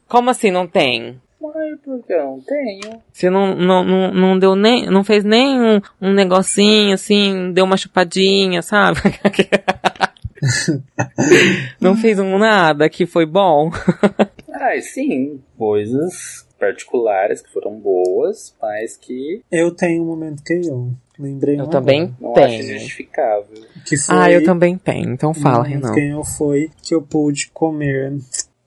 Como 0.08 0.30
assim 0.30 0.52
não 0.52 0.68
tem? 0.68 1.20
Ué, 1.42 1.76
porque 1.84 2.14
eu 2.14 2.24
não 2.24 2.42
tenho. 2.42 3.02
Você 3.12 3.30
não, 3.30 3.56
não, 3.56 3.84
não, 3.84 4.14
não 4.14 4.40
deu 4.40 4.56
nem. 4.56 4.86
Não 4.86 5.04
fez 5.04 5.24
nem 5.24 5.60
um, 5.60 5.82
um 6.02 6.14
negocinho 6.14 6.94
assim, 6.94 7.52
deu 7.52 7.66
uma 7.66 7.76
chupadinha, 7.76 8.62
sabe? 8.62 9.00
não 11.82 11.96
fez 12.00 12.20
um 12.20 12.38
nada 12.38 12.90
que 12.90 13.06
foi 13.06 13.26
bom. 13.26 13.72
ah, 14.52 14.80
sim, 14.82 15.42
coisas 15.58 16.43
particulares 16.60 17.42
que 17.42 17.52
foram 17.52 17.80
boas, 17.80 18.56
mas 18.62 18.98
que. 18.98 19.42
Eu 19.52 19.72
tenho 19.72 20.04
um 20.04 20.08
momento 20.08 20.44
que 20.44 20.54
eu. 20.54 20.92
Lembrei 21.18 21.60
Eu 21.60 21.68
também 21.68 22.16
não 22.20 22.34
tenho. 22.34 22.60
Acho 22.60 22.74
justificável. 22.80 23.66
Que 23.86 23.96
foi, 23.98 24.16
ah, 24.16 24.32
eu 24.32 24.44
também 24.44 24.78
tenho. 24.78 25.12
Então 25.12 25.34
fala, 25.34 25.64
Renan. 25.64 25.94
Quem 25.94 26.10
eu 26.10 26.24
foi 26.24 26.72
que 26.82 26.96
eu 26.96 27.02
pude 27.02 27.52
comer 27.52 28.14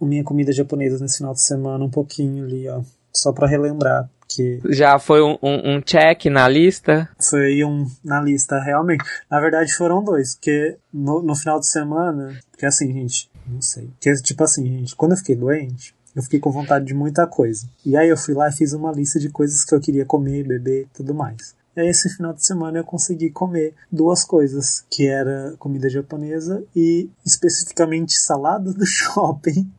minha 0.01 0.23
comida 0.23 0.53
japonesa 0.53 1.03
nesse 1.03 1.19
final 1.19 1.33
de 1.33 1.45
semana 1.45 1.85
um 1.85 1.91
pouquinho 1.91 2.45
ali, 2.45 2.69
ó. 2.69 2.83
Só 3.13 3.33
para 3.33 3.49
relembrar. 3.49 4.09
Que 4.29 4.61
Já 4.71 4.99
foi 4.99 5.23
um, 5.23 5.39
um, 5.41 5.77
um, 5.77 5.81
check 5.81 6.27
na 6.27 6.49
lista? 6.49 7.09
Foi 7.19 7.65
um 7.65 7.87
na 8.05 8.21
lista, 8.21 8.59
realmente. 8.61 9.05
Na 9.31 9.41
verdade 9.41 9.73
foram 9.73 10.03
dois, 10.03 10.35
porque 10.35 10.77
no, 10.93 11.23
no 11.23 11.35
final 11.35 11.61
de 11.61 11.69
semana, 11.69 12.37
porque 12.51 12.67
assim, 12.67 12.93
gente, 12.93 13.31
não 13.47 13.63
sei. 13.63 13.89
Porque, 13.89 14.13
tipo 14.23 14.43
assim, 14.43 14.67
gente, 14.67 14.97
quando 14.97 15.13
eu 15.13 15.19
fiquei 15.19 15.37
doente, 15.37 15.95
eu 16.17 16.23
fiquei 16.23 16.41
com 16.41 16.51
vontade 16.51 16.87
de 16.87 16.95
muita 16.95 17.27
coisa. 17.27 17.69
E 17.85 17.95
aí 17.95 18.09
eu 18.09 18.17
fui 18.17 18.33
lá 18.33 18.49
e 18.49 18.53
fiz 18.53 18.73
uma 18.73 18.91
lista 18.91 19.21
de 19.21 19.29
coisas 19.29 19.65
que 19.65 19.75
eu 19.75 19.81
queria 19.81 20.07
comer, 20.07 20.49
beber 20.49 20.85
e 20.85 20.89
tudo 20.97 21.15
mais. 21.15 21.55
E 21.77 21.81
aí 21.81 21.89
esse 21.89 22.09
final 22.09 22.33
de 22.33 22.45
semana 22.45 22.79
eu 22.79 22.85
consegui 22.85 23.29
comer 23.29 23.75
duas 23.93 24.25
coisas, 24.25 24.83
que 24.91 25.07
era 25.07 25.55
comida 25.59 25.91
japonesa 25.91 26.65
e 26.75 27.11
especificamente 27.25 28.19
salada 28.19 28.73
do 28.73 28.85
shopping. 28.87 29.71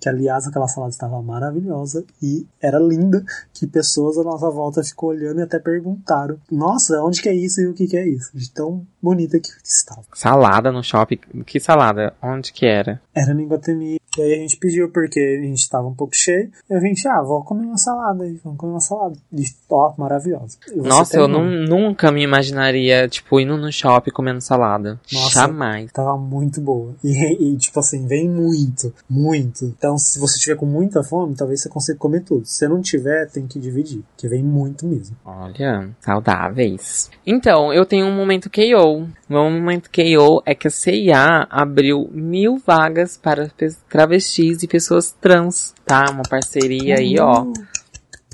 que 0.00 0.08
aliás 0.08 0.46
aquela 0.46 0.68
salada 0.68 0.92
estava 0.92 1.22
maravilhosa 1.22 2.04
e 2.22 2.46
era 2.60 2.78
linda, 2.78 3.24
que 3.52 3.66
pessoas 3.66 4.18
à 4.18 4.22
nossa 4.22 4.50
volta 4.50 4.84
ficou 4.84 5.10
olhando 5.10 5.40
e 5.40 5.42
até 5.42 5.58
perguntaram: 5.58 6.38
"Nossa, 6.50 7.02
onde 7.02 7.22
que 7.22 7.28
é 7.28 7.34
isso 7.34 7.60
e 7.60 7.66
o 7.66 7.74
que 7.74 7.86
que 7.86 7.96
é 7.96 8.06
isso?". 8.06 8.30
De 8.34 8.50
tão 8.50 8.86
bonita 9.02 9.38
que 9.38 9.50
estava. 9.64 10.04
Salada 10.14 10.70
no 10.70 10.82
shopping? 10.82 11.18
Que 11.46 11.58
salada? 11.60 12.14
Onde 12.22 12.52
que 12.52 12.66
era? 12.66 13.00
Era 13.14 13.32
no 13.32 13.40
Iguatemi. 13.40 13.98
E 14.18 14.22
aí 14.24 14.34
a 14.34 14.38
gente 14.38 14.56
pediu 14.56 14.90
porque 14.90 15.20
a 15.20 15.44
gente 15.46 15.68
tava 15.68 15.86
um 15.88 15.94
pouco 15.94 16.14
cheio. 16.14 16.50
E 16.70 16.74
a 16.74 16.80
gente, 16.80 17.06
ah, 17.08 17.22
vou 17.22 17.42
comer 17.44 17.66
uma 17.66 17.78
salada 17.78 18.24
aí, 18.24 18.38
vamos 18.44 18.58
comer 18.58 18.72
uma 18.72 18.80
salada. 18.80 19.14
E, 19.32 19.42
ó, 19.70 19.92
maravilhosa. 19.96 20.58
Nossa, 20.74 21.16
eu 21.18 21.28
nu- 21.28 21.44
nunca 21.66 22.10
me 22.10 22.22
imaginaria, 22.22 23.08
tipo, 23.08 23.38
indo 23.40 23.56
no 23.56 23.70
shopping 23.72 24.10
comendo 24.10 24.40
salada. 24.40 24.98
Nossa. 25.12 25.30
Jamais. 25.40 25.92
Tava 25.92 26.16
muito 26.16 26.60
boa. 26.60 26.94
E, 27.04 27.52
e, 27.54 27.56
tipo 27.56 27.78
assim, 27.80 28.06
vem 28.06 28.28
muito, 28.28 28.92
muito. 29.08 29.64
Então, 29.64 29.96
se 29.98 30.18
você 30.18 30.38
tiver 30.38 30.56
com 30.56 30.66
muita 30.66 31.02
fome, 31.02 31.34
talvez 31.34 31.62
você 31.62 31.68
consiga 31.68 31.98
comer 31.98 32.22
tudo. 32.24 32.44
Se 32.46 32.66
não 32.68 32.80
tiver, 32.80 33.28
tem 33.30 33.46
que 33.46 33.58
dividir, 33.58 34.02
porque 34.12 34.28
vem 34.28 34.42
muito 34.42 34.86
mesmo. 34.86 35.16
Olha, 35.24 35.88
saudáveis. 36.00 37.10
Então, 37.26 37.72
eu 37.72 37.84
tenho 37.84 38.06
um 38.06 38.14
momento 38.16 38.50
KO. 38.50 39.06
Meu 39.28 39.50
momento 39.50 39.90
KO 39.90 40.42
é 40.46 40.54
que 40.54 40.68
a 40.68 40.70
CIA 40.70 41.46
abriu 41.50 42.08
mil 42.12 42.58
vagas 42.66 43.16
para 43.16 43.48
pe- 43.56 43.76
travestis 44.08 44.62
e 44.62 44.68
pessoas 44.68 45.14
trans, 45.20 45.74
tá? 45.84 46.10
Uma 46.10 46.22
parceria 46.22 46.96
aí, 46.96 47.18
ó. 47.20 47.42
Uhum. 47.42 47.52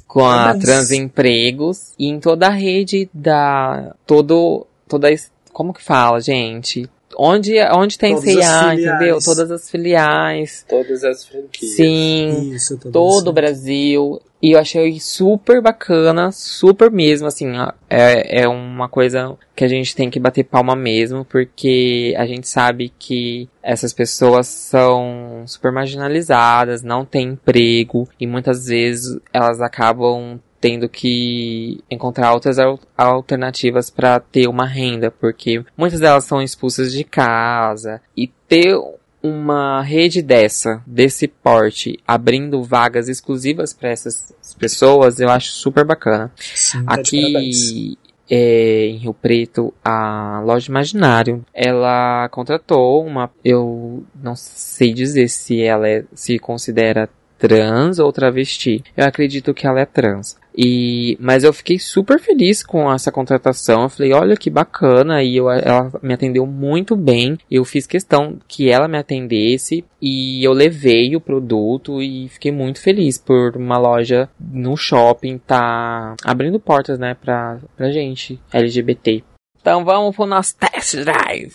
com 0.07 0.25
a. 0.25 0.55
Transempregos 0.57 1.93
e 1.99 2.09
em 2.09 2.21
toda 2.21 2.47
a 2.47 2.51
rede 2.51 3.11
da 3.13 3.95
todo 4.07 4.67
toda 4.89 5.09
como 5.53 5.75
que 5.75 5.83
fala, 5.83 6.21
gente? 6.21 6.89
Onde 7.19 7.59
onde 7.73 7.99
tem 7.99 8.15
Todas 8.15 8.29
as 8.29 8.35
CIA, 8.35 8.71
filiais. 8.71 8.81
entendeu? 8.81 9.19
Todas 9.25 9.51
as 9.51 9.71
filiais. 9.71 10.67
Todas 10.69 11.05
as 11.05 11.25
franquias. 11.25 11.77
Sim, 11.77 12.53
Isso, 12.55 12.79
todo 12.79 13.29
o 13.29 13.33
Brasil. 13.33 14.21
E 14.43 14.53
eu 14.53 14.59
achei 14.59 15.01
super 15.01 15.63
bacana, 15.63 16.31
super 16.31 16.91
mesmo, 16.91 17.27
assim, 17.27 17.47
é, 17.89 18.43
é 18.43 18.47
uma 18.47 18.91
coisa 18.91 19.39
que 19.57 19.65
a 19.65 19.69
gente 19.69 19.97
tem 19.97 20.11
que 20.11 20.21
bater 20.21 20.45
palma 20.45 20.77
mesmo, 20.77 21.25
porque 21.25 22.15
a 22.15 22.27
gente 22.27 22.47
sabe 22.47 22.93
que 22.99 23.49
essas 23.63 23.95
pessoas 23.95 24.47
são 24.47 25.45
super 25.47 25.73
marginalizadas, 25.73 26.83
não 26.83 27.07
têm 27.07 27.29
emprego, 27.29 28.07
e 28.21 28.27
muitas 28.27 28.67
vezes 28.67 29.19
elas 29.33 29.63
acabam 29.63 30.39
tendo 30.65 30.89
que 30.89 31.85
encontrar 31.91 32.33
outras 32.33 32.59
al- 32.59 32.81
alternativas 32.97 33.91
para 33.91 34.19
ter 34.19 34.49
uma 34.49 34.65
renda, 34.65 35.11
porque 35.11 35.63
muitas 35.77 36.01
delas 36.01 36.25
são 36.25 36.41
expulsas 36.41 36.91
de 36.91 37.05
casa, 37.05 38.01
e 38.17 38.29
ter 38.49 38.75
uma 39.23 39.83
rede 39.83 40.23
dessa, 40.23 40.83
desse 40.87 41.29
porte, 41.29 42.01
abrindo 42.09 42.63
vagas 42.63 43.11
exclusivas 43.11 43.75
para 43.75 43.91
essas 43.91 44.35
pessoas, 44.59 45.21
eu 45.21 45.29
acho 45.29 45.53
super 45.53 45.85
bacana. 45.85 46.33
Sim, 46.39 46.83
tá. 46.83 46.95
Aqui 46.95 47.99
é, 48.31 48.87
em 48.87 48.97
Rio 48.97 49.13
Preto, 49.13 49.75
a 49.85 50.41
loja 50.47 50.71
Imaginário, 50.71 51.45
ela 51.53 52.27
contratou 52.31 53.05
uma, 53.05 53.31
eu 53.45 54.03
não 54.15 54.35
sei 54.35 54.95
dizer 54.95 55.29
se 55.29 55.63
ela 55.63 55.87
é, 55.87 56.05
se 56.15 56.39
considera 56.39 57.07
trans 57.39 57.99
ou 57.99 58.13
travesti. 58.13 58.83
Eu 58.97 59.07
acredito 59.07 59.55
que 59.55 59.67
ela 59.67 59.81
é 59.81 59.87
trans. 59.87 60.37
E, 60.57 61.19
mas 61.21 61.43
eu 61.43 61.53
fiquei 61.53 61.79
super 61.79 62.21
feliz 62.21 62.63
com 62.63 62.93
essa 62.93 63.11
contratação. 63.11 63.83
Eu 63.83 63.89
falei, 63.89 64.13
olha 64.13 64.37
que 64.37 64.49
bacana. 64.49 65.23
E 65.23 65.37
eu, 65.37 65.51
ela 65.51 65.91
me 66.03 66.15
atendeu 66.15 66.47
muito 66.47 66.95
bem. 66.95 67.37
Eu 67.51 67.65
fiz 67.65 67.87
questão 67.87 68.39
que 68.47 68.71
ela 68.71 68.87
me 68.87 68.99
atendesse. 68.99 69.85
E 70.01 70.45
eu 70.45 70.53
levei 70.53 71.17
o 71.17 71.21
produto 71.21 72.01
e 72.01 72.29
fiquei 72.29 72.53
muito 72.53 72.81
feliz 72.81 73.19
por 73.19 73.57
uma 73.57 73.79
loja 73.79 74.29
no 74.39 74.77
shopping 74.77 75.39
tá 75.39 76.15
abrindo 76.23 76.61
portas, 76.61 76.99
né, 76.99 77.15
pra, 77.15 77.59
pra 77.77 77.91
gente, 77.91 78.39
LGBT. 78.53 79.23
Então 79.61 79.85
vamos 79.85 80.15
pro 80.15 80.27
nosso 80.27 80.55
test 80.57 80.97
drive. 80.97 81.55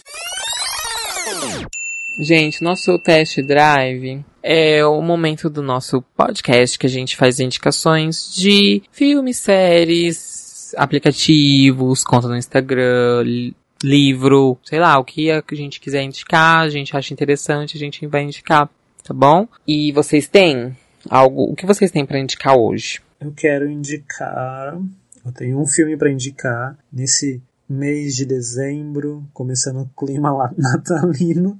Gente, 2.19 2.63
nosso 2.63 2.97
test 2.99 3.41
drive 3.41 4.23
é 4.43 4.85
o 4.85 5.01
momento 5.01 5.49
do 5.49 5.61
nosso 5.61 6.01
podcast 6.15 6.77
que 6.79 6.85
a 6.85 6.89
gente 6.89 7.15
faz 7.17 7.39
indicações 7.39 8.33
de 8.35 8.81
filmes, 8.91 9.37
séries, 9.37 10.73
aplicativos, 10.77 12.03
conta 12.03 12.27
no 12.27 12.37
Instagram, 12.37 13.23
li- 13.23 13.55
livro, 13.83 14.57
sei 14.63 14.79
lá, 14.79 14.99
o 14.99 15.03
que 15.05 15.31
a 15.31 15.41
gente 15.53 15.79
quiser 15.79 16.03
indicar, 16.03 16.61
a 16.61 16.69
gente 16.69 16.95
acha 16.95 17.13
interessante, 17.13 17.77
a 17.77 17.79
gente 17.79 18.05
vai 18.07 18.23
indicar, 18.23 18.69
tá 19.03 19.13
bom? 19.13 19.47
E 19.67 19.91
vocês 19.91 20.27
têm 20.27 20.75
algo, 21.09 21.43
o 21.51 21.55
que 21.55 21.65
vocês 21.65 21.89
têm 21.91 22.05
pra 22.05 22.19
indicar 22.19 22.57
hoje? 22.57 23.01
Eu 23.19 23.31
quero 23.35 23.69
indicar. 23.69 24.77
Eu 25.25 25.31
tenho 25.33 25.59
um 25.59 25.65
filme 25.67 25.97
pra 25.97 26.11
indicar 26.11 26.77
nesse 26.91 27.41
mês 27.69 28.15
de 28.15 28.25
dezembro, 28.25 29.23
começando 29.33 29.81
o 29.81 29.89
clima 30.05 30.31
lá 30.31 30.51
natalino. 30.57 31.59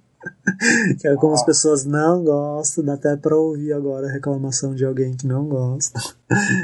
Que 0.99 1.07
é 1.07 1.15
como 1.15 1.33
as 1.33 1.45
pessoas 1.45 1.85
não 1.85 2.23
gostam, 2.23 2.83
dá 2.83 2.93
até 2.93 3.15
pra 3.15 3.35
ouvir 3.35 3.73
agora 3.73 4.07
a 4.07 4.11
reclamação 4.11 4.75
de 4.75 4.85
alguém 4.85 5.15
que 5.15 5.25
não 5.27 5.45
gosta. 5.45 5.99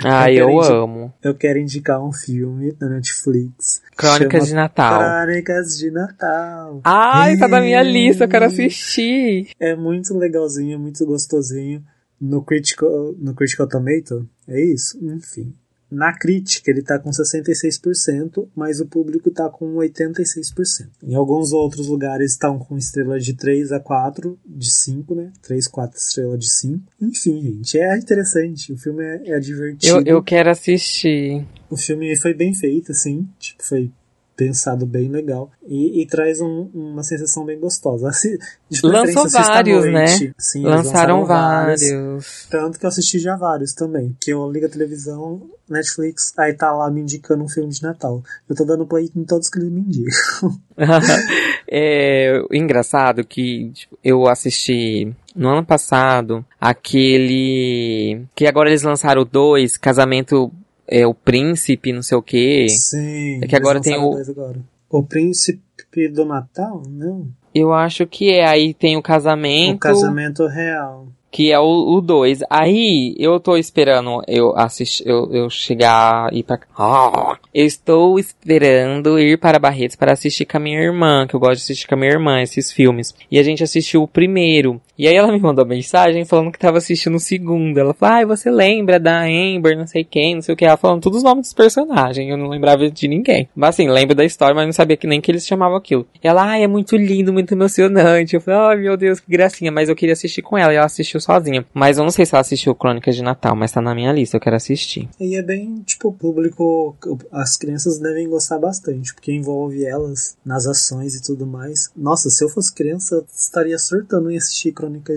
Ah, 0.06 0.32
Eu 0.32 0.48
eu 0.52 0.62
amo. 0.62 1.12
Eu 1.24 1.34
quero 1.34 1.58
indicar 1.58 2.00
um 2.00 2.14
filme 2.14 2.72
da 2.74 2.88
Netflix. 2.88 3.82
Crônicas 3.98 4.48
de 4.48 4.54
Natal. 4.54 5.00
Crônicas 5.00 5.78
de 5.78 5.90
Natal. 5.90 6.82
Ai, 6.84 7.36
tá 7.38 7.48
na 7.48 7.60
minha 7.60 7.82
lista, 7.82 8.26
eu 8.26 8.30
quero 8.30 8.46
assistir. 8.46 9.50
É 9.60 9.76
muito 9.76 10.16
legalzinho, 10.16 10.78
muito 10.78 11.04
gostosinho. 11.04 11.84
No 12.22 12.44
Critical, 12.44 13.16
no 13.18 13.34
Critical 13.34 13.68
Tomato, 13.68 14.30
é 14.48 14.62
isso? 14.62 15.00
Enfim. 15.04 15.52
Na 15.90 16.18
crítica 16.18 16.72
ele 16.72 16.82
tá 16.82 16.98
com 17.00 17.10
66%, 17.10 18.48
mas 18.56 18.80
o 18.80 18.86
público 18.86 19.30
tá 19.32 19.50
com 19.50 19.76
86%. 19.76 20.88
Em 21.04 21.16
alguns 21.16 21.52
outros 21.54 21.88
lugares 21.88 22.32
estão 22.32 22.58
com 22.58 22.78
estrela 22.78 23.20
de 23.20 23.34
3 23.34 23.72
a 23.72 23.80
4, 23.80 24.38
de 24.46 24.72
5, 24.72 25.16
né? 25.16 25.32
3, 25.42 25.68
4 25.68 25.98
estrela 25.98 26.38
de 26.38 26.50
5. 26.50 26.84
Enfim, 27.02 27.42
gente, 27.42 27.80
é 27.80 27.98
interessante. 27.98 28.74
O 28.74 28.78
filme 28.78 29.04
é, 29.04 29.32
é 29.32 29.40
divertido. 29.40 30.00
Eu, 30.00 30.18
eu 30.18 30.24
quero 30.24 30.50
assistir. 30.50 31.46
O 31.70 31.78
filme 31.78 32.16
foi 32.16 32.34
bem 32.34 32.54
feito, 32.54 32.92
assim, 32.92 33.28
tipo, 33.40 33.64
foi 33.64 33.92
pensado 34.36 34.86
bem 34.86 35.10
legal 35.10 35.50
e, 35.66 36.02
e 36.02 36.06
traz 36.06 36.42
um- 36.42 36.70
uma 36.74 37.04
sensação 37.04 37.46
bem 37.46 37.60
gostosa. 37.60 38.10
Assi- 38.10 38.38
de 38.70 38.82
preferência, 38.82 39.22
Lançou 39.22 39.42
vários, 39.42 39.86
né? 39.86 40.08
Sim, 40.38 40.64
Lançaram 40.64 41.26
vários. 41.26 41.82
vários. 41.90 42.48
Tanto 42.50 42.78
que 42.80 42.86
eu 42.86 42.90
assisti 42.90 43.20
já 43.20 43.36
vários 43.38 43.74
também. 43.74 44.16
Que 44.20 44.32
eu 44.32 44.52
ligo 44.52 44.66
a 44.66 44.70
televisão, 44.70 45.42
Netflix, 45.70 46.34
aí 46.38 46.54
tá 46.54 46.72
lá 46.72 46.90
me 46.92 47.02
indicando 47.02 47.44
um 47.44 47.50
filme 47.50 47.70
de 47.70 47.82
Natal. 47.82 48.22
Eu 48.50 48.56
tô 48.56 48.66
dando 48.66 48.86
play 48.86 49.10
em 49.16 49.24
todos 49.24 49.50
que 49.50 49.58
eles 49.60 49.72
me 49.72 49.80
indicam. 49.82 50.60
é 51.70 52.42
engraçado 52.52 53.24
que 53.26 53.72
tipo, 53.74 53.98
eu 54.04 54.28
assisti 54.28 55.14
no 55.36 55.50
ano 55.50 55.66
passado 55.66 56.46
aquele 56.60 58.26
que 58.36 58.46
agora 58.46 58.70
eles 58.70 58.84
lançaram 58.84 59.22
o 59.22 59.26
dois 59.26 59.78
casamento 59.78 60.52
é 60.88 61.06
o 61.06 61.14
príncipe 61.14 61.92
não 61.94 62.02
sei 62.02 62.18
o 62.18 62.22
que 62.22 62.68
Sim. 62.70 63.40
É 63.44 63.48
que 63.48 63.56
agora 63.56 63.82
tem 63.82 63.98
o- 63.98 64.16
agora. 64.18 64.60
O 64.90 65.04
Príncipe 65.04 66.08
do 66.14 66.24
Natal? 66.26 66.82
Não. 66.88 67.28
eu 67.54 67.74
acho 67.74 68.06
que 68.06 68.30
é 68.32 68.46
aí 68.48 68.74
tem 68.74 68.96
o 68.98 69.02
casamento 69.02 69.76
O 69.76 69.80
Casamento 69.80 70.48
Real. 70.48 71.08
que 71.32 71.52
é 71.52 71.60
o 71.60 72.00
2. 72.00 72.42
Aí 72.50 73.14
eu 73.18 73.40
tô 73.42 73.58
esperando 73.58 74.22
eu 74.28 74.56
assistir, 74.58 75.06
eu, 75.06 75.30
eu 75.34 75.50
chegar 75.50 76.32
e 76.32 76.40
ir 76.40 76.44
pra. 76.44 76.60
Ah, 76.78 77.38
eu 77.54 77.66
estou 77.66 78.18
esperando 78.18 79.20
ir 79.20 79.38
para 79.38 79.60
Barretos 79.60 79.96
para 79.98 80.14
assistir 80.14 80.46
com 80.46 80.56
a 80.58 80.60
minha 80.62 80.80
irmã, 80.80 81.26
que 81.28 81.36
eu 81.36 81.40
gosto 81.40 81.58
de 81.58 81.64
assistir 81.64 81.88
com 81.88 81.96
a 81.96 81.98
minha 81.98 82.12
irmã 82.12 82.42
esses 82.42 82.72
filmes. 82.72 83.14
E 83.30 83.38
a 83.38 83.44
gente 83.44 83.64
assistiu 83.64 84.04
o 84.04 84.08
primeiro. 84.08 84.80
E 84.98 85.08
aí 85.08 85.16
ela 85.16 85.32
me 85.32 85.40
mandou 85.40 85.66
mensagem 85.66 86.24
falando 86.24 86.52
que 86.52 86.60
tava 86.60 86.78
assistindo 86.78 87.16
o 87.16 87.20
segundo. 87.20 87.78
Ela 87.78 87.94
falou: 87.94 88.16
Ai, 88.16 88.26
você 88.26 88.50
lembra 88.50 89.00
da 89.00 89.24
Amber, 89.24 89.78
não 89.78 89.86
sei 89.86 90.04
quem, 90.04 90.36
não 90.36 90.42
sei 90.42 90.54
o 90.54 90.58
que. 90.58 90.66
Ela 90.66 90.78
falando 90.78 91.02
todos 91.02 91.18
os 91.18 91.24
nomes 91.24 91.48
dos 91.48 91.54
personagens. 91.54 92.30
Eu 92.30 92.38
não 92.38 92.48
lembrava 92.48 92.90
de 92.90 93.08
ninguém. 93.08 93.50
Mas 93.56 93.72
assim, 93.72 93.90
lembro 93.90 94.16
da 94.16 94.24
história, 94.24 94.56
mas 94.56 94.66
não 94.66 94.74
sabia 94.74 94.96
que 94.96 95.08
nem 95.08 95.20
que 95.20 95.30
eles 95.30 95.46
chamavam 95.46 95.76
aquilo. 95.76 96.08
Ela, 96.24 96.44
ai, 96.44 96.64
é 96.64 96.68
muito 96.68 96.96
lindo, 96.96 97.34
muito 97.34 97.54
emocionante. 97.54 98.36
Eu 98.36 98.42
falei, 98.42 98.60
ai 98.60 98.78
meu 98.78 98.96
Deus, 98.96 99.20
que 99.20 99.30
gracinha. 99.30 99.72
Mas 99.72 99.90
eu 99.90 99.96
queria 99.96 100.14
assistir 100.14 100.42
com 100.42 100.58
ela 100.58 100.72
e 100.72 100.78
ela 100.78 100.86
assistiu 100.86 101.20
sozinha. 101.20 101.66
Mas 101.74 101.98
eu 101.98 102.04
não 102.04 102.12
sei 102.12 102.26
se 102.26 102.34
ela 102.34 102.42
assistiu 102.42 102.74
Crônicas 102.74 103.16
de 103.16 103.24
Natal, 103.24 103.56
mas 103.56 103.72
tá 103.72 103.82
na 103.82 103.94
minha 103.94 104.14
lista, 104.14 104.38
eu 104.38 104.42
quero 104.42 104.56
assistir. 104.56 105.10
E 105.20 105.36
é 105.36 105.42
bem, 105.42 105.82
tipo, 105.86 106.12
público. 106.14 106.96
As 107.32 107.58
crianças 107.58 108.00
devem 108.00 108.30
gostar 108.30 108.60
bastante, 108.60 109.14
porque 109.14 109.34
envolve 109.34 109.84
elas 109.86 110.38
nas 110.46 110.66
ações 110.66 111.16
e 111.16 111.22
tudo 111.22 111.46
mais. 111.46 111.90
Nossa, 111.96 112.30
se 112.30 112.44
eu 112.44 112.50
fosse 112.50 112.74
criança, 112.74 113.26
estaria 113.36 113.78
surtando 113.78 114.32
em 114.32 114.38
assistir 114.38 114.72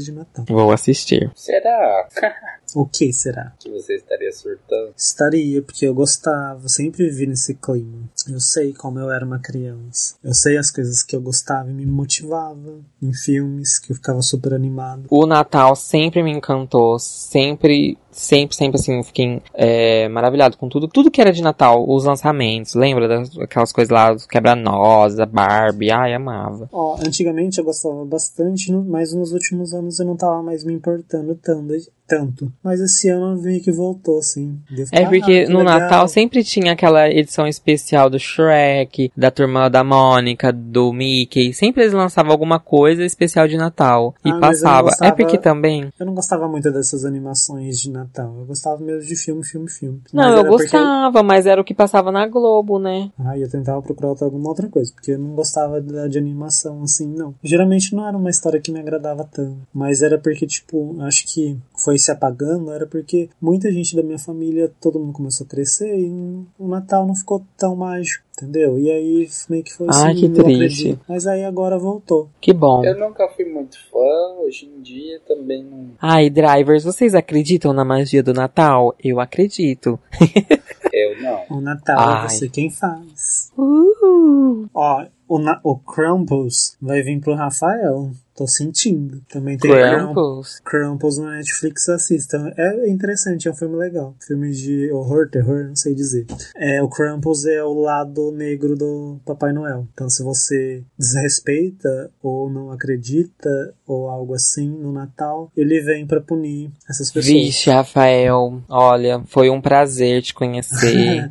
de 0.04 0.12
Natal. 0.12 0.44
Vou 0.48 0.70
assistir. 0.70 1.30
Será 1.34 2.08
O 2.74 2.86
que 2.86 3.12
será? 3.12 3.52
que 3.58 3.70
você 3.70 3.96
estaria 3.96 4.32
surtando? 4.32 4.92
Estaria, 4.96 5.62
porque 5.62 5.86
eu 5.86 5.94
gostava, 5.94 6.60
eu 6.64 6.68
sempre 6.68 7.04
vivi 7.08 7.26
nesse 7.26 7.54
clima. 7.54 8.08
Eu 8.28 8.40
sei 8.40 8.72
como 8.72 8.98
eu 8.98 9.10
era 9.10 9.24
uma 9.24 9.38
criança. 9.38 10.16
Eu 10.22 10.34
sei 10.34 10.56
as 10.56 10.70
coisas 10.70 11.02
que 11.02 11.16
eu 11.16 11.20
gostava 11.20 11.70
e 11.70 11.74
me 11.74 11.86
motivava 11.86 12.80
em 13.02 13.12
filmes, 13.12 13.78
que 13.78 13.92
eu 13.92 13.96
ficava 13.96 14.20
super 14.22 14.54
animado. 14.54 15.06
O 15.10 15.26
Natal 15.26 15.74
sempre 15.76 16.22
me 16.22 16.30
encantou, 16.30 16.98
sempre 16.98 17.96
sempre, 18.18 18.56
sempre 18.56 18.80
assim, 18.80 19.02
fiquei 19.02 19.40
é, 19.54 20.08
maravilhado 20.08 20.56
com 20.56 20.68
tudo. 20.68 20.88
Tudo 20.88 21.10
que 21.10 21.20
era 21.20 21.32
de 21.32 21.42
Natal, 21.42 21.84
os 21.88 22.04
lançamentos, 22.04 22.74
lembra 22.74 23.08
daquelas 23.08 23.72
coisas 23.72 23.90
lá, 23.90 24.16
quebra-nós, 24.28 25.18
a 25.20 25.26
Barbie, 25.26 25.90
ai, 25.90 26.14
amava. 26.14 26.68
Ó, 26.72 26.96
antigamente 26.96 27.58
eu 27.58 27.64
gostava 27.64 28.04
bastante, 28.04 28.72
mas 28.72 29.12
nos 29.12 29.32
últimos 29.32 29.72
anos 29.72 30.00
eu 30.00 30.06
não 30.06 30.16
tava 30.16 30.42
mais 30.42 30.64
me 30.64 30.72
importando 30.72 31.34
tanto, 31.36 31.72
tanto. 32.08 32.50
Mas 32.64 32.80
esse 32.80 33.10
ano 33.10 33.40
meio 33.40 33.62
que 33.62 33.70
voltou, 33.70 34.18
assim. 34.18 34.58
é 34.90 35.04
porque 35.04 35.44
ah, 35.46 35.50
no 35.52 35.58
legal. 35.58 35.78
Natal 35.80 36.08
sempre 36.08 36.42
tinha 36.42 36.72
aquela 36.72 37.08
edição 37.08 37.46
especial 37.46 38.08
do 38.08 38.18
Shrek, 38.18 39.12
da 39.14 39.30
turma 39.30 39.68
da 39.68 39.84
Mônica, 39.84 40.50
do 40.50 40.90
Mickey. 40.92 41.52
Sempre 41.52 41.82
eles 41.82 41.92
lançavam 41.92 42.32
alguma 42.32 42.58
coisa 42.58 43.04
especial 43.04 43.46
de 43.46 43.58
Natal. 43.58 44.14
E 44.24 44.30
ah, 44.30 44.38
passava. 44.40 44.88
Gostava, 44.88 45.12
é 45.12 45.14
porque 45.14 45.36
também. 45.36 45.92
Eu 46.00 46.06
não 46.06 46.14
gostava 46.14 46.48
muito 46.48 46.70
dessas 46.72 47.04
animações 47.04 47.78
de 47.78 47.90
Natal. 47.90 48.34
Eu 48.38 48.46
gostava 48.46 48.82
mesmo 48.82 49.02
de 49.02 49.16
filme, 49.16 49.44
filme, 49.44 49.70
filme. 49.70 50.00
Não, 50.12 50.36
eu 50.38 50.44
gostava, 50.44 51.22
mas 51.22 51.46
era 51.46 51.60
o 51.60 51.64
que 51.64 51.74
passava 51.74 52.10
na 52.10 52.26
Globo, 52.26 52.78
né? 52.78 53.10
Ah, 53.18 53.38
eu 53.38 53.48
tentava 53.50 53.82
procurar 53.82 54.08
alguma 54.20 54.48
outra 54.48 54.68
coisa, 54.68 54.90
porque 54.94 55.12
eu 55.12 55.18
não 55.18 55.34
gostava 55.34 55.80
de, 55.80 56.08
de 56.08 56.18
animação 56.18 56.82
assim, 56.82 57.06
não. 57.06 57.34
Geralmente 57.42 57.94
não 57.94 58.08
era 58.08 58.16
uma 58.16 58.30
história 58.30 58.60
que 58.60 58.72
me 58.72 58.80
agradava 58.80 59.28
tanto. 59.30 59.58
Mas 59.74 60.00
era 60.00 60.18
porque, 60.18 60.46
tipo, 60.46 60.96
acho 61.02 61.26
que 61.26 61.58
foi 61.78 61.98
se 61.98 62.10
apagando 62.10 62.72
era 62.72 62.86
porque 62.86 63.28
muita 63.40 63.70
gente 63.72 63.94
da 63.94 64.02
minha 64.02 64.18
família, 64.18 64.70
todo 64.80 64.98
mundo 64.98 65.12
começou 65.12 65.46
a 65.46 65.50
crescer 65.50 65.98
e 65.98 66.44
o 66.58 66.68
Natal 66.68 67.06
não 67.06 67.14
ficou 67.14 67.44
tão 67.56 67.76
mágico, 67.76 68.24
entendeu? 68.36 68.78
E 68.78 68.90
aí 68.90 69.28
meio 69.48 69.62
que 69.62 69.72
foi 69.72 69.88
assim, 69.88 70.06
ah, 70.06 70.14
que 70.14 70.28
triste. 70.28 70.98
Mas 71.08 71.26
aí 71.26 71.44
agora 71.44 71.78
voltou. 71.78 72.28
Que 72.40 72.52
bom. 72.52 72.84
Eu 72.84 72.98
nunca 72.98 73.28
fui 73.28 73.44
muito 73.44 73.78
fã, 73.90 74.42
hoje 74.42 74.66
em 74.66 74.80
dia 74.82 75.20
também 75.26 75.64
não. 75.64 75.90
Ai, 76.00 76.28
drivers, 76.28 76.84
vocês 76.84 77.14
acreditam 77.14 77.72
na 77.72 77.84
magia 77.84 78.22
do 78.22 78.34
Natal? 78.34 78.94
Eu 79.02 79.20
acredito. 79.20 79.98
Eu 80.92 81.22
não. 81.22 81.58
O 81.58 81.60
Natal 81.60 81.98
é 81.98 82.02
Ai. 82.02 82.24
é 82.24 82.28
você 82.28 82.48
quem 82.48 82.70
faz. 82.70 83.52
Uh. 83.56 84.66
Ó, 84.74 85.04
o, 85.28 85.38
o 85.62 85.78
Krampus 85.78 86.76
vai 86.80 87.02
vir 87.02 87.20
pro 87.20 87.34
Rafael. 87.34 88.10
Tô 88.38 88.46
sentindo. 88.46 89.20
Também 89.28 89.58
tem 89.58 89.68
Krampus. 89.68 90.60
Krampus 90.64 91.18
no 91.18 91.28
Netflix, 91.28 91.88
assistam. 91.88 92.52
É 92.56 92.88
interessante, 92.88 93.48
é 93.48 93.50
um 93.50 93.54
filme 93.56 93.74
legal. 93.74 94.14
Filme 94.24 94.52
de 94.52 94.92
horror, 94.92 95.28
terror, 95.28 95.64
não 95.64 95.74
sei 95.74 95.92
dizer. 95.92 96.24
É, 96.54 96.80
o 96.80 96.88
Krampus 96.88 97.46
é 97.46 97.64
o 97.64 97.74
lado 97.74 98.30
negro 98.30 98.76
do 98.76 99.18
Papai 99.26 99.52
Noel. 99.52 99.88
Então, 99.92 100.08
se 100.08 100.22
você 100.22 100.84
desrespeita 100.96 102.12
ou 102.22 102.48
não 102.48 102.70
acredita 102.70 103.74
ou 103.84 104.08
algo 104.08 104.34
assim 104.34 104.68
no 104.68 104.92
Natal, 104.92 105.50
ele 105.56 105.80
vem 105.80 106.06
para 106.06 106.20
punir 106.20 106.70
essas 106.88 107.10
pessoas. 107.10 107.34
Vixe, 107.34 107.70
Rafael, 107.70 108.62
olha, 108.68 109.20
foi 109.26 109.50
um 109.50 109.60
prazer 109.60 110.22
te 110.22 110.32
conhecer. 110.32 111.28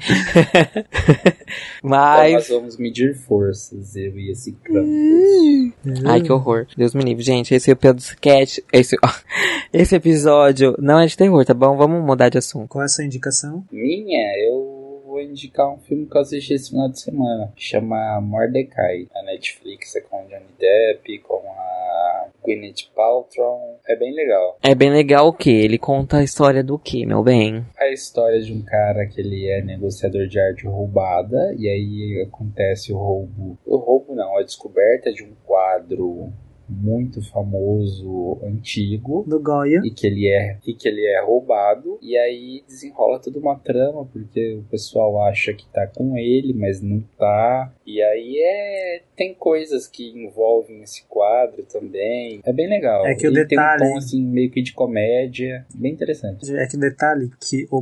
Mas. 1.81 2.27
Então 2.27 2.33
nós 2.33 2.49
vamos 2.49 2.77
medir 2.77 3.15
forças, 3.15 3.95
eu 3.95 4.19
e 4.19 4.29
esse 4.29 4.51
Krampus. 4.51 6.03
Ai, 6.05 6.21
que 6.21 6.33
horror. 6.33 6.67
Deus 6.75 6.96
me 6.97 7.03
livre. 7.03 7.23
Gente, 7.23 7.53
esse 7.53 7.73
podcast. 7.75 8.63
Esse, 8.73 8.97
esse 9.71 9.95
episódio 9.95 10.75
não 10.79 10.99
é 10.99 11.05
de 11.05 11.15
terror, 11.15 11.45
tá 11.45 11.53
bom? 11.53 11.77
Vamos 11.77 12.03
mudar 12.03 12.29
de 12.29 12.37
assunto. 12.37 12.67
Qual 12.67 12.81
é 12.81 12.85
a 12.85 12.89
sua 12.89 13.05
indicação? 13.05 13.63
Minha, 13.71 14.37
eu 14.49 15.03
vou 15.05 15.21
indicar 15.21 15.67
um 15.71 15.79
filme 15.79 16.05
que 16.05 16.17
eu 16.17 16.21
assisti 16.21 16.53
esse 16.53 16.69
final 16.69 16.89
de 16.89 16.99
semana. 16.99 17.51
Chama 17.55 18.19
Mordecai. 18.21 19.07
A 19.15 19.23
Netflix 19.23 19.95
é 19.95 20.01
com 20.01 20.25
Johnny 20.27 20.45
Depp, 20.59 21.19
com 21.19 21.41
a 21.49 22.27
Gwyneth 22.43 22.89
Paltrow. 22.95 23.79
É 23.87 23.95
bem 23.95 24.13
legal. 24.13 24.57
É 24.61 24.75
bem 24.75 24.91
legal 24.91 25.27
o 25.27 25.33
que? 25.33 25.49
Ele 25.49 25.77
conta 25.77 26.17
a 26.17 26.23
história 26.23 26.63
do 26.63 26.77
que, 26.77 27.05
meu 27.05 27.23
bem? 27.23 27.65
A 27.77 27.89
história 27.89 28.39
de 28.41 28.53
um 28.53 28.61
cara 28.61 29.07
que 29.07 29.19
ele 29.19 29.47
é 29.47 29.61
negociador 29.61 30.27
de 30.27 30.39
arte 30.39 30.67
roubada. 30.67 31.53
E 31.57 31.67
aí 31.67 32.27
acontece 32.27 32.93
o 32.93 32.97
roubo. 32.97 33.57
O 33.65 33.77
roubo 33.77 34.13
não, 34.13 34.37
a 34.37 34.43
descoberta 34.43 35.11
de 35.11 35.23
um 35.23 35.33
quadro 35.45 36.31
muito 36.69 37.21
famoso 37.21 38.39
antigo. 38.43 39.23
Do 39.27 39.39
Goya. 39.39 39.81
E 39.83 39.91
que 39.91 40.07
ele 40.07 40.27
é 40.27 40.57
e 40.65 40.73
que 40.73 40.87
ele 40.87 41.05
é 41.05 41.23
roubado. 41.23 41.97
E 42.01 42.17
aí 42.17 42.63
desenrola 42.67 43.19
toda 43.19 43.39
uma 43.39 43.57
trama 43.57 44.05
porque 44.05 44.55
o 44.55 44.63
pessoal 44.63 45.21
acha 45.23 45.53
que 45.53 45.65
tá 45.67 45.87
com 45.87 46.17
ele 46.17 46.53
mas 46.53 46.81
não 46.81 47.01
tá. 47.17 47.73
E 47.85 48.01
aí 48.01 48.37
é 48.39 49.01
tem 49.15 49.33
coisas 49.33 49.87
que 49.87 50.09
envolvem 50.09 50.81
esse 50.81 51.03
quadro 51.07 51.63
também. 51.63 52.41
É 52.45 52.53
bem 52.53 52.67
legal. 52.67 53.05
É 53.05 53.15
que 53.15 53.27
o 53.27 53.33
detalhe 53.33 53.79
tem 53.79 53.89
um 53.89 53.93
tom 53.93 53.97
assim 53.97 54.23
meio 54.23 54.51
que 54.51 54.61
de 54.61 54.73
comédia. 54.73 55.65
Bem 55.73 55.93
interessante. 55.93 56.55
É 56.55 56.67
que 56.67 56.77
o 56.77 56.79
detalhe 56.79 57.31
que 57.39 57.67
o 57.71 57.81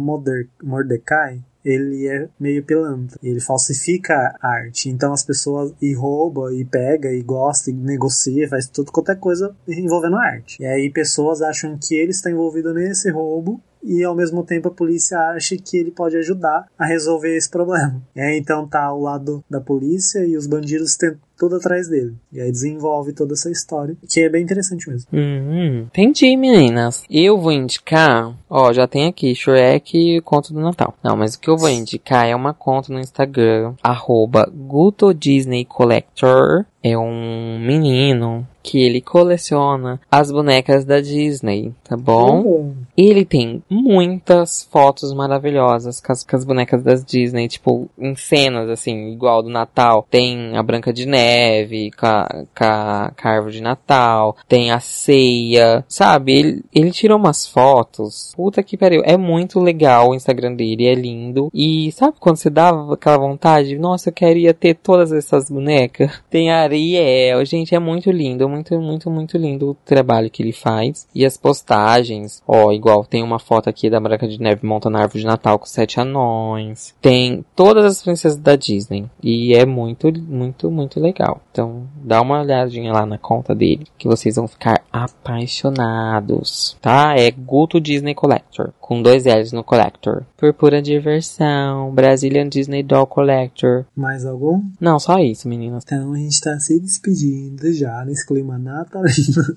Mordecai 0.63 1.41
ele 1.65 2.07
é 2.07 2.29
meio 2.39 2.63
pilantra. 2.63 3.17
Ele 3.21 3.41
falsifica 3.41 4.37
a 4.39 4.47
arte. 4.47 4.89
Então 4.89 5.11
as 5.11 5.25
pessoas 5.25 5.73
e 5.81 5.93
rouba, 5.93 6.53
e 6.53 6.63
pega, 6.63 7.11
e 7.11 7.21
gosta, 7.23 7.71
e 7.71 7.73
negocia, 7.73 8.47
faz 8.47 8.67
tudo 8.67 8.91
qualquer 8.91 9.19
coisa 9.19 9.55
envolvendo 9.67 10.17
arte. 10.17 10.61
E 10.61 10.65
aí 10.65 10.89
pessoas 10.91 11.41
acham 11.41 11.77
que 11.81 11.95
ele 11.95 12.11
está 12.11 12.29
envolvido 12.29 12.73
nesse 12.73 13.09
roubo 13.09 13.59
e 13.85 14.03
ao 14.03 14.15
mesmo 14.15 14.43
tempo 14.43 14.67
a 14.67 14.71
polícia 14.71 15.17
acha 15.29 15.55
que 15.55 15.77
ele 15.77 15.91
pode 15.91 16.17
ajudar 16.17 16.67
a 16.77 16.85
resolver 16.85 17.35
esse 17.35 17.49
problema. 17.49 18.01
Aí 18.17 18.37
então 18.37 18.67
tá 18.67 18.83
ao 18.83 18.99
lado 18.99 19.43
da 19.47 19.61
polícia 19.61 20.25
e 20.25 20.35
os 20.35 20.47
bandidos 20.47 20.95
tentam 20.95 21.19
tudo 21.37 21.55
atrás 21.55 21.87
dele. 21.87 22.15
E 22.31 22.39
aí 22.39 22.51
desenvolve 22.51 23.13
toda 23.13 23.33
essa 23.33 23.49
história, 23.49 23.95
que 24.07 24.21
é 24.21 24.29
bem 24.29 24.43
interessante 24.43 24.89
mesmo. 24.89 25.07
Hum, 25.13 25.85
entendi, 25.87 26.35
meninas. 26.35 27.03
Eu 27.09 27.37
vou 27.37 27.51
indicar, 27.51 28.33
ó, 28.49 28.71
já 28.73 28.87
tem 28.87 29.07
aqui 29.07 29.33
Shrek 29.35 29.97
e 29.97 30.21
Conto 30.21 30.53
do 30.53 30.59
Natal. 30.59 30.95
Não, 31.03 31.15
mas 31.15 31.35
o 31.35 31.39
que 31.39 31.49
eu 31.49 31.57
vou 31.57 31.69
indicar 31.69 32.27
é 32.27 32.35
uma 32.35 32.53
conta 32.53 32.91
no 32.91 32.99
Instagram, 32.99 33.73
arroba 33.83 34.49
Guto 34.53 35.13
Disney 35.13 35.65
Collector. 35.65 36.65
É 36.87 36.95
um 36.95 37.57
menino 37.59 38.47
que 38.65 38.79
ele 38.79 38.99
coleciona 38.99 40.01
as 40.11 40.31
bonecas 40.31 40.83
da 40.83 40.99
Disney, 40.99 41.71
tá 41.83 41.95
bom? 41.95 42.41
Uhum. 42.41 42.75
Ele 42.97 43.23
tem 43.23 43.63
muitas 43.69 44.67
fotos 44.71 45.13
maravilhosas 45.13 46.01
com 46.01 46.11
as, 46.11 46.23
com 46.23 46.35
as, 46.35 46.43
bonecas 46.43 46.81
das 46.81 47.05
Disney, 47.05 47.47
tipo, 47.47 47.87
em 47.97 48.15
cenas, 48.15 48.67
assim, 48.69 49.11
igual 49.11 49.43
do 49.43 49.49
Natal. 49.49 50.07
Tem 50.09 50.57
a 50.57 50.63
Branca 50.63 50.91
de 50.91 51.05
Neve, 51.05 51.91
com 51.91 52.07
a, 52.07 52.27
com 52.57 52.63
a, 52.63 53.11
com 53.21 53.27
a 53.27 53.31
árvore 53.31 53.53
de 53.53 53.61
Natal, 53.61 54.35
tem 54.47 54.71
a 54.71 54.79
ceia, 54.79 55.85
sabe? 55.87 56.33
Ele, 56.33 56.63
ele 56.73 56.91
tirou 56.91 57.19
umas 57.19 57.47
fotos, 57.47 58.33
puta 58.35 58.63
que 58.63 58.77
pariu, 58.77 59.03
é 59.05 59.15
muito 59.15 59.59
legal 59.59 60.09
o 60.09 60.15
Instagram 60.15 60.55
dele, 60.55 60.87
é 60.87 60.95
lindo. 60.95 61.49
E 61.53 61.91
sabe 61.91 62.17
quando 62.19 62.37
você 62.37 62.49
dá 62.49 62.69
aquela 62.91 63.17
vontade? 63.17 63.77
Nossa, 63.77 64.09
eu 64.09 64.13
queria 64.13 64.53
ter 64.55 64.73
todas 64.75 65.11
essas 65.11 65.51
bonecas. 65.51 66.11
Tem 66.31 66.51
a 66.51 66.67
Ariel, 66.75 67.45
gente, 67.45 67.73
é 67.73 67.79
muito 67.79 68.11
lindo, 68.11 68.47
muito, 68.49 68.79
muito, 68.79 69.09
muito 69.09 69.37
lindo 69.37 69.71
o 69.71 69.77
trabalho 69.85 70.29
que 70.29 70.43
ele 70.43 70.51
faz. 70.51 71.07
E 71.15 71.25
as 71.25 71.37
postagens, 71.37 72.43
ó, 72.47 72.71
igual 72.71 73.05
tem 73.05 73.23
uma 73.23 73.39
foto 73.39 73.69
aqui 73.69 73.89
da 73.89 73.99
Branca 73.99 74.27
de 74.27 74.39
Neve 74.39 74.65
montando 74.65 74.97
a 74.97 75.01
árvore 75.01 75.21
de 75.21 75.25
Natal 75.25 75.57
com 75.57 75.65
sete 75.65 75.99
anões. 75.99 76.93
Tem 77.01 77.43
todas 77.55 77.85
as 77.85 78.03
princesas 78.03 78.37
da 78.37 78.55
Disney. 78.55 79.05
E 79.23 79.55
é 79.55 79.65
muito, 79.65 80.11
muito, 80.21 80.69
muito 80.69 80.99
legal. 80.99 81.41
Então, 81.51 81.87
dá 81.95 82.21
uma 82.21 82.41
olhadinha 82.41 82.91
lá 82.91 83.05
na 83.05 83.17
conta 83.17 83.55
dele, 83.55 83.87
que 83.97 84.07
vocês 84.07 84.35
vão 84.35 84.47
ficar 84.47 84.83
apaixonados, 84.91 86.77
tá? 86.81 87.15
É 87.17 87.31
Guto 87.31 87.79
Disney 87.79 88.13
Collector, 88.13 88.71
com 88.79 89.01
dois 89.01 89.25
L's 89.25 89.51
no 89.51 89.63
Collector. 89.63 90.23
Por 90.37 90.53
pura 90.53 90.81
diversão, 90.81 91.91
Brazilian 91.91 92.49
Disney 92.49 92.83
Doll 92.83 93.07
Collector. 93.07 93.85
Mais 93.95 94.25
algum? 94.25 94.63
Não, 94.79 94.99
só 94.99 95.19
isso, 95.19 95.47
meninas. 95.47 95.83
Então 95.85 96.13
a 96.13 96.17
gente 96.17 96.41
tá 96.41 96.54
se 96.59 96.79
despedindo 96.79 97.71
já 97.73 98.03
nesse 98.05 98.25
clima 98.25 98.57
natalino. 98.57 99.55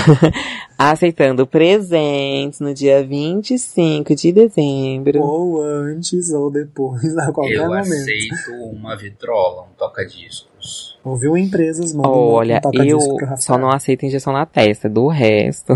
Aceitando 0.78 1.46
presentes 1.46 2.60
no 2.60 2.72
dia 2.72 3.04
25 3.04 4.14
de 4.14 4.32
dezembro. 4.32 5.20
Ou 5.20 5.62
antes 5.62 6.30
ou 6.30 6.50
depois, 6.50 7.16
a 7.18 7.32
qualquer 7.32 7.54
Eu 7.54 7.66
momento. 7.66 7.86
Eu 7.86 8.00
aceito 8.00 8.52
uma 8.72 8.96
vitrola, 8.96 9.62
um 9.62 9.74
toca-discos. 9.76 10.98
Ouviu 11.02 11.36
empresas, 11.36 11.94
mano. 11.94 12.10
Olha, 12.10 12.60
um 12.64 12.84
eu 12.84 12.98
só 13.38 13.56
não 13.56 13.70
aceito 13.70 14.04
injeção 14.04 14.32
na 14.32 14.44
testa, 14.44 14.88
do 14.88 15.08
resto. 15.08 15.74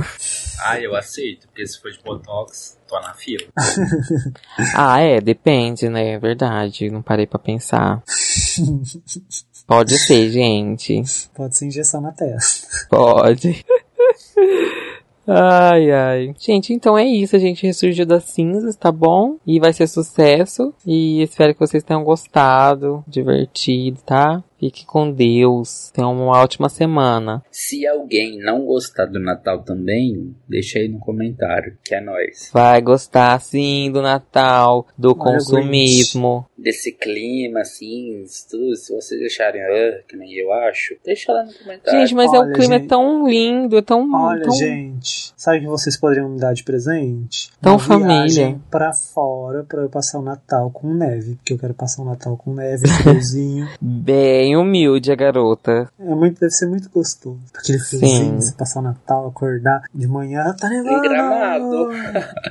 Ah, 0.61 0.79
eu 0.79 0.95
aceito, 0.95 1.49
porque 1.49 1.66
se 1.66 1.81
for 1.81 1.91
de 1.91 1.99
Botox, 2.03 2.79
tô 2.87 3.01
na 3.01 3.14
fila. 3.14 3.47
ah, 4.77 5.01
é, 5.01 5.20
depende, 5.20 5.89
né? 5.89 6.12
É 6.12 6.18
verdade, 6.18 6.91
não 6.91 7.03
parei 7.03 7.27
pra 7.27 7.39
pensar. 7.39 8.03
Pode 9.67 9.99
ser, 9.99 10.31
gente. 10.31 11.03
Pode 11.35 11.57
ser 11.57 11.67
injeção 11.67 12.01
na 12.01 12.12
testa. 12.12 12.69
Pode. 12.91 13.65
Ai, 15.27 15.91
ai. 15.91 16.35
Gente, 16.39 16.75
então 16.75 16.99
é 16.99 17.05
isso. 17.05 17.35
A 17.35 17.39
gente 17.39 17.67
ressurgiu 17.67 18.05
das 18.05 18.25
cinzas, 18.25 18.77
tá 18.77 18.93
bom? 18.93 19.37
E 19.47 19.59
vai 19.59 19.73
ser 19.73 19.87
sucesso. 19.87 20.75
E 20.87 21.23
espero 21.23 21.55
que 21.55 21.61
vocês 21.61 21.83
tenham 21.83 22.05
gostado, 22.05 23.03
divertido, 23.09 24.01
tá? 24.05 24.45
Fique 24.59 24.87
com 24.87 25.11
Deus. 25.11 25.91
Tenha 25.93 26.09
uma 26.09 26.39
ótima 26.39 26.69
semana. 26.69 27.43
Se 27.51 27.87
alguém 27.87 28.39
não 28.39 28.65
gostar 28.65 29.07
do 29.07 29.21
Natal 29.21 29.63
também, 29.63 30.35
deixa 30.49 30.79
aí 30.79 30.89
no 30.89 30.99
comentário, 30.99 31.77
que 31.85 31.95
é 31.95 32.01
nóis. 32.01 32.51
Vai 32.53 32.81
gostar 32.81 33.39
sim 33.41 33.91
do 33.93 34.01
Natal, 34.01 34.87
do 34.97 35.09
Olha, 35.11 35.19
consumismo. 35.19 36.47
Desse 36.57 36.93
clima, 36.93 37.61
assim, 37.61 38.25
tudo, 38.51 38.75
se 38.77 38.95
vocês 38.95 39.21
acharem, 39.23 39.61
ah, 39.61 40.01
que 40.09 40.17
nem 40.17 40.33
eu 40.33 40.53
acho, 40.53 40.97
deixa 41.05 41.33
lá 41.33 41.45
no 41.45 41.53
comentário. 41.53 42.01
Gente, 42.01 42.14
mas 42.14 42.33
é, 42.33 42.39
o 42.39 42.43
Olha, 42.43 42.53
clima 42.53 42.75
é 42.76 42.79
gente. 42.79 42.89
tão 42.89 43.29
lindo, 43.29 43.76
é 43.76 43.83
tão. 43.83 44.11
Olha, 44.14 44.43
tão... 44.45 44.53
gente, 44.53 45.35
sabe 45.37 45.59
o 45.59 45.61
que 45.63 45.67
vocês 45.67 45.99
poderiam 45.99 46.31
me 46.31 46.39
dar 46.39 46.55
de 46.55 46.64
presente? 46.64 47.51
Tão 47.61 47.72
Uma 47.75 47.79
família. 47.79 48.59
pra 48.71 48.93
fora 48.93 49.64
pra 49.64 49.83
eu 49.83 49.91
passar 49.91 50.18
o 50.18 50.22
Natal 50.22 50.71
com 50.71 50.95
neve, 50.95 51.35
porque 51.37 51.53
eu 51.53 51.59
quero 51.59 51.75
passar 51.75 52.03
o 52.03 52.07
Natal 52.07 52.37
com 52.37 52.55
neve, 52.55 52.87
friozinho. 52.89 53.68
Bem 53.81 54.43
humilde 54.57 55.11
a 55.12 55.14
garota. 55.14 55.88
é 55.99 56.04
muito, 56.14 56.41
deve 56.41 56.50
ser 56.53 56.66
muito 56.66 56.91
gostoso. 56.91 57.41
Aquele 57.54 57.79
friozinho, 57.79 58.41
você 58.41 58.54
passar 58.57 58.80
o 58.80 58.83
Natal, 58.83 59.26
acordar 59.29 59.83
de 59.95 60.07
manhã, 60.07 60.54
tá 60.58 60.68
nevando. 60.68 61.00
Gramado. 61.03 61.88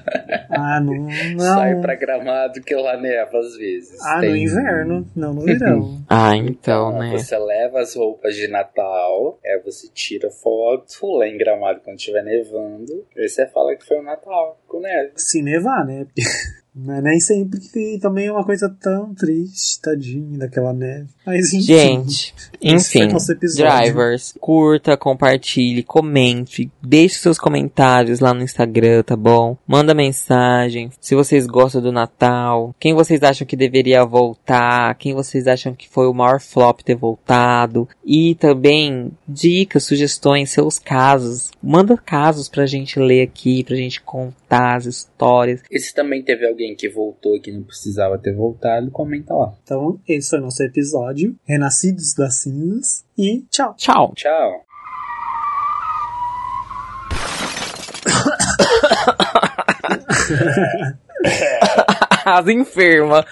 Ah, 0.56 0.80
não, 0.80 0.94
não. 0.94 1.40
Sai 1.40 1.76
pra 1.82 1.96
gramado 1.96 2.62
que 2.62 2.76
lá 2.76 2.96
neva 2.98 3.38
às 3.40 3.56
vezes. 3.58 4.00
Ah, 4.04 4.16
no 4.18 4.22
Tem- 4.22 4.44
inverno, 4.44 5.08
não 5.16 5.34
no 5.34 5.42
verão. 5.42 6.00
Ah, 6.10 6.36
então, 6.38 6.98
né? 6.98 7.12
Você 7.18 7.38
leva 7.38 7.80
as 7.80 7.96
roupas 7.96 8.36
de 8.36 8.48
Natal, 8.48 9.40
aí 9.44 9.60
você 9.64 9.88
tira 9.94 10.30
foto 10.30 11.18
lá 11.18 11.28
em 11.28 11.38
Gramado 11.38 11.82
quando 11.84 11.98
estiver 11.98 12.24
nevando, 12.24 13.04
aí 13.18 13.28
você 13.28 13.48
fala 13.48 13.76
que 13.76 13.86
foi 13.86 14.00
o 14.00 14.04
Natal 14.04 14.58
com 14.74 14.80
neve. 14.80 15.12
Se 15.16 15.42
nevar, 15.44 15.86
né? 15.86 16.08
Não 16.76 16.96
é 16.96 17.02
nem 17.02 17.20
sempre 17.20 17.60
que 17.60 18.00
também 18.02 18.26
é 18.26 18.32
uma 18.32 18.44
coisa 18.44 18.68
tão 18.82 19.14
triste, 19.14 19.80
tadinho 19.80 20.40
daquela 20.40 20.74
neve. 20.74 21.08
Mas 21.24 21.54
enfim. 21.54 21.62
Gente, 21.62 22.34
enfim, 22.60 23.06
nosso 23.12 23.32
episódio. 23.32 23.72
drivers, 23.72 24.34
curta, 24.40 24.98
compartilhe, 24.98 25.84
comente, 25.84 26.72
deixe 26.82 27.20
seus 27.20 27.38
comentários 27.38 28.20
lá 28.20 28.34
no 28.34 28.42
Instagram, 28.42 29.04
tá 29.04 29.16
bom? 29.16 29.56
Manda 29.68 29.94
mensagem, 29.94 30.90
se 31.00 31.14
vocês 31.14 31.46
gostam 31.46 31.80
do 31.80 31.92
Natal, 31.92 32.76
quem 32.80 32.96
vocês 32.96 33.22
acham 33.22 33.46
que 33.46 33.56
deveria 33.56 34.04
voltar, 34.04 34.96
quem 34.96 35.14
vocês 35.14 35.46
acham 35.46 35.76
que 35.76 35.88
foi 35.88 36.08
o 36.08 36.14
maior 36.14 36.42
flop 36.42 36.82
ter 36.82 36.96
voltado, 36.96 37.88
e 38.04 38.34
também 38.34 39.12
dicas, 39.28 39.84
sugestões, 39.84 40.50
seus 40.50 40.80
casos. 40.80 41.52
Manda 41.62 41.96
casos 41.96 42.50
pra 42.50 42.66
gente 42.66 43.00
ler 43.00 43.22
aqui, 43.22 43.64
pra 43.64 43.76
gente 43.76 44.02
contar 44.02 44.43
as 44.54 44.86
histórias. 44.86 45.62
E 45.70 45.80
se 45.80 45.94
também 45.94 46.24
teve 46.24 46.48
alguém 46.48 46.76
que 46.76 46.90
voltou 46.90 47.36
e 47.36 47.40
que 47.40 47.52
não 47.52 47.64
precisava 47.64 48.18
ter 48.18 48.36
voltado, 48.36 48.92
comenta 48.92 49.34
lá. 49.34 49.54
Então, 49.64 50.00
esse 50.08 50.30
foi 50.30 50.40
o 50.40 50.44
nosso 50.44 50.64
episódio. 50.64 51.36
Renascidos 51.44 52.14
das 52.14 52.42
cinzas. 52.42 53.06
E 53.18 53.42
tchau. 53.50 53.76
Tchau! 53.78 54.14
Tchau! 54.16 54.66
As 62.26 62.48
enferma! 62.48 63.26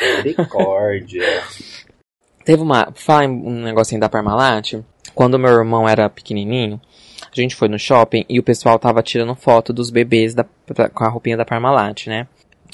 Misericórdia. 0.00 1.42
Teve 2.44 2.62
uma. 2.62 2.92
Fala 2.94 3.24
em 3.24 3.30
um 3.30 3.62
negocinho 3.62 4.00
da 4.00 4.08
Parmalat. 4.08 4.74
Quando 5.14 5.38
meu 5.38 5.52
irmão 5.52 5.88
era 5.88 6.08
pequenininho, 6.08 6.80
a 7.40 7.42
gente 7.42 7.56
foi 7.56 7.68
no 7.68 7.78
shopping 7.78 8.24
e 8.28 8.38
o 8.38 8.42
pessoal 8.42 8.78
tava 8.78 9.02
tirando 9.02 9.34
foto 9.34 9.72
dos 9.72 9.90
bebês 9.90 10.34
da, 10.34 10.44
da- 10.74 10.88
com 10.88 11.04
a 11.04 11.08
roupinha 11.08 11.36
da 11.36 11.44
Parmalat, 11.44 12.06
né? 12.06 12.26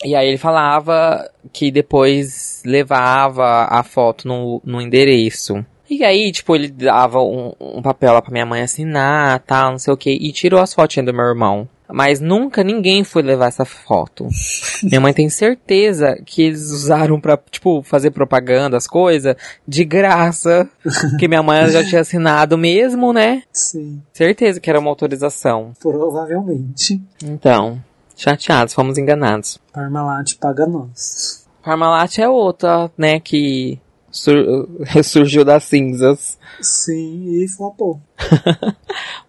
E 0.04 0.14
aí 0.14 0.28
ele 0.28 0.38
falava 0.38 1.28
que 1.52 1.70
depois 1.70 2.62
levava 2.64 3.64
a 3.70 3.82
foto 3.82 4.26
no, 4.28 4.60
no 4.64 4.80
endereço. 4.80 5.64
E 5.90 6.04
aí, 6.04 6.30
tipo, 6.30 6.54
ele 6.54 6.68
dava 6.68 7.20
um, 7.22 7.52
um 7.60 7.80
papel 7.82 8.12
lá 8.12 8.20
pra 8.22 8.30
minha 8.30 8.44
mãe 8.46 8.60
assinar, 8.62 9.40
tal, 9.40 9.72
não 9.72 9.78
sei 9.78 9.92
o 9.92 9.96
que, 9.96 10.10
e 10.10 10.30
tirou 10.32 10.60
as 10.60 10.74
fotinhas 10.74 11.06
do 11.06 11.14
meu 11.14 11.24
irmão. 11.24 11.68
Mas 11.90 12.20
nunca 12.20 12.62
ninguém 12.62 13.02
foi 13.02 13.22
levar 13.22 13.46
essa 13.46 13.64
foto. 13.64 14.28
Minha 14.84 15.00
mãe 15.00 15.12
tem 15.14 15.28
certeza 15.30 16.20
que 16.26 16.42
eles 16.42 16.70
usaram 16.70 17.18
pra, 17.20 17.38
tipo, 17.50 17.82
fazer 17.82 18.10
propaganda, 18.10 18.76
as 18.76 18.86
coisas, 18.86 19.34
de 19.66 19.84
graça. 19.84 20.68
Que 21.18 21.26
minha 21.26 21.42
mãe 21.42 21.66
já 21.70 21.82
tinha 21.84 22.00
assinado 22.02 22.58
mesmo, 22.58 23.12
né? 23.12 23.42
Sim, 23.52 24.02
Certeza 24.12 24.60
que 24.60 24.68
era 24.68 24.78
uma 24.78 24.90
autorização. 24.90 25.72
provavelmente. 25.80 27.00
Então, 27.24 27.82
chateados, 28.16 28.74
fomos 28.74 28.98
enganados. 28.98 29.58
Parmalat 29.72 30.34
paga 30.36 30.66
nós. 30.66 31.46
Parmalat 31.62 32.18
é 32.18 32.28
outra, 32.28 32.90
né, 32.98 33.18
que 33.20 33.78
sur- 34.10 34.68
ressurgiu 34.84 35.44
das 35.44 35.64
cinzas. 35.64 36.38
Sim, 36.60 37.42
e 37.42 37.48
flopou. 37.48 38.00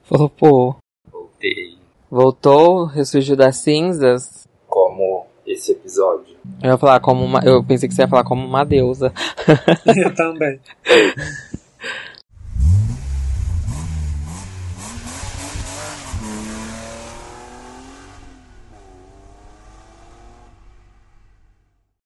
Falou, 0.03 0.29
pô, 0.29 0.75
Voltei. 0.75 0.88
Voltou, 2.09 2.85
ressurgiu 2.85 3.35
das 3.35 3.57
cinzas. 3.57 4.47
Como 4.67 5.25
esse 5.45 5.71
episódio. 5.71 6.37
Eu 6.61 6.71
ia 6.71 6.77
falar 6.77 6.99
como 6.99 7.23
uma, 7.23 7.41
eu 7.43 7.63
pensei 7.63 7.89
que 7.89 7.95
você 7.95 8.03
ia 8.03 8.07
falar 8.07 8.23
como 8.23 8.45
uma 8.45 8.63
deusa. 8.63 9.11
Eu 9.85 10.13
também. 10.13 10.59